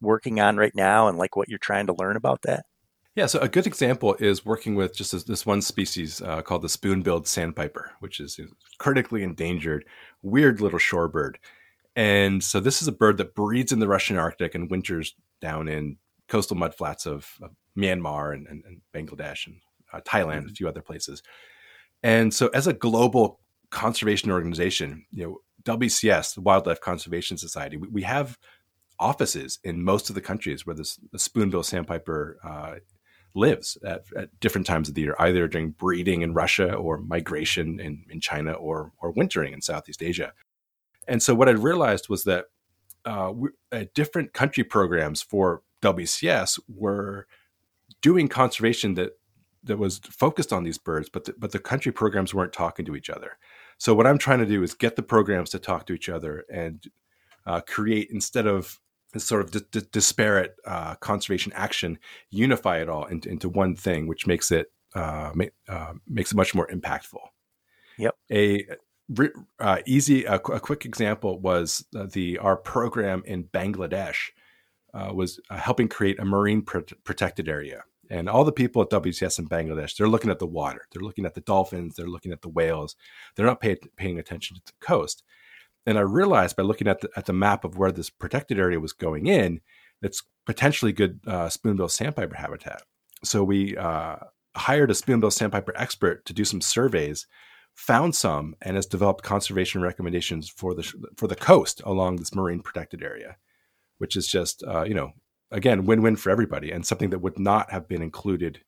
working 0.00 0.40
on 0.40 0.56
right 0.56 0.74
now 0.74 1.08
and 1.08 1.18
like 1.18 1.36
what 1.36 1.48
you're 1.48 1.58
trying 1.58 1.86
to 1.86 1.94
learn 1.94 2.16
about 2.16 2.42
that? 2.42 2.66
Yeah, 3.14 3.24
so 3.24 3.38
a 3.38 3.48
good 3.48 3.66
example 3.66 4.14
is 4.20 4.44
working 4.44 4.74
with 4.74 4.94
just 4.94 5.12
this, 5.12 5.24
this 5.24 5.46
one 5.46 5.62
species 5.62 6.20
uh, 6.20 6.42
called 6.42 6.60
the 6.60 6.68
spoon-billed 6.68 7.26
sandpiper, 7.26 7.92
which 8.00 8.20
is 8.20 8.38
critically 8.78 9.22
endangered, 9.22 9.86
weird 10.22 10.60
little 10.60 10.78
shorebird. 10.78 11.36
And 11.96 12.44
so 12.44 12.60
this 12.60 12.82
is 12.82 12.88
a 12.88 12.92
bird 12.92 13.16
that 13.16 13.34
breeds 13.34 13.72
in 13.72 13.78
the 13.78 13.88
Russian 13.88 14.18
Arctic 14.18 14.54
and 14.54 14.70
winters 14.70 15.14
down 15.40 15.66
in 15.66 15.96
coastal 16.28 16.58
mudflats 16.58 17.06
of, 17.06 17.26
of 17.40 17.52
Myanmar 17.76 18.34
and, 18.34 18.46
and, 18.48 18.62
and, 18.66 18.82
Bangladesh 18.94 19.46
and 19.46 19.56
uh, 19.94 20.00
Thailand, 20.00 20.40
mm-hmm. 20.40 20.48
a 20.48 20.54
few 20.54 20.68
other 20.68 20.82
places. 20.82 21.22
And 22.02 22.34
so, 22.34 22.48
as 22.48 22.66
a 22.66 22.74
global 22.74 23.40
conservation 23.70 24.30
organization, 24.30 25.06
you 25.12 25.24
know, 25.24 25.38
WCS, 25.78 26.34
the 26.34 26.40
Wildlife 26.40 26.80
Conservation 26.80 27.36
Society, 27.36 27.76
we, 27.76 27.88
we 27.88 28.02
have 28.02 28.38
offices 28.98 29.58
in 29.62 29.82
most 29.82 30.08
of 30.08 30.14
the 30.14 30.20
countries 30.20 30.64
where 30.64 30.76
this 30.76 30.98
the 31.12 31.18
spoonbill 31.18 31.62
sandpiper 31.62 32.38
uh, 32.42 32.76
lives 33.34 33.76
at, 33.84 34.04
at, 34.16 34.40
different 34.40 34.66
times 34.66 34.88
of 34.88 34.94
the 34.94 35.02
year, 35.02 35.14
either 35.18 35.46
during 35.46 35.70
breeding 35.70 36.22
in 36.22 36.32
Russia 36.32 36.74
or 36.74 36.98
migration 36.98 37.78
in, 37.78 38.04
in 38.08 38.20
China 38.20 38.52
or, 38.52 38.92
or 38.98 39.10
wintering 39.10 39.52
in 39.52 39.60
Southeast 39.60 40.02
Asia. 40.02 40.32
And 41.06 41.22
so 41.22 41.34
what 41.34 41.48
I 41.48 41.52
realized 41.52 42.08
was 42.08 42.24
that 42.24 42.46
uh, 43.04 43.32
we, 43.34 43.50
uh, 43.70 43.84
different 43.94 44.32
country 44.32 44.64
programs 44.64 45.20
for 45.20 45.62
WCS 45.82 46.58
were 46.66 47.26
doing 48.00 48.28
conservation 48.28 48.94
that 48.94 49.12
that 49.62 49.78
was 49.78 49.98
focused 49.98 50.52
on 50.52 50.64
these 50.64 50.78
birds, 50.78 51.08
but 51.08 51.24
the, 51.24 51.34
but 51.36 51.52
the 51.52 51.58
country 51.58 51.92
programs 51.92 52.32
weren't 52.32 52.52
talking 52.52 52.84
to 52.84 52.96
each 52.96 53.10
other. 53.10 53.36
So 53.78 53.94
what 53.94 54.06
I'm 54.06 54.18
trying 54.18 54.38
to 54.38 54.46
do 54.46 54.62
is 54.62 54.74
get 54.74 54.96
the 54.96 55.02
programs 55.02 55.50
to 55.50 55.58
talk 55.58 55.86
to 55.86 55.92
each 55.92 56.08
other 56.08 56.44
and 56.50 56.84
uh, 57.46 57.60
create 57.60 58.08
instead 58.10 58.46
of 58.46 58.80
this 59.12 59.24
sort 59.24 59.42
of 59.42 59.50
d- 59.50 59.60
d- 59.70 59.86
disparate 59.92 60.56
uh, 60.66 60.94
conservation 60.96 61.52
action, 61.54 61.98
unify 62.30 62.80
it 62.80 62.88
all 62.88 63.04
into, 63.04 63.28
into 63.28 63.48
one 63.48 63.76
thing, 63.76 64.06
which 64.06 64.26
makes 64.26 64.50
it 64.50 64.72
uh, 64.94 65.30
ma- 65.34 65.44
uh, 65.68 65.92
makes 66.08 66.32
it 66.32 66.36
much 66.36 66.54
more 66.54 66.66
impactful. 66.68 67.20
Yep. 67.98 68.14
A 68.30 68.66
uh, 69.60 69.78
easy, 69.86 70.24
a, 70.24 70.34
a, 70.34 70.60
quick 70.60 70.84
example 70.84 71.38
was 71.38 71.84
the 71.92 72.38
our 72.38 72.56
program 72.56 73.22
in 73.24 73.44
Bangladesh 73.44 74.30
uh, 74.92 75.12
was 75.14 75.38
uh, 75.48 75.56
helping 75.56 75.88
create 75.88 76.18
a 76.18 76.24
marine 76.24 76.62
pr- 76.62 76.80
protected 77.04 77.48
area. 77.48 77.84
And 78.10 78.28
all 78.28 78.44
the 78.44 78.52
people 78.52 78.82
at 78.82 78.90
WCS 78.90 79.38
in 79.38 79.48
Bangladesh, 79.48 79.96
they're 79.96 80.08
looking 80.08 80.30
at 80.30 80.38
the 80.38 80.46
water, 80.46 80.86
they're 80.92 81.02
looking 81.02 81.26
at 81.26 81.34
the 81.34 81.40
dolphins, 81.40 81.94
they're 81.94 82.06
looking 82.06 82.32
at 82.32 82.42
the 82.42 82.48
whales, 82.48 82.96
they're 83.34 83.46
not 83.46 83.60
pay, 83.60 83.76
paying 83.96 84.18
attention 84.18 84.56
to 84.56 84.62
the 84.64 84.72
coast. 84.80 85.22
And 85.86 85.98
I 85.98 86.02
realized 86.02 86.56
by 86.56 86.62
looking 86.62 86.88
at 86.88 87.00
the, 87.00 87.10
at 87.16 87.26
the 87.26 87.32
map 87.32 87.64
of 87.64 87.78
where 87.78 87.92
this 87.92 88.10
protected 88.10 88.58
area 88.58 88.80
was 88.80 88.92
going 88.92 89.26
in, 89.26 89.60
it's 90.02 90.22
potentially 90.44 90.92
good 90.92 91.20
uh, 91.26 91.48
spoonbill 91.48 91.88
sandpiper 91.88 92.36
habitat. 92.36 92.82
So 93.24 93.42
we 93.44 93.76
uh, 93.76 94.16
hired 94.56 94.90
a 94.90 94.94
spoonbill 94.94 95.30
sandpiper 95.30 95.72
expert 95.76 96.24
to 96.26 96.32
do 96.32 96.44
some 96.44 96.60
surveys, 96.60 97.26
found 97.74 98.14
some, 98.14 98.56
and 98.62 98.76
has 98.76 98.86
developed 98.86 99.24
conservation 99.24 99.80
recommendations 99.80 100.48
for 100.48 100.74
the 100.74 100.82
for 101.16 101.26
the 101.26 101.36
coast 101.36 101.80
along 101.84 102.16
this 102.16 102.34
marine 102.34 102.60
protected 102.60 103.02
area 103.02 103.36
which 103.98 104.16
is 104.16 104.26
just 104.26 104.62
uh, 104.64 104.84
you 104.84 104.94
know 104.94 105.12
again 105.50 105.84
win-win 105.84 106.16
for 106.16 106.30
everybody 106.30 106.72
and 106.72 106.86
something 106.86 107.10
that 107.10 107.20
would 107.20 107.38
not 107.38 107.70
have 107.70 107.88
been 107.88 108.02
included 108.02 108.60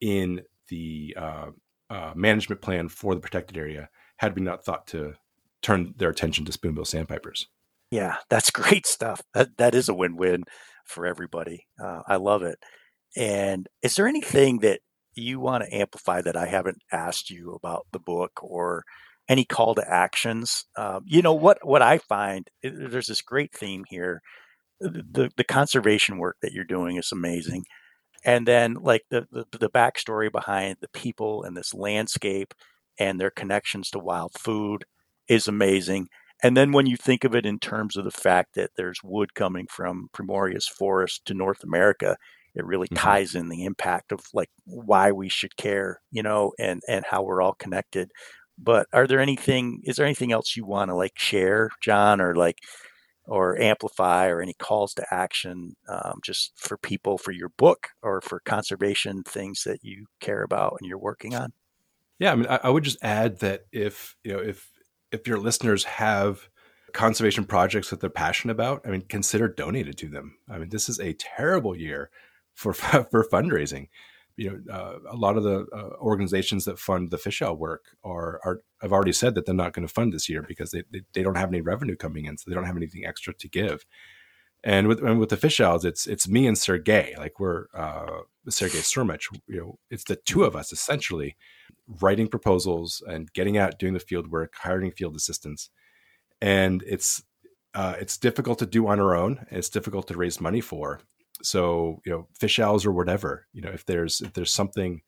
in 0.00 0.40
the 0.68 1.16
uh, 1.18 1.46
uh, 1.90 2.12
management 2.14 2.60
plan 2.60 2.88
for 2.88 3.14
the 3.14 3.20
protected 3.20 3.56
area 3.56 3.88
had 4.16 4.34
we 4.36 4.42
not 4.42 4.64
thought 4.64 4.86
to 4.86 5.14
turn 5.62 5.94
their 5.96 6.10
attention 6.10 6.44
to 6.44 6.52
spoonbill 6.52 6.86
sandpipers. 6.86 7.48
Yeah, 7.90 8.16
that's 8.30 8.50
great 8.62 8.86
stuff. 8.86 9.20
That 9.34 9.56
that 9.58 9.74
is 9.74 9.88
a 9.88 9.94
win-win 9.94 10.44
for 10.84 11.06
everybody. 11.06 11.66
Uh, 11.82 12.02
I 12.06 12.16
love 12.16 12.42
it. 12.42 12.58
And 13.16 13.68
is 13.82 13.94
there 13.94 14.06
anything 14.06 14.60
that 14.60 14.80
you 15.14 15.40
want 15.40 15.64
to 15.64 15.74
amplify 15.74 16.22
that 16.22 16.36
I 16.36 16.46
haven't 16.46 16.78
asked 16.90 17.30
you 17.30 17.52
about 17.52 17.86
the 17.92 17.98
book 17.98 18.32
or 18.42 18.84
any 19.28 19.44
call 19.44 19.74
to 19.74 19.84
actions? 19.86 20.64
Um, 20.76 21.04
you 21.06 21.22
know 21.22 21.34
what 21.34 21.58
what 21.62 21.82
I 21.82 21.98
find 21.98 22.48
there's 22.62 23.06
this 23.06 23.22
great 23.22 23.54
theme 23.54 23.84
here 23.88 24.22
the 24.82 25.30
the 25.36 25.44
conservation 25.44 26.18
work 26.18 26.36
that 26.42 26.52
you're 26.52 26.64
doing 26.64 26.96
is 26.96 27.12
amazing 27.12 27.64
and 28.24 28.46
then 28.46 28.74
like 28.74 29.02
the, 29.10 29.26
the 29.30 29.44
the 29.58 29.70
backstory 29.70 30.30
behind 30.30 30.76
the 30.80 30.88
people 30.88 31.44
and 31.44 31.56
this 31.56 31.74
landscape 31.74 32.54
and 32.98 33.20
their 33.20 33.30
connections 33.30 33.90
to 33.90 33.98
wild 33.98 34.32
food 34.38 34.84
is 35.28 35.48
amazing 35.48 36.08
and 36.42 36.56
then 36.56 36.72
when 36.72 36.86
you 36.86 36.96
think 36.96 37.22
of 37.24 37.34
it 37.34 37.46
in 37.46 37.58
terms 37.58 37.96
of 37.96 38.04
the 38.04 38.10
fact 38.10 38.54
that 38.56 38.70
there's 38.76 38.98
wood 39.04 39.34
coming 39.34 39.66
from 39.70 40.08
Primorye's 40.12 40.66
forest 40.66 41.24
to 41.26 41.34
North 41.34 41.62
America, 41.62 42.16
it 42.54 42.66
really 42.66 42.88
mm-hmm. 42.88 42.96
ties 42.96 43.34
in 43.34 43.48
the 43.48 43.64
impact 43.64 44.10
of 44.10 44.20
like 44.34 44.50
why 44.64 45.12
we 45.12 45.28
should 45.28 45.56
care, 45.56 46.00
you 46.10 46.22
know, 46.22 46.52
and 46.58 46.82
and 46.88 47.04
how 47.08 47.22
we're 47.22 47.40
all 47.40 47.54
connected. 47.54 48.10
But 48.58 48.86
are 48.92 49.06
there 49.06 49.20
anything? 49.20 49.80
Is 49.84 49.96
there 49.96 50.06
anything 50.06 50.32
else 50.32 50.56
you 50.56 50.66
want 50.66 50.90
to 50.90 50.96
like 50.96 51.16
share, 51.16 51.70
John, 51.80 52.20
or 52.20 52.34
like 52.34 52.58
or 53.26 53.60
amplify 53.60 54.28
or 54.28 54.40
any 54.40 54.54
calls 54.54 54.94
to 54.94 55.06
action 55.10 55.76
um, 55.88 56.18
just 56.22 56.52
for 56.56 56.76
people 56.76 57.18
for 57.18 57.32
your 57.32 57.50
book 57.50 57.88
or 58.02 58.20
for 58.20 58.40
conservation 58.40 59.22
things 59.22 59.62
that 59.64 59.82
you 59.82 60.06
care 60.20 60.42
about 60.42 60.76
and 60.80 60.88
you're 60.88 60.98
working 60.98 61.34
on? 61.34 61.52
Yeah 62.18 62.32
i 62.32 62.34
mean 62.34 62.46
I, 62.48 62.60
I, 62.64 62.70
would 62.70 62.84
just 62.84 63.02
add 63.02 63.40
that 63.40 63.62
if 63.72 64.16
you 64.22 64.32
know 64.32 64.38
if 64.38 64.70
if 65.10 65.26
your 65.26 65.38
listeners 65.38 65.84
have 65.84 66.48
conservation 66.92 67.44
projects 67.44 67.90
that 67.90 68.00
they're 68.00 68.10
passionate 68.10 68.52
about 68.52 68.82
i 68.86 68.90
mean 68.90 69.02
consider 69.02 69.48
donating 69.48 69.94
to 69.94 70.08
them. 70.08 70.36
I 70.48 70.58
mean 70.58 70.68
this 70.68 70.88
is 70.88 71.00
a 71.00 71.14
terrible 71.14 71.76
year 71.76 72.10
for 72.54 72.72
for 72.74 73.26
fundraising 73.30 73.88
you 74.36 74.50
know, 74.50 74.72
uh, 74.72 74.98
a 75.10 75.16
lot 75.16 75.36
of 75.36 75.42
the 75.42 75.66
uh, 75.72 75.90
organizations 76.00 76.64
that 76.64 76.78
fund 76.78 77.10
the 77.10 77.18
fish 77.18 77.42
owl 77.42 77.56
work 77.56 77.84
are, 78.04 78.40
are 78.44 78.60
have 78.80 78.92
already 78.92 79.12
said 79.12 79.34
that 79.34 79.46
they're 79.46 79.54
not 79.54 79.72
going 79.72 79.86
to 79.86 79.92
fund 79.92 80.12
this 80.12 80.28
year 80.28 80.44
because 80.46 80.70
they, 80.70 80.82
they, 80.90 81.02
they 81.12 81.22
don't 81.22 81.36
have 81.36 81.48
any 81.50 81.60
revenue 81.60 81.96
coming 81.96 82.24
in, 82.24 82.36
so 82.36 82.48
they 82.48 82.54
don't 82.54 82.66
have 82.66 82.76
anything 82.76 83.04
extra 83.06 83.34
to 83.34 83.48
give. 83.48 83.84
And 84.64 84.86
with 84.86 85.02
and 85.02 85.18
with 85.18 85.30
the 85.30 85.36
fish 85.36 85.60
owls, 85.60 85.84
it's 85.84 86.06
it's 86.06 86.28
me 86.28 86.46
and 86.46 86.56
Sergey, 86.56 87.14
like 87.18 87.40
we're 87.40 87.66
uh, 87.74 88.20
Sergey 88.48 88.78
Surmach. 88.78 89.22
You 89.48 89.56
know, 89.56 89.78
it's 89.90 90.04
the 90.04 90.16
two 90.16 90.44
of 90.44 90.54
us 90.54 90.72
essentially 90.72 91.36
writing 92.00 92.28
proposals 92.28 93.02
and 93.06 93.32
getting 93.32 93.58
out, 93.58 93.78
doing 93.78 93.94
the 93.94 94.00
field 94.00 94.30
work, 94.30 94.54
hiring 94.56 94.92
field 94.92 95.16
assistants, 95.16 95.70
and 96.40 96.84
it's 96.86 97.24
uh, 97.74 97.96
it's 98.00 98.18
difficult 98.18 98.58
to 98.60 98.66
do 98.66 98.86
on 98.86 99.00
our 99.00 99.16
own. 99.16 99.46
It's 99.50 99.68
difficult 99.68 100.06
to 100.08 100.16
raise 100.16 100.40
money 100.40 100.60
for, 100.60 101.00
so 101.42 102.00
you 102.04 102.12
know 102.12 102.26
fish 102.38 102.58
owls 102.58 102.86
or 102.86 102.92
whatever 102.92 103.46
you 103.52 103.60
know 103.60 103.70
if 103.70 103.84
there's 103.86 104.20
if 104.20 104.32
there's 104.32 104.50
something 104.50 105.02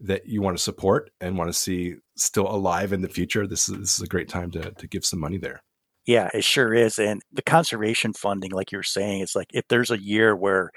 that 0.00 0.26
you 0.26 0.40
want 0.40 0.56
to 0.56 0.62
support 0.62 1.10
and 1.20 1.36
want 1.36 1.48
to 1.48 1.58
see 1.58 1.96
still 2.16 2.48
alive 2.48 2.92
in 2.92 3.00
the 3.00 3.08
future 3.08 3.46
this 3.46 3.68
is, 3.68 3.78
this 3.78 3.94
is 3.96 4.02
a 4.02 4.06
great 4.06 4.28
time 4.28 4.50
to, 4.50 4.70
to 4.72 4.86
give 4.86 5.04
some 5.04 5.18
money 5.18 5.38
there. 5.38 5.60
Yeah 6.06 6.28
it 6.32 6.44
sure 6.44 6.72
is 6.72 6.98
and 6.98 7.22
the 7.32 7.42
conservation 7.42 8.12
funding 8.12 8.52
like 8.52 8.72
you're 8.72 8.82
saying 8.82 9.20
it's 9.20 9.36
like 9.36 9.48
if 9.52 9.64
there's 9.68 9.90
a 9.90 10.02
year 10.02 10.34
where 10.36 10.70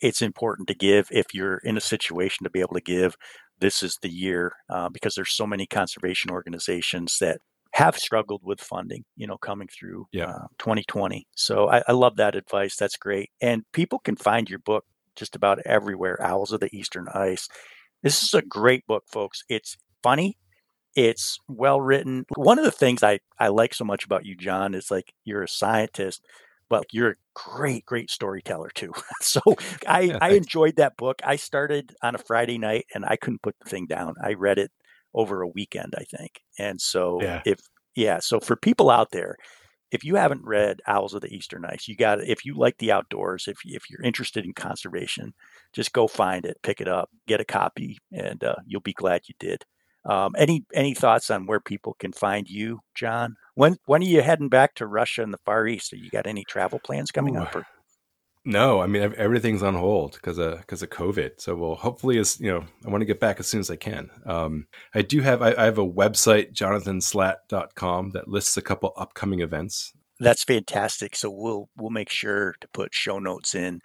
it's 0.00 0.22
important 0.22 0.68
to 0.68 0.74
give 0.74 1.08
if 1.10 1.26
you're 1.32 1.58
in 1.58 1.76
a 1.76 1.80
situation 1.80 2.44
to 2.44 2.50
be 2.50 2.60
able 2.60 2.74
to 2.74 2.80
give 2.80 3.16
this 3.60 3.82
is 3.82 3.96
the 4.02 4.10
year 4.10 4.52
uh, 4.68 4.88
because 4.88 5.14
there's 5.14 5.34
so 5.34 5.46
many 5.46 5.66
conservation 5.66 6.30
organizations 6.30 7.16
that 7.20 7.40
have 7.72 7.96
struggled 7.96 8.42
with 8.44 8.60
funding, 8.60 9.04
you 9.16 9.26
know, 9.26 9.38
coming 9.38 9.68
through 9.68 10.06
yeah. 10.12 10.30
uh, 10.30 10.46
2020. 10.58 11.26
So 11.34 11.68
I, 11.68 11.82
I, 11.88 11.92
love 11.92 12.16
that 12.16 12.36
advice. 12.36 12.76
That's 12.76 12.96
great. 12.96 13.30
And 13.40 13.62
people 13.72 13.98
can 13.98 14.16
find 14.16 14.48
your 14.48 14.58
book 14.58 14.84
just 15.16 15.34
about 15.34 15.58
everywhere. 15.64 16.22
Owls 16.22 16.52
of 16.52 16.60
the 16.60 16.74
Eastern 16.74 17.08
Ice. 17.14 17.48
This 18.02 18.22
is 18.22 18.34
a 18.34 18.42
great 18.42 18.86
book, 18.86 19.04
folks. 19.10 19.42
It's 19.48 19.76
funny. 20.02 20.36
It's 20.94 21.38
well 21.48 21.80
written. 21.80 22.26
One 22.36 22.58
of 22.58 22.64
the 22.66 22.70
things 22.70 23.02
I, 23.02 23.20
I 23.38 23.48
like 23.48 23.72
so 23.72 23.84
much 23.84 24.04
about 24.04 24.26
you, 24.26 24.36
John, 24.36 24.74
is 24.74 24.90
like 24.90 25.14
you're 25.24 25.42
a 25.42 25.48
scientist, 25.48 26.22
but 26.68 26.84
you're 26.92 27.10
a 27.10 27.14
great, 27.34 27.86
great 27.86 28.10
storyteller 28.10 28.70
too. 28.74 28.92
so 29.22 29.40
I, 29.88 30.00
yeah, 30.00 30.18
I 30.20 30.30
enjoyed 30.32 30.76
that 30.76 30.98
book. 30.98 31.22
I 31.24 31.36
started 31.36 31.94
on 32.02 32.14
a 32.14 32.18
Friday 32.18 32.58
night 32.58 32.84
and 32.94 33.06
I 33.06 33.16
couldn't 33.16 33.42
put 33.42 33.56
the 33.62 33.70
thing 33.70 33.86
down. 33.86 34.14
I 34.22 34.34
read 34.34 34.58
it 34.58 34.70
over 35.14 35.42
a 35.42 35.48
weekend, 35.48 35.94
I 35.96 36.04
think. 36.04 36.40
And 36.58 36.80
so 36.80 37.20
yeah. 37.22 37.42
if 37.44 37.60
yeah, 37.94 38.18
so 38.20 38.40
for 38.40 38.56
people 38.56 38.90
out 38.90 39.10
there, 39.10 39.36
if 39.90 40.04
you 40.04 40.16
haven't 40.16 40.44
read 40.44 40.80
Owls 40.86 41.12
of 41.12 41.20
the 41.20 41.32
Eastern 41.32 41.64
Ice, 41.66 41.86
you 41.86 41.96
got 41.96 42.22
if 42.24 42.44
you 42.44 42.54
like 42.54 42.78
the 42.78 42.92
outdoors, 42.92 43.46
if 43.46 43.58
if 43.64 43.90
you're 43.90 44.02
interested 44.02 44.44
in 44.44 44.54
conservation, 44.54 45.34
just 45.72 45.92
go 45.92 46.08
find 46.08 46.46
it, 46.46 46.56
pick 46.62 46.80
it 46.80 46.88
up, 46.88 47.10
get 47.28 47.40
a 47.40 47.44
copy, 47.44 47.98
and 48.10 48.42
uh, 48.42 48.56
you'll 48.66 48.80
be 48.80 48.94
glad 48.94 49.22
you 49.28 49.34
did. 49.38 49.64
Um, 50.04 50.34
any 50.36 50.64
any 50.74 50.94
thoughts 50.94 51.30
on 51.30 51.46
where 51.46 51.60
people 51.60 51.94
can 51.98 52.12
find 52.12 52.48
you, 52.48 52.80
John? 52.94 53.36
When 53.54 53.76
when 53.84 54.02
are 54.02 54.06
you 54.06 54.22
heading 54.22 54.48
back 54.48 54.74
to 54.76 54.86
Russia 54.86 55.22
and 55.22 55.32
the 55.32 55.38
Far 55.44 55.66
East? 55.66 55.92
Are 55.92 55.96
you 55.96 56.10
got 56.10 56.26
any 56.26 56.44
travel 56.44 56.80
plans 56.82 57.10
coming 57.10 57.36
Ooh, 57.36 57.40
up? 57.40 57.54
Or? 57.54 57.66
No, 58.44 58.80
I 58.80 58.86
mean 58.86 59.14
everything's 59.16 59.62
on 59.62 59.74
hold 59.74 60.14
because 60.14 60.38
of 60.38 60.58
because 60.58 60.82
of 60.82 60.90
COVID. 60.90 61.40
So 61.40 61.54
we'll 61.54 61.76
hopefully 61.76 62.18
as 62.18 62.40
you 62.40 62.50
know, 62.50 62.64
I 62.84 62.90
want 62.90 63.02
to 63.02 63.06
get 63.06 63.20
back 63.20 63.38
as 63.38 63.46
soon 63.46 63.60
as 63.60 63.70
I 63.70 63.76
can. 63.76 64.10
Um, 64.26 64.66
I 64.94 65.02
do 65.02 65.20
have 65.20 65.42
I, 65.42 65.54
I 65.56 65.64
have 65.64 65.78
a 65.78 65.86
website 65.86 66.52
jonathanslaght.com 66.52 68.10
that 68.10 68.28
lists 68.28 68.56
a 68.56 68.62
couple 68.62 68.92
upcoming 68.96 69.40
events. 69.40 69.92
That's 70.18 70.42
fantastic. 70.42 71.14
So 71.14 71.30
we'll 71.30 71.68
we'll 71.76 71.90
make 71.90 72.10
sure 72.10 72.56
to 72.60 72.68
put 72.68 72.92
show 72.94 73.20
notes 73.20 73.54
in 73.54 73.80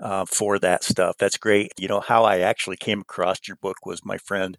uh, 0.00 0.24
for 0.24 0.58
that 0.60 0.82
stuff. 0.82 1.16
That's 1.18 1.36
great. 1.36 1.72
You 1.78 1.88
know 1.88 2.00
how 2.00 2.24
I 2.24 2.38
actually 2.38 2.78
came 2.78 3.00
across 3.00 3.46
your 3.46 3.56
book 3.56 3.84
was 3.84 4.02
my 4.02 4.16
friend 4.16 4.56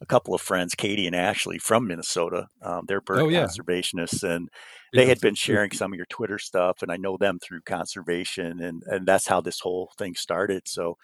a 0.00 0.06
couple 0.06 0.34
of 0.34 0.40
friends, 0.40 0.74
Katie 0.74 1.06
and 1.06 1.16
Ashley 1.16 1.58
from 1.58 1.86
Minnesota. 1.86 2.46
Um, 2.62 2.84
they're 2.86 3.00
bird 3.00 3.20
oh, 3.20 3.28
yeah. 3.28 3.44
conservationists, 3.44 4.22
and 4.22 4.48
they 4.92 5.02
yeah. 5.02 5.08
had 5.08 5.20
been 5.20 5.34
sharing 5.34 5.70
some 5.72 5.92
of 5.92 5.96
your 5.96 6.06
Twitter 6.06 6.38
stuff, 6.38 6.82
and 6.82 6.90
I 6.90 6.96
know 6.96 7.16
them 7.16 7.38
through 7.38 7.62
conservation, 7.62 8.60
and 8.60 8.82
and 8.86 9.06
that's 9.06 9.26
how 9.26 9.40
this 9.40 9.60
whole 9.60 9.92
thing 9.98 10.14
started. 10.14 10.68
So, 10.68 10.96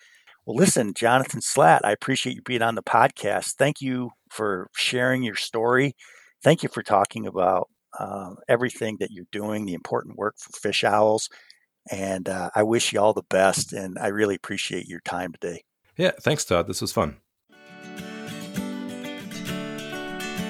well, 0.46 0.56
listen, 0.56 0.94
Jonathan 0.94 1.40
Slaght, 1.40 1.80
I 1.84 1.92
appreciate 1.92 2.36
you 2.36 2.42
being 2.42 2.62
on 2.62 2.76
the 2.76 2.82
podcast. 2.82 3.54
Thank 3.54 3.80
you 3.80 4.10
for 4.30 4.68
sharing 4.74 5.22
your 5.22 5.36
story. 5.36 5.96
Thank 6.42 6.62
you 6.62 6.68
for 6.68 6.82
talking 6.82 7.26
about 7.26 7.68
uh, 7.98 8.34
everything 8.48 8.96
that 9.00 9.10
you're 9.10 9.26
doing, 9.32 9.66
the 9.66 9.74
important 9.74 10.16
work 10.16 10.36
for 10.38 10.52
fish 10.52 10.84
owls, 10.84 11.28
and 11.90 12.28
uh, 12.28 12.50
I 12.54 12.62
wish 12.62 12.92
you 12.92 13.00
all 13.00 13.12
the 13.12 13.22
best. 13.28 13.72
And 13.72 13.98
I 13.98 14.08
really 14.08 14.34
appreciate 14.36 14.86
your 14.86 15.00
time 15.00 15.32
today. 15.32 15.64
Yeah, 15.96 16.12
thanks, 16.20 16.44
Todd. 16.44 16.66
This 16.66 16.80
was 16.80 16.92
fun. 16.92 17.18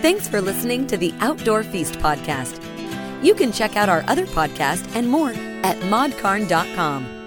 Thanks 0.04 0.28
for 0.28 0.42
listening 0.42 0.86
to 0.88 0.98
the 0.98 1.14
Outdoor 1.20 1.62
Feast 1.62 1.94
podcast. 1.94 2.62
You 3.24 3.34
can 3.34 3.50
check 3.50 3.74
out 3.74 3.88
our 3.88 4.04
other 4.06 4.26
podcast 4.26 4.86
and 4.94 5.08
more 5.08 5.30
at 5.30 5.78
modcarn.com. 5.78 7.23